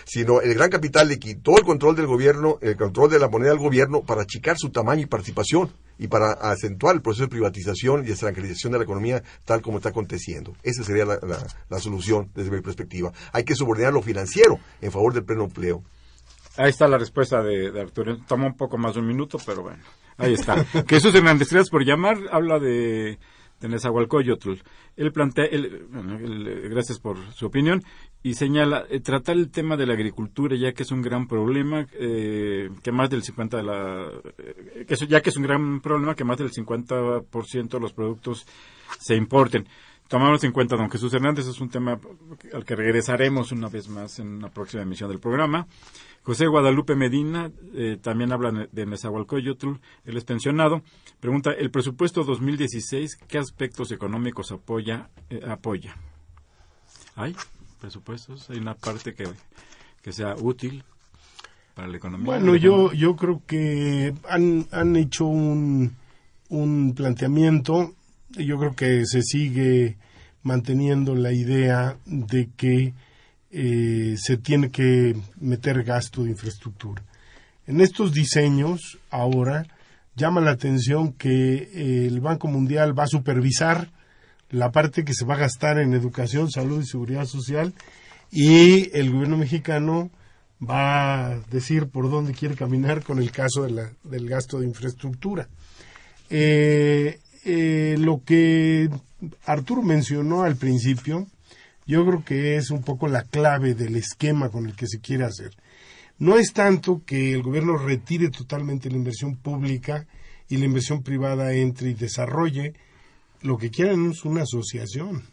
Sino 0.03 0.41
el 0.41 0.53
gran 0.53 0.69
capital 0.69 1.07
le 1.07 1.17
quitó 1.17 1.57
el 1.57 1.63
control 1.63 1.95
del 1.95 2.07
gobierno, 2.07 2.57
el 2.61 2.75
control 2.75 3.09
de 3.09 3.19
la 3.19 3.29
moneda 3.29 3.51
al 3.51 3.59
gobierno 3.59 4.01
para 4.01 4.23
achicar 4.23 4.57
su 4.57 4.69
tamaño 4.69 5.03
y 5.03 5.05
participación 5.05 5.71
y 5.97 6.07
para 6.07 6.33
acentuar 6.33 6.95
el 6.95 7.01
proceso 7.01 7.23
de 7.23 7.29
privatización 7.29 8.05
y 8.05 8.11
extranjerización 8.11 8.73
de 8.73 8.79
la 8.79 8.83
economía 8.83 9.23
tal 9.45 9.61
como 9.61 9.77
está 9.77 9.89
aconteciendo. 9.89 10.53
Esa 10.61 10.83
sería 10.83 11.05
la 11.05 11.79
solución 11.79 12.29
desde 12.35 12.51
mi 12.51 12.61
perspectiva. 12.61 13.13
Hay 13.31 13.43
que 13.43 13.55
subordinar 13.55 13.93
lo 13.93 14.01
financiero 14.01 14.59
en 14.81 14.91
favor 14.91 15.13
del 15.13 15.23
pleno 15.23 15.45
empleo. 15.45 15.83
Ahí 16.57 16.69
está 16.69 16.87
la 16.87 16.97
respuesta 16.97 17.41
de, 17.43 17.79
Arturo. 17.79 18.17
Toma 18.27 18.47
un 18.47 18.55
poco 18.57 18.77
más 18.77 18.93
de 18.95 19.01
un 19.01 19.07
minuto, 19.07 19.37
pero 19.45 19.63
bueno, 19.63 19.83
ahí 20.17 20.33
está. 20.33 20.63
Jesús 20.87 21.13
Hernández, 21.13 21.49
gracias 21.51 21.69
por 21.69 21.83
llamar. 21.83 22.17
Habla 22.31 22.59
de, 22.59 23.17
de 23.59 23.67
Nezahualcóyotl. 23.67 24.53
Él 24.95 25.11
plantea, 25.11 25.45
él- 25.45 25.85
bueno, 25.89 26.17
él, 26.17 26.69
gracias 26.69 26.99
por 26.99 27.17
su 27.33 27.45
opinión, 27.47 27.83
y 28.23 28.33
señala 28.35 28.85
eh, 28.89 29.01
tratar 29.01 29.35
el 29.35 29.51
tema 29.51 29.75
de 29.75 29.85
la 29.85 29.93
agricultura, 29.93 30.55
ya 30.55 30.71
que 30.71 30.83
es 30.83 30.91
un 30.91 31.01
gran 31.01 31.27
problema, 31.27 31.85
eh, 31.99 32.69
que 32.81 32.91
más 32.93 33.09
del 33.09 33.21
50 33.23 33.57
de 33.57 33.63
la, 33.63 34.07
eh, 34.37 34.85
que 34.87 35.29
es 35.29 35.37
un 35.37 35.43
gran 35.43 35.81
problema, 35.81 36.15
que 36.15 36.23
más 36.23 36.37
del 36.37 36.51
50% 36.51 37.69
de 37.69 37.79
los 37.79 37.93
productos 37.93 38.45
se 38.99 39.15
importen. 39.15 39.67
Tomamos 40.07 40.43
en 40.43 40.51
cuenta, 40.51 40.75
don 40.77 40.89
Jesús 40.89 41.11
Hernández, 41.13 41.47
es 41.47 41.59
un 41.59 41.69
tema 41.69 41.99
al 42.53 42.63
que 42.63 42.75
regresaremos 42.75 43.51
una 43.51 43.69
vez 43.69 43.89
más 43.89 44.19
en 44.19 44.27
una 44.35 44.49
próxima 44.49 44.83
emisión 44.83 45.09
del 45.09 45.19
programa. 45.19 45.65
José 46.25 46.47
Guadalupe 46.47 46.95
Medina 46.95 47.51
eh, 47.75 47.99
también 48.01 48.31
habla 48.31 48.67
de 48.71 48.85
Nezahualcóyotl, 48.87 49.73
él 50.05 50.17
es 50.17 50.23
pensionado. 50.23 50.81
Pregunta, 51.19 51.51
¿el 51.51 51.69
presupuesto 51.69 52.23
2016 52.23 53.17
qué 53.27 53.37
aspectos 53.37 53.91
económicos 53.91 54.51
apoya? 54.51 55.09
eh, 55.29 55.41
apoya? 55.47 55.95
¿Hay 57.15 57.35
presupuestos? 57.79 58.49
¿Hay 58.49 58.57
una 58.57 58.73
parte 58.73 59.13
que, 59.13 59.25
que 60.01 60.11
sea 60.11 60.33
útil 60.35 60.83
para 61.75 61.87
la 61.87 61.97
economía? 61.97 62.25
Bueno, 62.25 62.55
yo, 62.55 62.91
yo 62.91 63.15
creo 63.15 63.43
que 63.45 64.15
han, 64.27 64.65
han 64.71 64.95
hecho 64.95 65.25
un, 65.25 65.95
un 66.49 66.95
planteamiento, 66.95 67.93
yo 68.31 68.57
creo 68.57 68.75
que 68.75 69.05
se 69.05 69.21
sigue 69.21 69.97
manteniendo 70.41 71.13
la 71.13 71.31
idea 71.31 71.97
de 72.07 72.49
que 72.57 72.95
eh, 73.57 74.15
se 74.17 74.35
tiene 74.35 74.69
que 74.69 75.15
meter 75.39 75.81
gasto 75.85 76.25
de 76.25 76.31
infraestructura. 76.31 77.01
En 77.67 77.79
estos 77.79 78.11
diseños, 78.11 78.99
ahora, 79.09 79.65
llama 80.13 80.41
la 80.41 80.51
atención 80.51 81.13
que 81.13 81.53
eh, 81.53 82.05
el 82.05 82.19
Banco 82.19 82.49
Mundial 82.49 82.97
va 82.99 83.03
a 83.03 83.07
supervisar 83.07 83.91
la 84.49 84.73
parte 84.73 85.05
que 85.05 85.13
se 85.13 85.23
va 85.23 85.35
a 85.35 85.39
gastar 85.39 85.79
en 85.79 85.93
educación, 85.93 86.51
salud 86.51 86.83
y 86.83 86.85
seguridad 86.85 87.23
social 87.23 87.73
y 88.29 88.89
el 88.93 89.13
gobierno 89.13 89.37
mexicano 89.37 90.11
va 90.61 91.27
a 91.27 91.39
decir 91.49 91.87
por 91.87 92.11
dónde 92.11 92.33
quiere 92.33 92.55
caminar 92.55 93.03
con 93.03 93.19
el 93.19 93.31
caso 93.31 93.63
de 93.63 93.71
la, 93.71 93.89
del 94.03 94.27
gasto 94.27 94.59
de 94.59 94.67
infraestructura. 94.67 95.47
Eh, 96.29 97.19
lo 97.99 98.21
que 98.25 98.89
Arturo 99.45 99.81
mencionó 99.81 100.43
al 100.43 100.57
principio, 100.57 101.27
yo 101.85 102.05
creo 102.05 102.23
que 102.23 102.55
es 102.55 102.71
un 102.71 102.81
poco 102.81 103.07
la 103.07 103.23
clave 103.23 103.75
del 103.75 103.95
esquema 103.95 104.49
con 104.49 104.65
el 104.65 104.75
que 104.75 104.87
se 104.87 104.99
quiere 104.99 105.25
hacer. 105.25 105.51
No 106.17 106.37
es 106.37 106.53
tanto 106.53 107.03
que 107.05 107.33
el 107.33 107.43
gobierno 107.43 107.77
retire 107.77 108.29
totalmente 108.29 108.89
la 108.89 108.95
inversión 108.95 109.35
pública 109.35 110.07
y 110.47 110.57
la 110.57 110.65
inversión 110.65 111.03
privada 111.03 111.53
entre 111.53 111.89
y 111.89 111.93
desarrolle, 111.93 112.73
lo 113.41 113.57
que 113.57 113.69
quieren 113.69 114.11
es 114.11 114.23
una 114.25 114.43
asociación. 114.43 115.23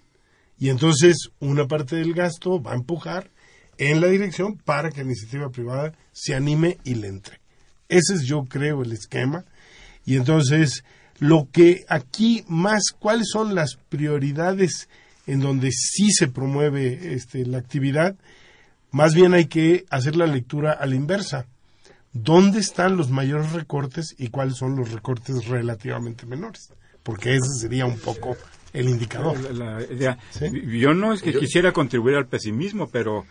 Y 0.59 0.69
entonces 0.69 1.31
una 1.41 1.67
parte 1.67 1.97
del 1.97 2.15
gasto 2.15 2.63
va 2.63 2.73
a 2.73 2.77
empujar 2.77 3.31
en 3.79 4.01
la 4.01 4.09
dirección 4.09 4.57
para 4.59 4.91
que 4.91 4.99
la 4.99 5.11
iniciativa 5.11 5.51
privada 5.51 5.93
se 6.13 6.35
anime 6.35 6.79
y 6.85 6.95
le 6.95 7.09
entre. 7.09 7.41
Ese 7.89 8.15
es, 8.15 8.23
yo 8.23 8.45
creo, 8.45 8.83
el 8.83 8.93
esquema. 8.93 9.45
Y 10.05 10.17
entonces, 10.17 10.85
lo 11.19 11.49
que 11.53 11.85
aquí 11.89 12.45
más, 12.49 12.91
cuáles 12.99 13.29
son 13.33 13.55
las 13.55 13.77
prioridades 13.89 14.89
en 15.27 15.41
donde 15.41 15.71
sí 15.73 16.11
se 16.11 16.29
promueve 16.29 17.15
este, 17.15 17.47
la 17.47 17.59
actividad, 17.59 18.17
más 18.91 19.15
bien 19.15 19.35
hay 19.35 19.47
que 19.47 19.85
hacer 19.91 20.17
la 20.17 20.27
lectura 20.27 20.73
a 20.73 20.87
la 20.87 20.95
inversa. 20.95 21.47
¿Dónde 22.13 22.61
están 22.61 22.97
los 22.97 23.09
mayores 23.09 23.53
recortes 23.53 24.15
y 24.19 24.29
cuáles 24.29 24.57
son 24.57 24.77
los 24.77 24.93
recortes 24.93 25.47
relativamente 25.47 26.27
menores? 26.27 26.73
Porque 27.03 27.35
ese 27.35 27.49
sería 27.59 27.87
un 27.87 27.99
poco 27.99 28.37
el 28.73 28.89
indicador. 28.89 29.39
Yo 30.67 30.95
no 30.95 31.13
es 31.13 31.23
que 31.23 31.33
quisiera 31.33 31.73
contribuir 31.73 32.17
al 32.17 32.27
pesimismo, 32.27 32.89
pero 32.89 33.25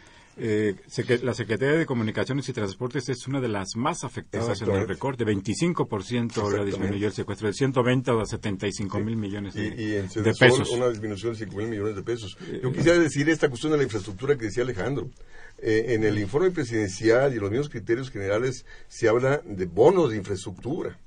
eh, 0.43 0.75
la 1.21 1.35
Secretaría 1.35 1.77
de 1.77 1.85
Comunicaciones 1.85 2.49
y 2.49 2.53
Transportes 2.53 3.07
es 3.09 3.27
una 3.27 3.39
de 3.39 3.47
las 3.47 3.75
más 3.75 4.03
afectadas 4.03 4.59
en 4.63 4.71
el 4.71 4.87
recorte. 4.87 5.23
25% 5.23 6.57
la 6.57 6.65
disminuyó 6.65 7.07
el 7.07 7.13
secuestro 7.13 7.47
de 7.47 7.53
120 7.53 8.09
a 8.09 8.25
75 8.25 8.99
mil 9.01 9.17
millones 9.17 9.53
de, 9.53 9.67
y, 9.67 9.95
en 9.97 10.07
de 10.07 10.33
pesos. 10.33 10.71
Una 10.71 10.89
disminución 10.89 11.33
de 11.33 11.39
5 11.45 11.55
mil 11.55 11.67
millones 11.67 11.95
de 11.95 12.01
pesos. 12.01 12.35
Yo 12.63 12.71
quisiera 12.71 12.97
decir 12.97 13.29
esta 13.29 13.49
cuestión 13.49 13.71
de 13.71 13.77
la 13.77 13.83
infraestructura 13.83 14.35
que 14.35 14.45
decía 14.45 14.63
Alejandro. 14.63 15.11
Eh, 15.59 15.93
en 15.93 16.03
el 16.03 16.17
informe 16.17 16.49
presidencial 16.49 17.35
y 17.35 17.39
los 17.39 17.51
mismos 17.51 17.69
criterios 17.69 18.09
generales 18.09 18.65
se 18.87 19.07
habla 19.07 19.43
de 19.45 19.65
bonos 19.65 20.09
de 20.09 20.17
infraestructura. 20.17 20.97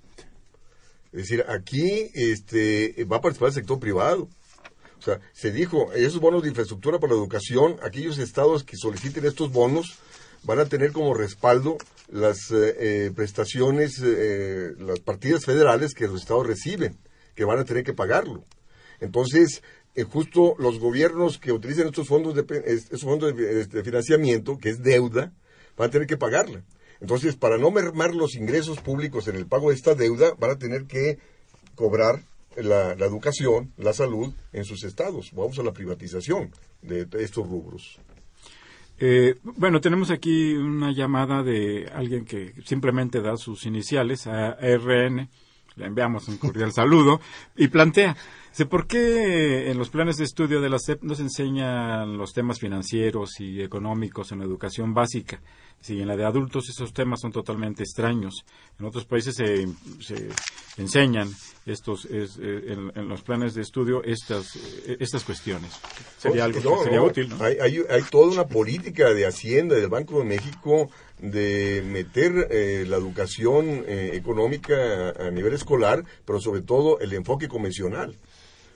Es 1.12 1.22
decir, 1.22 1.45
aquí 1.49 2.09
este, 2.14 3.05
va 3.05 3.16
a 3.16 3.20
participar 3.20 3.49
el 3.49 3.55
sector 3.55 3.80
privado. 3.80 4.28
O 5.05 5.07
sea, 5.07 5.21
se 5.35 5.53
dijo, 5.53 5.93
esos 5.93 6.19
bonos 6.19 6.43
de 6.43 6.49
infraestructura 6.49 6.99
para 6.99 7.13
la 7.13 7.19
educación, 7.19 7.77
aquellos 7.83 8.17
estados 8.17 8.65
que 8.65 8.79
soliciten 8.79 9.27
estos 9.27 9.53
bonos 9.53 9.99
van 10.45 10.61
a 10.61 10.65
tener 10.65 10.93
como 10.93 11.13
respaldo 11.13 11.77
las 12.11 12.51
eh, 12.51 12.77
eh, 12.79 13.13
prestaciones, 13.15 14.01
eh, 14.03 14.73
las 14.79 15.01
partidas 15.01 15.45
federales 15.45 15.93
que 15.93 16.07
los 16.07 16.23
estados 16.23 16.47
reciben, 16.47 16.97
que 17.35 17.45
van 17.45 17.59
a 17.59 17.67
tener 17.67 17.85
que 17.85 17.93
pagarlo. 17.93 18.45
Entonces, 18.99 19.63
justo 20.11 20.55
los 20.59 20.79
gobiernos 20.79 21.37
que 21.37 21.53
utilicen 21.53 21.89
estos 21.89 22.09
fondos 22.09 22.35
de, 22.35 22.63
estos 22.65 23.03
fondos 23.03 23.37
de, 23.37 23.85
financiamiento, 23.85 24.57
que 24.57 24.71
es 24.71 24.83
deuda, 24.83 25.35
van 25.77 25.89
a 25.89 25.93
tener 25.93 26.07
que 26.07 26.17
pagarla. 26.17 26.65
Entonces, 27.03 27.37
para 27.37 27.59
no 27.59 27.71
mermar 27.71 28.15
los 28.15 28.37
ingresos 28.37 28.81
públicos 28.81 29.29
en 29.29 29.37
el 29.37 29.45
pago 29.45 29.69
de 29.69 29.77
esta 29.77 29.95
deuda, 29.95 30.33
van 30.39 30.53
a 30.53 30.59
tener 30.59 30.87
que 30.87 31.19
cobrar 31.75 32.23
la, 32.63 32.93
educación, 32.93 33.73
la 33.77 33.93
salud 33.93 34.33
en 34.53 34.65
sus 34.65 34.85
estados. 34.85 35.31
Vamos 35.33 35.59
a 35.59 35.63
la 35.63 35.73
privatización 35.73 36.51
de, 36.83 37.07
estos 37.21 37.49
rubros. 37.49 37.99
Eh, 38.99 39.35
bueno, 39.43 39.81
tenemos 39.81 40.11
aquí 40.11 40.55
una 40.55 40.93
llamada 40.93 41.43
de 41.43 41.91
alguien 41.93 42.25
que 42.25 42.55
simplemente 42.65 43.21
da 43.21 43.37
sus 43.37 43.67
iniciales 43.67 44.27
a 44.27 44.53
RN. 44.53 45.29
Le 45.77 45.87
enviamos 45.87 46.29
un 46.29 46.39
cordial 46.39 46.73
saludo 46.75 47.21
y 47.57 47.67
plantea, 47.67 48.17
¿por 48.71 48.87
qué 48.87 49.71
en 49.71 49.79
los 49.79 49.91
planes 49.91 50.17
de 50.17 50.25
estudio 50.25 50.61
de 50.61 50.71
la 50.71 50.79
SEP 50.79 51.03
no 51.03 51.17
se 51.17 51.23
enseñan 51.23 52.17
los 52.17 52.33
temas 52.33 52.61
financieros 52.61 53.41
y 53.41 53.61
económicos 53.61 54.31
en 54.31 54.39
la 54.39 54.45
educación 54.45 54.95
básica? 54.95 55.41
Si 55.81 56.01
en 56.01 56.07
la 56.07 56.17
de 56.17 56.25
adultos 56.25 56.69
esos 56.69 56.93
temas 56.93 57.21
son 57.21 57.33
totalmente 57.33 57.83
extraños. 57.83 58.45
En 58.79 58.87
otros 58.87 59.05
países 59.05 59.35
se, 59.35 59.67
se 60.01 60.29
enseñan 60.77 61.29
estos 61.67 62.07
eh, 62.11 62.27
en, 62.95 63.09
los 63.09 63.23
planes 63.23 63.55
de 63.55 63.62
estudio 63.62 64.03
estas 64.05 64.57
eh, 64.57 64.97
estas 65.01 65.25
cuestiones. 65.25 65.73
Sería 66.19 66.45
algo 66.45 66.61
que 66.61 66.85
sería 66.85 67.03
útil. 67.03 67.33
Hay, 67.41 67.83
hay, 67.89 68.03
toda 68.11 68.33
una 68.33 68.47
política 68.47 69.12
de 69.15 69.27
Hacienda 69.27 69.75
del 69.77 69.89
Banco 69.89 70.19
de 70.19 70.25
México 70.25 70.91
de 71.19 71.83
meter 71.87 72.49
eh, 72.51 72.85
la 72.87 72.97
educación 72.97 73.85
económica 73.89 75.11
a 75.11 75.31
nivel 75.31 75.55
escolar, 75.55 76.05
pero 76.25 76.41
sobre 76.41 76.62
todo 76.62 76.99
el 77.01 77.12
enfoque 77.12 77.49
convencional. 77.49 78.17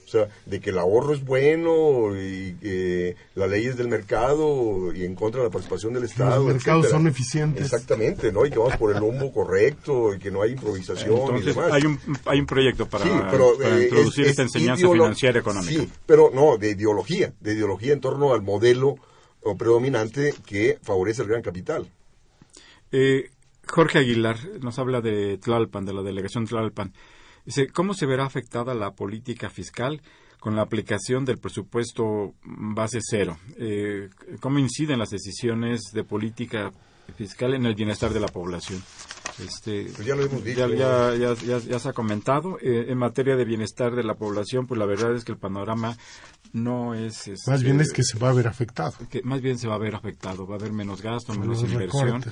O 0.09 0.11
sea, 0.11 0.29
de 0.47 0.59
que 0.59 0.71
el 0.71 0.79
ahorro 0.79 1.13
es 1.13 1.23
bueno 1.23 2.17
y 2.17 2.57
que 2.63 3.15
la 3.35 3.47
ley 3.47 3.67
es 3.67 3.77
del 3.77 3.89
mercado 3.89 4.91
y 4.95 5.05
en 5.05 5.15
contra 5.15 5.43
de 5.43 5.49
la 5.49 5.51
participación 5.51 5.93
del 5.93 6.05
Estado. 6.05 6.37
Los 6.37 6.55
mercados 6.55 6.89
son 6.89 7.07
eficientes. 7.07 7.63
Exactamente, 7.63 8.33
¿no? 8.33 8.47
Y 8.47 8.51
que 8.51 8.59
vamos 8.59 8.77
por 8.79 8.95
el 8.95 9.01
rumbo 9.01 9.31
correcto 9.31 10.15
y 10.15 10.19
que 10.19 10.31
no 10.31 10.41
hay 10.41 10.53
improvisación 10.53 11.37
y 11.37 11.43
demás. 11.43 11.73
Hay 11.73 11.85
un, 11.85 12.01
hay 12.25 12.41
un 12.41 12.47
proyecto 12.47 12.89
para, 12.89 13.05
eh, 13.05 13.83
introducir 13.85 14.25
esta 14.25 14.43
enseñanza 14.43 14.89
financiera 14.89 15.41
económica. 15.41 15.83
Sí, 15.83 15.91
pero 16.07 16.31
no, 16.33 16.57
de 16.57 16.71
ideología, 16.71 17.35
de 17.41 17.53
ideología 17.53 17.93
en 17.93 18.01
torno 18.01 18.33
al 18.33 18.41
modelo 18.41 18.97
predominante 19.59 20.35
que 20.47 20.79
favorece 20.83 21.21
el 21.21 21.29
gran 21.29 21.43
capital. 21.43 21.87
Eh, 22.93 23.31
Jorge 23.67 23.99
Aguilar 23.99 24.39
nos 24.63 24.79
habla 24.79 25.03
de 25.03 25.37
Tlalpan, 25.37 25.85
de 25.85 25.93
la 25.93 26.03
delegación 26.03 26.47
Tlalpan. 26.47 26.95
Dice, 27.49 27.69
¿cómo 27.69 27.95
se 27.95 28.05
verá 28.05 28.27
afectada 28.27 28.75
la 28.75 28.91
política 28.91 29.49
fiscal 29.49 30.03
con 30.39 30.55
la 30.55 30.61
aplicación 30.61 31.25
del 31.25 31.39
presupuesto 31.39 32.35
base 32.45 32.99
cero? 33.01 33.39
Eh, 33.57 34.11
¿Cómo 34.41 34.59
inciden 34.59 34.99
las 34.99 35.09
decisiones 35.09 35.81
de 35.95 36.05
política 36.05 36.71
fiscal 37.17 37.55
en 37.55 37.65
el 37.65 37.75
bienestar 37.75 38.13
de 38.13 38.21
la 38.21 38.29
población? 38.29 38.83
Este, 39.39 39.85
pues 39.95 40.07
ya 40.07 40.15
lo 40.15 40.25
hemos 40.25 40.43
dicho. 40.45 40.69
Ya, 40.69 41.79
se 41.79 41.89
ha 41.89 41.93
comentado. 41.93 42.59
Eh, 42.61 42.87
en 42.89 42.99
materia 42.99 43.37
de 43.37 43.45
bienestar 43.45 43.95
de 43.95 44.03
la 44.03 44.15
población, 44.15 44.67
pues 44.67 44.79
la 44.79 44.87
verdad 44.87 45.15
es 45.15 45.25
que 45.25 45.33
el 45.33 45.39
panorama 45.39 45.97
no 46.53 46.95
es... 46.95 47.31
más 47.47 47.63
bien 47.63 47.81
es 47.81 47.93
que 47.93 48.03
se 48.03 48.19
va 48.19 48.31
a 48.31 48.33
ver 48.33 48.49
afectado. 48.49 48.95
Que 49.11 49.23
más 49.23 49.41
bien 49.41 49.59
se 49.59 49.69
va 49.69 49.75
a 49.75 49.79
ver 49.79 49.95
afectado, 49.95 50.47
va 50.47 50.57
a 50.57 50.59
haber 50.59 50.73
menos 50.73 51.03
gasto, 51.03 51.35
menos 51.35 51.63
inversión. 51.63 52.25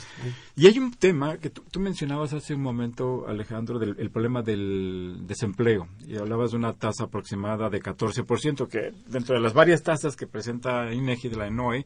Y 0.57 0.67
hay 0.67 0.79
un 0.79 0.93
tema 0.93 1.39
que 1.39 1.51
tú, 1.51 1.81
mencionabas 1.81 2.33
hace 2.33 2.55
un 2.55 2.63
momento, 2.63 3.27
Alejandro, 3.29 3.79
del 3.79 3.97
el 3.99 4.11
problema 4.11 4.43
del 4.43 5.19
desempleo. 5.27 5.89
Y 6.07 6.17
hablabas 6.17 6.53
de 6.53 6.57
una 6.57 6.73
tasa 6.73 7.05
aproximada 7.05 7.69
de 7.69 7.83
14%, 7.83 8.69
que 8.69 8.93
dentro 9.07 9.35
de 9.35 9.41
las 9.41 9.53
varias 9.53 9.83
tasas 9.83 10.17
que 10.17 10.27
presenta 10.27 10.93
INEGI 10.93 11.29
de 11.29 11.37
la 11.37 11.47
ENOE, 11.47 11.85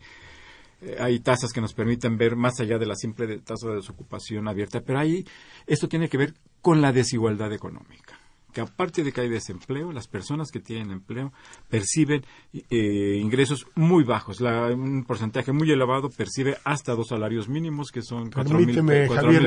hay 0.98 1.20
tasas 1.20 1.52
que 1.52 1.60
nos 1.60 1.74
permiten 1.74 2.16
ver 2.16 2.36
más 2.36 2.60
allá 2.60 2.78
de 2.78 2.86
la 2.86 2.94
simple 2.94 3.38
tasa 3.38 3.68
de 3.68 3.76
desocupación 3.76 4.48
abierta, 4.48 4.80
pero 4.80 4.98
ahí 4.98 5.24
esto 5.66 5.88
tiene 5.88 6.08
que 6.08 6.18
ver 6.18 6.34
con 6.60 6.80
la 6.80 6.92
desigualdad 6.92 7.52
económica 7.52 8.18
que 8.52 8.60
aparte 8.60 9.04
de 9.04 9.12
que 9.12 9.20
hay 9.22 9.28
desempleo, 9.28 9.92
las 9.92 10.08
personas 10.08 10.50
que 10.50 10.60
tienen 10.60 10.90
empleo 10.90 11.32
perciben 11.68 12.24
eh, 12.52 13.18
ingresos 13.20 13.66
muy 13.74 14.04
bajos. 14.04 14.40
un 14.40 15.04
porcentaje 15.06 15.52
muy 15.52 15.70
elevado 15.70 16.10
percibe 16.10 16.56
hasta 16.64 16.94
dos 16.94 17.08
salarios 17.08 17.48
mínimos, 17.48 17.90
que 17.90 18.02
son 18.02 18.30
cuatro 18.30 18.58
mil, 18.58 18.82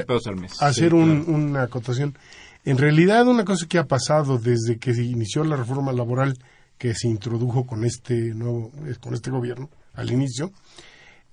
pesos 0.05 0.27
al 0.27 0.38
mes. 0.38 0.61
Hacer 0.61 0.93
una 0.93 1.63
acotación. 1.63 2.17
En 2.65 2.77
realidad, 2.77 3.27
una 3.27 3.43
cosa 3.43 3.67
que 3.67 3.77
ha 3.77 3.86
pasado 3.86 4.38
desde 4.38 4.77
que 4.77 4.93
se 4.93 5.03
inició 5.03 5.43
la 5.43 5.57
reforma 5.57 5.91
laboral 5.91 6.38
que 6.77 6.93
se 6.95 7.07
introdujo 7.07 7.65
con 7.65 7.86
este 7.86 8.34
nuevo, 8.34 8.71
con 9.01 9.13
este 9.13 9.31
gobierno 9.31 9.69
al 9.93 10.11
inicio, 10.11 10.51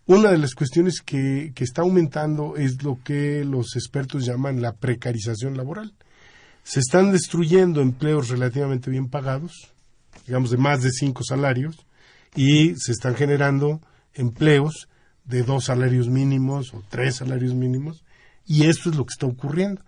una 0.07 0.31
de 0.31 0.39
las 0.39 0.55
cuestiones 0.55 1.01
que, 1.01 1.53
que 1.55 1.65
está 1.65 1.83
aumentando 1.83 2.57
es 2.57 2.83
lo 2.83 2.99
que 3.05 3.45
los 3.45 3.77
expertos 3.77 4.27
llaman 4.27 4.61
la 4.61 4.73
precarización 4.73 5.57
laboral. 5.57 5.93
Se 6.63 6.81
están 6.81 7.13
destruyendo 7.13 7.81
empleos 7.81 8.29
relativamente 8.29 8.91
bien 8.91 9.09
pagados, 9.09 9.73
digamos 10.27 10.51
de 10.51 10.57
más 10.57 10.83
de 10.83 10.91
cinco 10.91 11.23
salarios, 11.25 11.87
y 12.35 12.75
se 12.77 12.93
están 12.93 13.15
generando 13.15 13.81
empleos 14.15 14.89
de 15.25 15.43
dos 15.43 15.65
salarios 15.65 16.09
mínimos 16.09 16.75
o 16.75 16.83
tres 16.89 17.17
salarios 17.17 17.55
mínimos, 17.55 18.05
y 18.47 18.65
esto 18.65 18.91
es 18.91 18.97
lo 18.97 19.05
que 19.05 19.13
está 19.13 19.27
ocurriendo. 19.27 19.83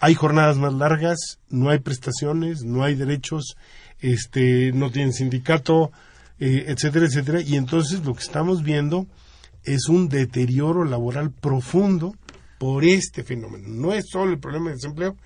Hay 0.00 0.14
jornadas 0.14 0.58
más 0.58 0.72
largas, 0.74 1.38
no 1.48 1.70
hay 1.70 1.80
prestaciones, 1.80 2.62
no 2.62 2.84
hay 2.84 2.94
derechos, 2.94 3.56
este, 4.00 4.72
no 4.72 4.90
tienen 4.90 5.12
sindicato, 5.12 5.90
eh, 6.40 6.64
etcétera, 6.68 7.06
etcétera. 7.06 7.40
Y 7.40 7.56
entonces 7.56 8.04
lo 8.04 8.14
que 8.14 8.22
estamos 8.22 8.62
viendo 8.62 9.06
es 9.64 9.88
un 9.88 10.08
deterioro 10.08 10.84
laboral 10.84 11.30
profundo 11.30 12.14
por 12.58 12.84
este 12.84 13.22
fenómeno. 13.22 13.68
No 13.68 13.92
es 13.92 14.06
solo 14.10 14.32
el 14.32 14.38
problema 14.38 14.66
de 14.70 14.76
desempleo, 14.76 15.16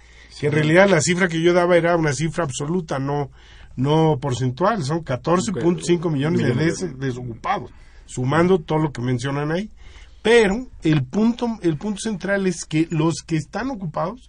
que 0.40 0.46
en 0.46 0.52
realidad 0.52 0.88
la 0.88 1.00
cifra 1.00 1.28
que 1.28 1.40
yo 1.42 1.52
daba 1.52 1.76
era 1.76 1.96
una 1.96 2.12
cifra 2.12 2.44
absoluta, 2.44 2.98
no, 2.98 3.30
no 3.76 4.18
porcentual, 4.20 4.82
son 4.84 5.04
14.5 5.04 6.10
millones 6.10 6.40
de 6.42 6.54
des- 6.54 6.98
desocupados, 6.98 7.70
sumando 8.06 8.58
todo 8.58 8.78
lo 8.78 8.92
que 8.92 9.00
mencionan 9.02 9.50
ahí. 9.52 9.70
Pero 10.22 10.66
el 10.82 11.04
punto, 11.04 11.46
el 11.62 11.76
punto 11.78 12.00
central 12.00 12.46
es 12.46 12.64
que 12.64 12.86
los 12.90 13.16
que 13.26 13.36
están 13.36 13.70
ocupados 13.70 14.28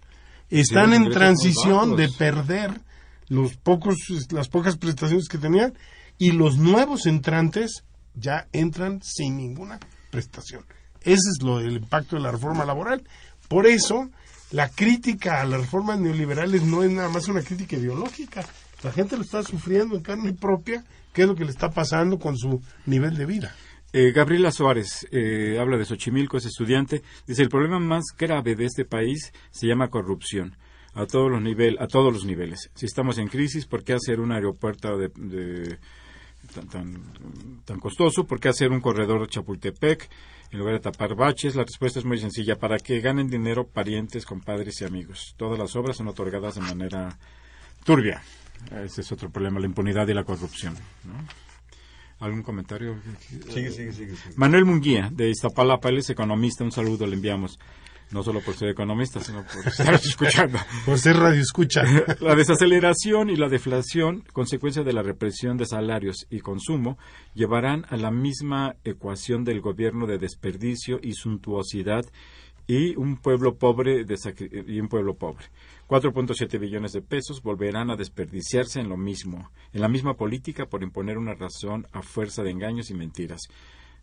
están 0.50 0.92
en 0.94 1.04
transición 1.10 1.96
de 1.96 2.08
perder 2.18 2.80
los 3.28 3.56
pocos, 3.56 3.96
las 4.30 4.48
pocas 4.48 4.76
prestaciones 4.76 5.28
que 5.28 5.38
tenían 5.38 5.72
y 6.18 6.32
los 6.32 6.58
nuevos 6.58 7.06
entrantes 7.06 7.84
ya 8.14 8.46
entran 8.52 9.00
sin 9.02 9.36
ninguna 9.36 9.78
prestación. 10.10 10.64
Ese 11.02 11.30
es 11.36 11.42
lo 11.42 11.58
del 11.58 11.76
impacto 11.76 12.16
de 12.16 12.22
la 12.22 12.30
reforma 12.32 12.64
laboral. 12.64 13.02
Por 13.48 13.66
eso, 13.66 14.10
la 14.52 14.68
crítica 14.68 15.40
a 15.40 15.44
las 15.44 15.60
reformas 15.60 15.98
neoliberales 15.98 16.62
no 16.62 16.82
es 16.82 16.90
nada 16.90 17.08
más 17.08 17.28
una 17.28 17.42
crítica 17.42 17.76
ideológica. 17.76 18.44
La 18.82 18.92
gente 18.92 19.16
lo 19.16 19.22
está 19.22 19.42
sufriendo 19.42 19.96
en 19.96 20.02
carne 20.02 20.32
propia, 20.32 20.84
qué 21.12 21.22
es 21.22 21.28
lo 21.28 21.34
que 21.34 21.44
le 21.44 21.50
está 21.50 21.70
pasando 21.70 22.18
con 22.18 22.36
su 22.36 22.62
nivel 22.86 23.16
de 23.16 23.26
vida. 23.26 23.54
Eh, 23.92 24.12
Gabriela 24.12 24.50
Suárez 24.50 25.06
eh, 25.12 25.56
habla 25.60 25.76
de 25.76 25.84
Xochimilco, 25.84 26.36
es 26.36 26.46
estudiante. 26.46 27.02
Dice, 27.26 27.42
el 27.42 27.48
problema 27.48 27.78
más 27.78 28.04
grave 28.18 28.56
de 28.56 28.64
este 28.64 28.84
país 28.84 29.32
se 29.50 29.66
llama 29.66 29.88
corrupción. 29.88 30.56
A 30.94 31.06
todos 31.06 31.28
los, 31.30 31.42
nivel, 31.42 31.76
a 31.80 31.88
todos 31.88 32.12
los 32.12 32.24
niveles. 32.24 32.70
Si 32.76 32.86
estamos 32.86 33.18
en 33.18 33.26
crisis, 33.28 33.66
¿por 33.66 33.82
qué 33.82 33.94
hacer 33.94 34.20
un 34.20 34.30
aeropuerto 34.30 34.96
de, 34.96 35.10
de- 35.16 35.78
tan, 36.54 36.68
tan, 36.68 37.62
tan 37.64 37.80
costoso? 37.80 38.24
¿Por 38.24 38.40
qué 38.40 38.48
hacer 38.48 38.70
un 38.70 38.80
corredor 38.80 39.22
de 39.22 39.28
Chapultepec 39.28 40.08
en 40.50 40.58
lugar 40.58 40.74
de 40.74 40.80
tapar 40.80 41.14
baches? 41.14 41.54
La 41.54 41.64
respuesta 41.64 41.98
es 41.98 42.04
muy 42.04 42.18
sencilla. 42.18 42.56
Para 42.58 42.78
que 42.78 43.00
ganen 43.00 43.28
dinero 43.28 43.66
parientes, 43.66 44.24
compadres 44.24 44.80
y 44.80 44.84
amigos. 44.84 45.34
Todas 45.36 45.58
las 45.58 45.74
obras 45.76 45.96
son 45.96 46.08
otorgadas 46.08 46.54
de 46.54 46.60
manera 46.62 47.18
turbia. 47.84 48.22
Ese 48.84 49.02
es 49.02 49.12
otro 49.12 49.30
problema, 49.30 49.60
la 49.60 49.66
impunidad 49.66 50.08
y 50.08 50.14
la 50.14 50.24
corrupción. 50.24 50.74
¿no? 51.04 51.14
¿Algún 52.20 52.42
comentario? 52.42 52.96
Sigue, 53.28 53.70
sigue, 53.70 53.92
sigue. 53.92 54.16
sigue. 54.16 54.34
Manuel 54.36 54.64
Munguía, 54.64 55.10
de 55.12 55.28
Iztapalapa, 55.28 55.88
él 55.90 55.98
es 55.98 56.10
economista, 56.10 56.64
un 56.64 56.72
saludo 56.72 57.06
le 57.06 57.16
enviamos. 57.16 57.58
No 58.14 58.22
solo 58.22 58.40
por 58.42 58.54
ser 58.54 58.68
economista, 58.68 59.18
sino 59.18 59.42
por 59.42 59.66
estar 59.66 59.92
escuchando. 59.94 60.60
Por 60.86 61.00
ser 61.00 61.16
radio 61.16 61.40
escucha. 61.40 61.82
La 62.20 62.36
desaceleración 62.36 63.28
y 63.28 63.34
la 63.34 63.48
deflación, 63.48 64.22
consecuencia 64.32 64.84
de 64.84 64.92
la 64.92 65.02
represión 65.02 65.56
de 65.56 65.66
salarios 65.66 66.24
y 66.30 66.38
consumo, 66.38 66.96
llevarán 67.34 67.84
a 67.88 67.96
la 67.96 68.12
misma 68.12 68.76
ecuación 68.84 69.42
del 69.42 69.60
gobierno 69.60 70.06
de 70.06 70.18
desperdicio 70.18 71.00
y 71.02 71.14
suntuosidad 71.14 72.04
y 72.68 72.94
un 72.94 73.16
pueblo 73.16 73.56
pobre 73.56 74.04
de 74.04 74.64
y 74.68 74.78
un 74.78 74.88
pueblo 74.88 75.16
pobre. 75.16 75.46
4.7 75.88 76.56
billones 76.60 76.92
de 76.92 77.02
pesos 77.02 77.42
volverán 77.42 77.90
a 77.90 77.96
desperdiciarse 77.96 78.78
en 78.78 78.90
lo 78.90 78.96
mismo, 78.96 79.50
en 79.72 79.80
la 79.80 79.88
misma 79.88 80.14
política 80.14 80.66
por 80.66 80.84
imponer 80.84 81.18
una 81.18 81.34
razón 81.34 81.88
a 81.90 82.00
fuerza 82.00 82.44
de 82.44 82.52
engaños 82.52 82.90
y 82.90 82.94
mentiras. 82.94 83.40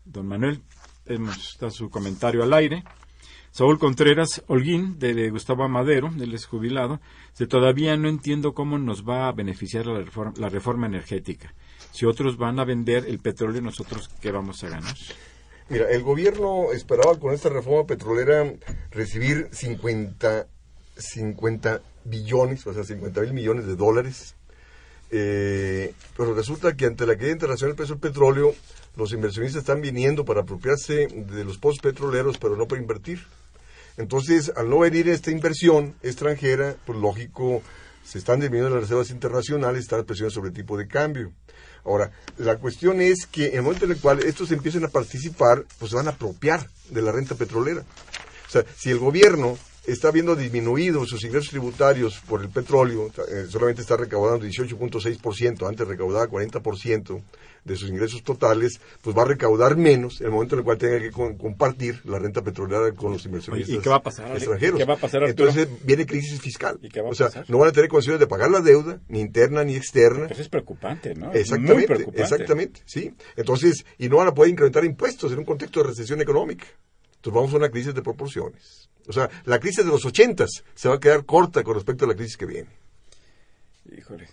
Don 0.03 0.28
Manuel, 0.28 0.62
dado 1.05 1.72
su 1.72 1.89
comentario 1.89 2.43
al 2.43 2.51
aire. 2.51 2.84
Saúl 3.52 3.80
Contreras 3.80 4.43
Holguín, 4.47 4.97
de, 4.97 5.14
de 5.14 5.30
Gustavo 5.30 5.64
Amadero, 5.64 6.10
él 6.20 6.34
es 6.34 6.45
jubilado, 6.45 7.02
dice, 7.32 7.47
todavía 7.47 7.97
no 7.97 8.08
entiendo 8.08 8.54
cómo 8.54 8.78
nos 8.78 9.04
va 9.08 9.28
a 9.28 9.34
beneficiar 9.34 9.86
la 9.88 9.99
reforma, 9.99 10.34
la 10.38 10.47
reforma 10.47 10.88
energética. 10.88 11.54
Si 11.91 12.06
otros 12.06 12.38
van 12.38 12.60
a 12.60 12.66
vender 12.66 13.06
el 13.08 13.20
petróleo, 13.20 13.62
nosotros 13.62 14.10
qué 14.22 14.32
vamos 14.32 14.64
a 14.64 14.70
ganar. 14.70 14.95
Mira, 15.68 15.89
el 15.89 16.02
gobierno 16.02 16.72
esperaba 16.74 17.20
con 17.20 17.34
esta 17.34 17.49
reforma 17.49 17.86
petrolera 17.86 18.54
recibir 18.91 19.49
50, 19.52 20.47
50 20.97 21.82
billones, 22.06 22.66
o 22.68 22.74
sea, 22.74 22.84
50 22.84 23.22
mil 23.22 23.34
millones 23.34 23.66
de 23.66 23.76
dólares. 23.76 24.36
Eh, 25.12 25.93
pero 26.16 26.34
resulta 26.34 26.76
que 26.76 26.86
ante 26.86 27.06
la 27.06 27.18
caída 27.18 27.34
internacional 27.34 27.72
del 27.72 27.78
precio 27.78 27.95
del 27.95 28.02
petróleo, 28.02 28.56
los 28.95 29.12
inversionistas 29.12 29.62
están 29.62 29.82
viniendo 29.82 30.24
para 30.24 30.41
apropiarse 30.41 31.08
de 31.08 31.43
los 31.43 31.58
pozos 31.58 31.80
petroleros, 31.80 32.38
pero 32.38 32.56
no 32.56 32.68
para 32.68 32.82
invertir. 32.82 33.20
Entonces, 33.98 34.52
al 34.56 34.70
no 34.70 34.80
venir 34.80 35.10
esta 35.10 35.32
inversión 35.32 35.96
extranjera, 36.02 36.76
pues 36.86 37.00
lógico, 37.00 37.62
se 38.04 38.18
están 38.18 38.39
disminuyendo 38.39 38.76
las 38.76 38.84
reservas 38.84 39.10
internacionales, 39.10 39.82
están 39.82 40.04
presiones 40.06 40.34
sobre 40.34 40.50
el 40.50 40.56
tipo 40.56 40.78
de 40.78 40.88
cambio. 40.88 41.32
Ahora, 41.84 42.12
la 42.38 42.58
cuestión 42.58 43.02
es 43.02 43.26
que 43.26 43.48
en 43.48 43.56
el 43.56 43.62
momento 43.64 43.86
en 43.86 43.92
el 43.92 44.00
cual 44.00 44.20
estos 44.20 44.52
empiecen 44.52 44.84
a 44.86 44.89
participar, 44.89 45.66
pues 45.80 45.92
se 45.92 45.98
van 45.98 46.08
a 46.08 46.12
apropiar 46.12 46.68
de 46.89 47.02
la 47.02 47.12
renta 47.12 47.36
petrolera. 47.36 47.82
O 47.82 48.52
sea, 48.52 48.66
si 48.78 48.89
el 48.89 49.00
gobierno 49.00 49.58
está 49.86 50.12
viendo 50.12 50.36
disminuidos 50.36 51.10
sus 51.10 51.24
ingresos 51.24 51.50
tributarios 51.50 52.20
por 52.28 52.42
el 52.42 52.50
petróleo, 52.50 53.08
eh, 53.30 53.46
solamente 53.50 53.82
está 53.82 53.98
recaudando 53.98 54.46
18.6%, 54.46 55.68
antes 55.68 55.88
recaudaba 55.88 56.28
40% 56.28 57.22
de 57.64 57.76
sus 57.76 57.90
ingresos 57.90 58.24
totales, 58.24 58.80
pues 59.04 59.16
va 59.16 59.22
a 59.22 59.26
recaudar 59.26 59.78
menos 59.78 60.20
en 60.20 60.28
el 60.28 60.32
momento 60.34 60.56
en 60.56 60.60
el 60.60 60.66
cual 60.66 60.78
tenga 60.80 61.00
que 61.00 61.12
con- 61.12 61.38
compartir 61.38 62.02
la 62.06 62.18
renta 62.18 62.42
petrolera 62.42 62.92
con 62.94 63.12
los 63.14 63.24
inversionistas 63.26 63.76
¿y 63.76 63.80
qué 63.80 63.90
va 63.90 63.98
a 63.98 64.02
pasar, 64.02 64.32
extranjeros. 64.36 64.80
¿Qué 64.80 64.86
va 64.86 64.96
a 64.96 64.98
pasar? 64.98 65.24
Entonces 65.24 65.68
viene 65.84 66.06
crisis 66.08 66.42
fiscal. 66.42 66.80
¿Y 66.82 66.90
qué 66.90 67.02
va 67.02 67.10
a 67.10 67.12
o 67.12 67.16
sea, 67.16 67.28
pasar? 67.28 67.46
no 67.50 67.60
van 67.60 67.70
a 67.70 67.72
tener 67.72 67.88
condiciones 67.90 68.20
de 68.20 68.26
pagar 68.26 68.50
la 68.50 68.62
deuda, 68.62 69.00
ni 69.10 69.20
interna 69.20 69.64
ni 69.64 69.76
externa. 69.76 70.26
Eso 70.28 70.42
es 70.42 70.50
preocupante, 70.50 71.14
¿no? 71.14 71.32
Exactamente, 71.34 71.74
Muy 71.76 71.86
preocupante. 71.86 72.22
exactamente, 72.24 72.82
sí. 72.86 73.14
Entonces, 73.36 73.86
y 74.00 74.10
no 74.10 74.18
van 74.18 74.30
a 74.30 74.34
poder 74.34 74.50
incrementar 74.52 74.84
impuestos 74.84 75.32
en 75.32 75.38
un 75.40 75.46
contexto 75.46 75.82
de 75.82 75.90
recesión 75.90 76.20
económica. 76.20 76.66
Entonces 77.22 77.36
vamos 77.36 77.53
a 77.53 77.57
una 77.57 77.69
crisis 77.69 77.93
de 77.93 78.01
proporciones. 78.01 78.89
O 79.07 79.13
sea, 79.13 79.30
la 79.45 79.59
crisis 79.59 79.86
de 79.86 79.91
los 79.91 80.03
ochentas 80.05 80.49
se 80.74 80.89
va 80.89 80.95
a 80.95 80.99
quedar 80.99 81.24
corta 81.24 81.63
con 81.63 81.76
respecto 81.76 82.05
a 82.05 82.07
la 82.07 82.15
crisis 82.15 82.36
que 82.36 82.47
viene. 82.47 82.69
Híjole. 83.95 84.28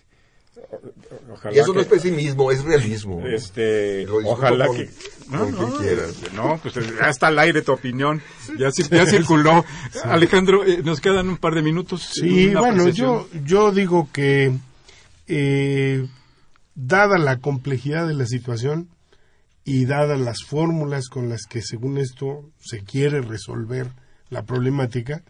O- 0.71 1.33
Ojalá 1.33 1.55
Y 1.55 1.59
eso 1.59 1.67
no 1.69 1.73
que- 1.75 1.81
es 1.81 1.87
pesimismo, 1.87 2.51
es 2.51 2.63
realismo. 2.63 3.25
Este, 3.27 4.05
ojalá 4.25 4.67
con- 4.67 4.75
que 4.77 4.89
con 5.29 5.51
quien 5.53 5.71
quieras. 5.77 6.15
No, 6.33 6.59
pues 6.61 6.73
ya 6.75 7.09
está 7.09 7.27
al 7.27 7.39
aire 7.39 7.61
tu 7.61 7.71
opinión. 7.71 8.21
Ya, 8.57 8.69
ya 8.91 9.05
circuló. 9.05 9.63
Alejandro, 10.03 10.65
eh, 10.65 10.81
nos 10.83 10.99
quedan 10.99 11.29
un 11.29 11.37
par 11.37 11.53
de 11.55 11.61
minutos. 11.61 12.09
Sí, 12.13 12.53
bueno, 12.55 12.89
yo, 12.89 13.27
yo 13.45 13.71
digo 13.71 14.09
que 14.11 14.51
eh, 15.27 16.07
dada 16.75 17.17
la 17.19 17.37
complejidad 17.37 18.07
de 18.07 18.15
la 18.15 18.25
situación 18.25 18.89
y 19.63 19.85
dadas 19.85 20.19
las 20.19 20.43
fórmulas 20.43 21.09
con 21.09 21.29
las 21.29 21.45
que 21.45 21.61
según 21.61 21.97
esto 21.97 22.49
se 22.59 22.83
quiere 22.83 23.21
resolver 23.21 23.91
la 24.29 24.43
problemática, 24.43 25.23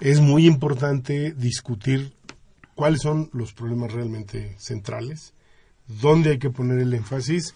es 0.00 0.20
muy 0.20 0.46
importante 0.46 1.32
discutir 1.32 2.12
cuáles 2.74 3.02
son 3.02 3.30
los 3.32 3.52
problemas 3.52 3.92
realmente 3.92 4.56
centrales, 4.58 5.34
dónde 5.86 6.30
hay 6.30 6.38
que 6.38 6.50
poner 6.50 6.78
el 6.78 6.94
énfasis 6.94 7.54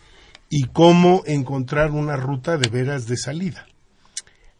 y 0.48 0.64
cómo 0.64 1.22
encontrar 1.26 1.90
una 1.90 2.16
ruta 2.16 2.56
de 2.56 2.68
veras 2.68 3.06
de 3.06 3.16
salida. 3.16 3.66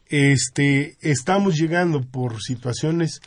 Este, 0.06 0.96
estamos 1.00 1.56
llegando 1.56 2.00
por 2.02 2.40
situaciones 2.40 3.20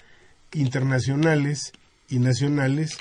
internacionales 0.53 1.71
y 2.09 2.19
nacionales 2.19 2.97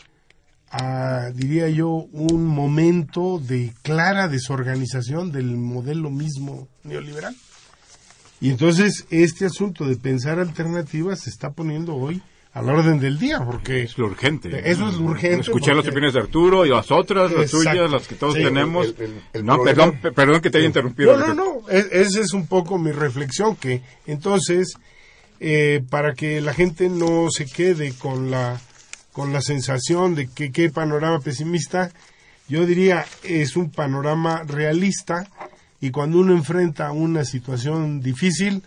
a, 0.70 1.30
diría 1.34 1.68
yo, 1.68 1.88
un 1.88 2.44
momento 2.46 3.38
de 3.40 3.72
clara 3.82 4.28
desorganización 4.28 5.32
del 5.32 5.56
modelo 5.56 6.10
mismo 6.10 6.68
neoliberal. 6.84 7.34
Y 8.40 8.50
entonces 8.50 9.06
este 9.10 9.44
asunto 9.46 9.84
de 9.84 9.96
pensar 9.96 10.38
alternativas 10.38 11.20
se 11.20 11.30
está 11.30 11.50
poniendo 11.50 11.94
hoy 11.96 12.22
a 12.52 12.62
la 12.62 12.72
orden 12.72 12.98
del 12.98 13.18
día, 13.18 13.38
porque 13.44 13.82
Es 13.82 13.96
lo 13.98 14.06
urgente. 14.06 14.48
Eso 14.70 14.88
es 14.88 14.94
lo 14.96 15.04
urgente, 15.04 15.40
Escuchar 15.42 15.76
las 15.76 15.84
porque- 15.84 15.90
opiniones 15.90 16.14
de 16.14 16.20
Arturo 16.20 16.66
y 16.66 16.70
las 16.70 16.90
otras, 16.90 17.30
las 17.30 17.42
Exacto. 17.52 17.70
tuyas, 17.70 17.90
las 17.90 18.08
que 18.08 18.14
todos 18.16 18.34
Sí, 18.34 18.42
tenemos. 18.42 18.86
el- 18.86 18.94
el- 19.04 19.22
el 19.34 19.44
no, 19.44 19.54
problema- 19.56 19.64
perdón, 19.84 20.00
pe- 20.00 20.12
perdón 20.12 20.40
que 20.40 20.50
te 20.50 20.58
haya 20.58 20.66
interrumpido. 20.66 21.16
No, 21.16 21.28
no, 21.28 21.34
no. 21.34 21.68
Es- 21.68 21.88
esa 21.92 22.20
es 22.20 22.32
un 22.32 22.46
poco 22.48 22.76
mi 22.78 22.90
reflexión, 22.90 23.54
que 23.56 23.82
entonces, 24.06 24.74
eh, 25.38 25.84
para 25.90 26.14
que 26.14 26.40
la 26.40 26.52
gente 26.52 26.88
no 26.88 27.28
se 27.30 27.44
quede 27.46 27.92
con 27.92 28.30
la, 28.32 28.60
con 29.12 29.32
la 29.32 29.40
sensación 29.40 30.14
de 30.14 30.28
que 30.28 30.52
qué 30.52 30.70
panorama 30.70 31.20
pesimista, 31.20 31.90
yo 32.48 32.66
diría 32.66 33.04
es 33.22 33.56
un 33.56 33.70
panorama 33.70 34.42
realista 34.44 35.28
y 35.80 35.90
cuando 35.90 36.18
uno 36.18 36.34
enfrenta 36.34 36.92
una 36.92 37.24
situación 37.24 38.00
difícil, 38.00 38.62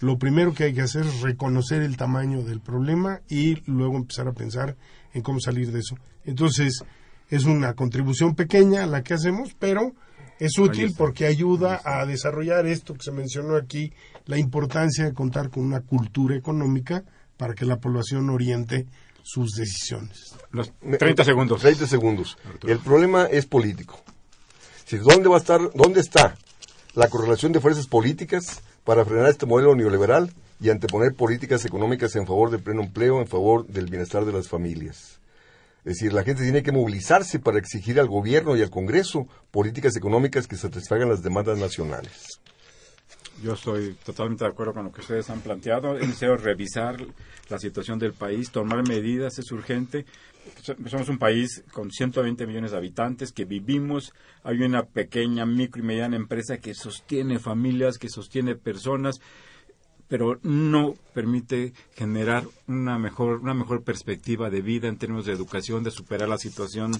lo 0.00 0.18
primero 0.18 0.54
que 0.54 0.64
hay 0.64 0.74
que 0.74 0.82
hacer 0.82 1.06
es 1.06 1.20
reconocer 1.20 1.82
el 1.82 1.96
tamaño 1.96 2.42
del 2.42 2.60
problema 2.60 3.20
y 3.28 3.56
luego 3.70 3.96
empezar 3.96 4.28
a 4.28 4.32
pensar 4.32 4.76
en 5.12 5.22
cómo 5.22 5.40
salir 5.40 5.72
de 5.72 5.80
eso. 5.80 5.96
Entonces, 6.24 6.84
es 7.30 7.44
una 7.44 7.74
contribución 7.74 8.34
pequeña 8.34 8.86
la 8.86 9.02
que 9.02 9.14
hacemos, 9.14 9.54
pero 9.58 9.94
es 10.38 10.58
útil 10.58 10.94
porque 10.96 11.26
ayuda 11.26 11.80
a 11.84 12.04
desarrollar 12.06 12.66
esto 12.66 12.94
que 12.94 13.02
se 13.02 13.12
mencionó 13.12 13.56
aquí, 13.56 13.92
la 14.26 14.38
importancia 14.38 15.04
de 15.04 15.14
contar 15.14 15.50
con 15.50 15.64
una 15.64 15.80
cultura 15.80 16.36
económica 16.36 17.04
para 17.36 17.54
que 17.54 17.64
la 17.64 17.78
población 17.78 18.30
oriente 18.30 18.86
sus 19.24 19.54
decisiones. 19.54 20.36
Los 20.52 20.70
30 20.98 21.24
segundos. 21.24 21.60
30 21.60 21.88
segundos. 21.88 22.38
El 22.64 22.78
problema 22.78 23.24
es 23.26 23.46
político. 23.46 24.00
Si, 24.84 24.98
¿dónde 24.98 25.28
va 25.28 25.36
a 25.36 25.40
estar, 25.40 25.60
dónde 25.74 26.00
está 26.00 26.36
la 26.94 27.08
correlación 27.08 27.50
de 27.50 27.58
fuerzas 27.58 27.88
políticas 27.88 28.62
para 28.84 29.04
frenar 29.04 29.30
este 29.30 29.46
modelo 29.46 29.74
neoliberal? 29.74 30.32
y 30.60 30.70
anteponer 30.70 31.14
políticas 31.14 31.64
económicas 31.64 32.14
en 32.16 32.26
favor 32.26 32.50
del 32.50 32.62
pleno 32.62 32.82
empleo, 32.82 33.20
en 33.20 33.26
favor 33.26 33.66
del 33.66 33.86
bienestar 33.86 34.24
de 34.24 34.32
las 34.32 34.48
familias. 34.48 35.20
Es 35.84 35.96
decir, 35.96 36.12
la 36.14 36.22
gente 36.22 36.42
tiene 36.42 36.62
que 36.62 36.72
movilizarse 36.72 37.38
para 37.38 37.58
exigir 37.58 38.00
al 38.00 38.08
gobierno 38.08 38.56
y 38.56 38.62
al 38.62 38.70
Congreso 38.70 39.28
políticas 39.50 39.96
económicas 39.96 40.46
que 40.46 40.56
satisfagan 40.56 41.10
las 41.10 41.22
demandas 41.22 41.58
nacionales. 41.58 42.40
Yo 43.42 43.54
estoy 43.54 43.94
totalmente 44.04 44.44
de 44.44 44.50
acuerdo 44.50 44.74
con 44.74 44.84
lo 44.84 44.92
que 44.92 45.00
ustedes 45.00 45.28
han 45.30 45.40
planteado. 45.40 45.96
Es 45.96 46.20
revisar 46.20 46.96
la 47.48 47.58
situación 47.58 47.98
del 47.98 48.12
país, 48.12 48.50
tomar 48.50 48.86
medidas, 48.86 49.38
es 49.38 49.50
urgente. 49.52 50.06
Somos 50.86 51.08
un 51.08 51.18
país 51.18 51.64
con 51.72 51.90
120 51.90 52.46
millones 52.46 52.70
de 52.70 52.76
habitantes 52.76 53.32
que 53.32 53.44
vivimos. 53.44 54.12
Hay 54.42 54.62
una 54.62 54.84
pequeña, 54.84 55.46
micro 55.46 55.82
y 55.82 55.86
mediana 55.86 56.16
empresa 56.16 56.58
que 56.58 56.74
sostiene 56.74 57.38
familias, 57.38 57.98
que 57.98 58.08
sostiene 58.08 58.54
personas 58.54 59.20
pero 60.08 60.38
no 60.42 60.94
permite 61.14 61.72
generar 61.94 62.44
una 62.66 62.98
mejor, 62.98 63.40
una 63.40 63.54
mejor 63.54 63.82
perspectiva 63.82 64.50
de 64.50 64.60
vida 64.60 64.88
en 64.88 64.98
términos 64.98 65.26
de 65.26 65.32
educación, 65.32 65.84
de 65.84 65.90
superar 65.90 66.28
la 66.28 66.38
situación 66.38 66.92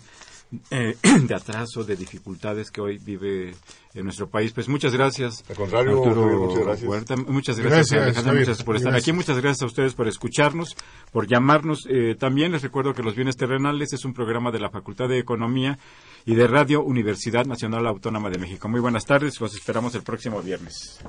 eh, 0.70 0.96
de 1.26 1.34
atraso, 1.34 1.84
de 1.84 1.96
dificultades 1.96 2.70
que 2.70 2.80
hoy 2.80 2.98
vive 2.98 3.54
en 3.94 4.04
nuestro 4.04 4.28
país. 4.28 4.52
Pues 4.52 4.68
muchas 4.68 4.92
gracias. 4.92 5.44
Al 5.48 5.56
contrario, 5.56 5.96
muchas 5.96 6.64
gracias. 6.64 7.18
muchas 7.26 7.58
gracias, 7.58 8.02
Alejandro, 8.02 8.34
muchas 8.34 8.62
por 8.62 8.76
estar 8.76 8.94
aquí. 8.94 9.12
Muchas 9.12 9.40
gracias 9.40 9.62
a 9.62 9.66
ustedes 9.66 9.94
por 9.94 10.08
escucharnos, 10.08 10.76
por 11.12 11.26
llamarnos. 11.26 11.86
Eh, 11.88 12.14
también 12.18 12.52
les 12.52 12.62
recuerdo 12.62 12.94
que 12.94 13.02
Los 13.02 13.14
Bienes 13.16 13.36
Terrenales 13.36 13.92
es 13.92 14.04
un 14.04 14.14
programa 14.14 14.50
de 14.50 14.60
la 14.60 14.70
Facultad 14.70 15.08
de 15.08 15.18
Economía 15.18 15.78
y 16.24 16.34
de 16.34 16.46
Radio 16.46 16.82
Universidad 16.82 17.46
Nacional 17.46 17.86
Autónoma 17.86 18.30
de 18.30 18.38
México. 18.38 18.68
Muy 18.68 18.80
buenas 18.80 19.04
tardes, 19.04 19.40
los 19.40 19.54
esperamos 19.54 19.94
el 19.94 20.02
próximo 20.02 20.40
viernes. 20.40 21.00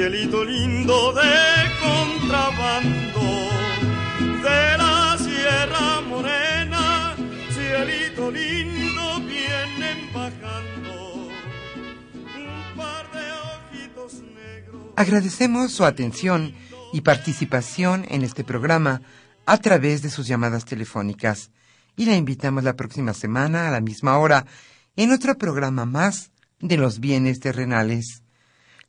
Cielito 0.00 0.42
lindo 0.42 1.12
de 1.12 1.20
contrabando 1.78 3.20
de 4.42 4.78
la 4.78 5.18
Sierra 5.18 6.00
Morena, 6.08 7.14
cielito 7.52 8.30
lindo 8.30 9.16
un 9.16 9.26
par 12.74 13.12
de 13.12 13.26
ojitos 13.76 14.22
negros. 14.22 14.80
Agradecemos 14.96 15.70
su 15.72 15.84
atención 15.84 16.54
y 16.94 17.02
participación 17.02 18.06
en 18.08 18.22
este 18.22 18.42
programa 18.42 19.02
a 19.44 19.58
través 19.58 20.00
de 20.00 20.08
sus 20.08 20.26
llamadas 20.26 20.64
telefónicas 20.64 21.50
y 21.94 22.06
la 22.06 22.16
invitamos 22.16 22.64
la 22.64 22.74
próxima 22.74 23.12
semana 23.12 23.68
a 23.68 23.70
la 23.70 23.82
misma 23.82 24.16
hora 24.16 24.46
en 24.96 25.12
otro 25.12 25.36
programa 25.36 25.84
más 25.84 26.30
de 26.58 26.78
los 26.78 27.00
bienes 27.00 27.40
terrenales. 27.40 28.22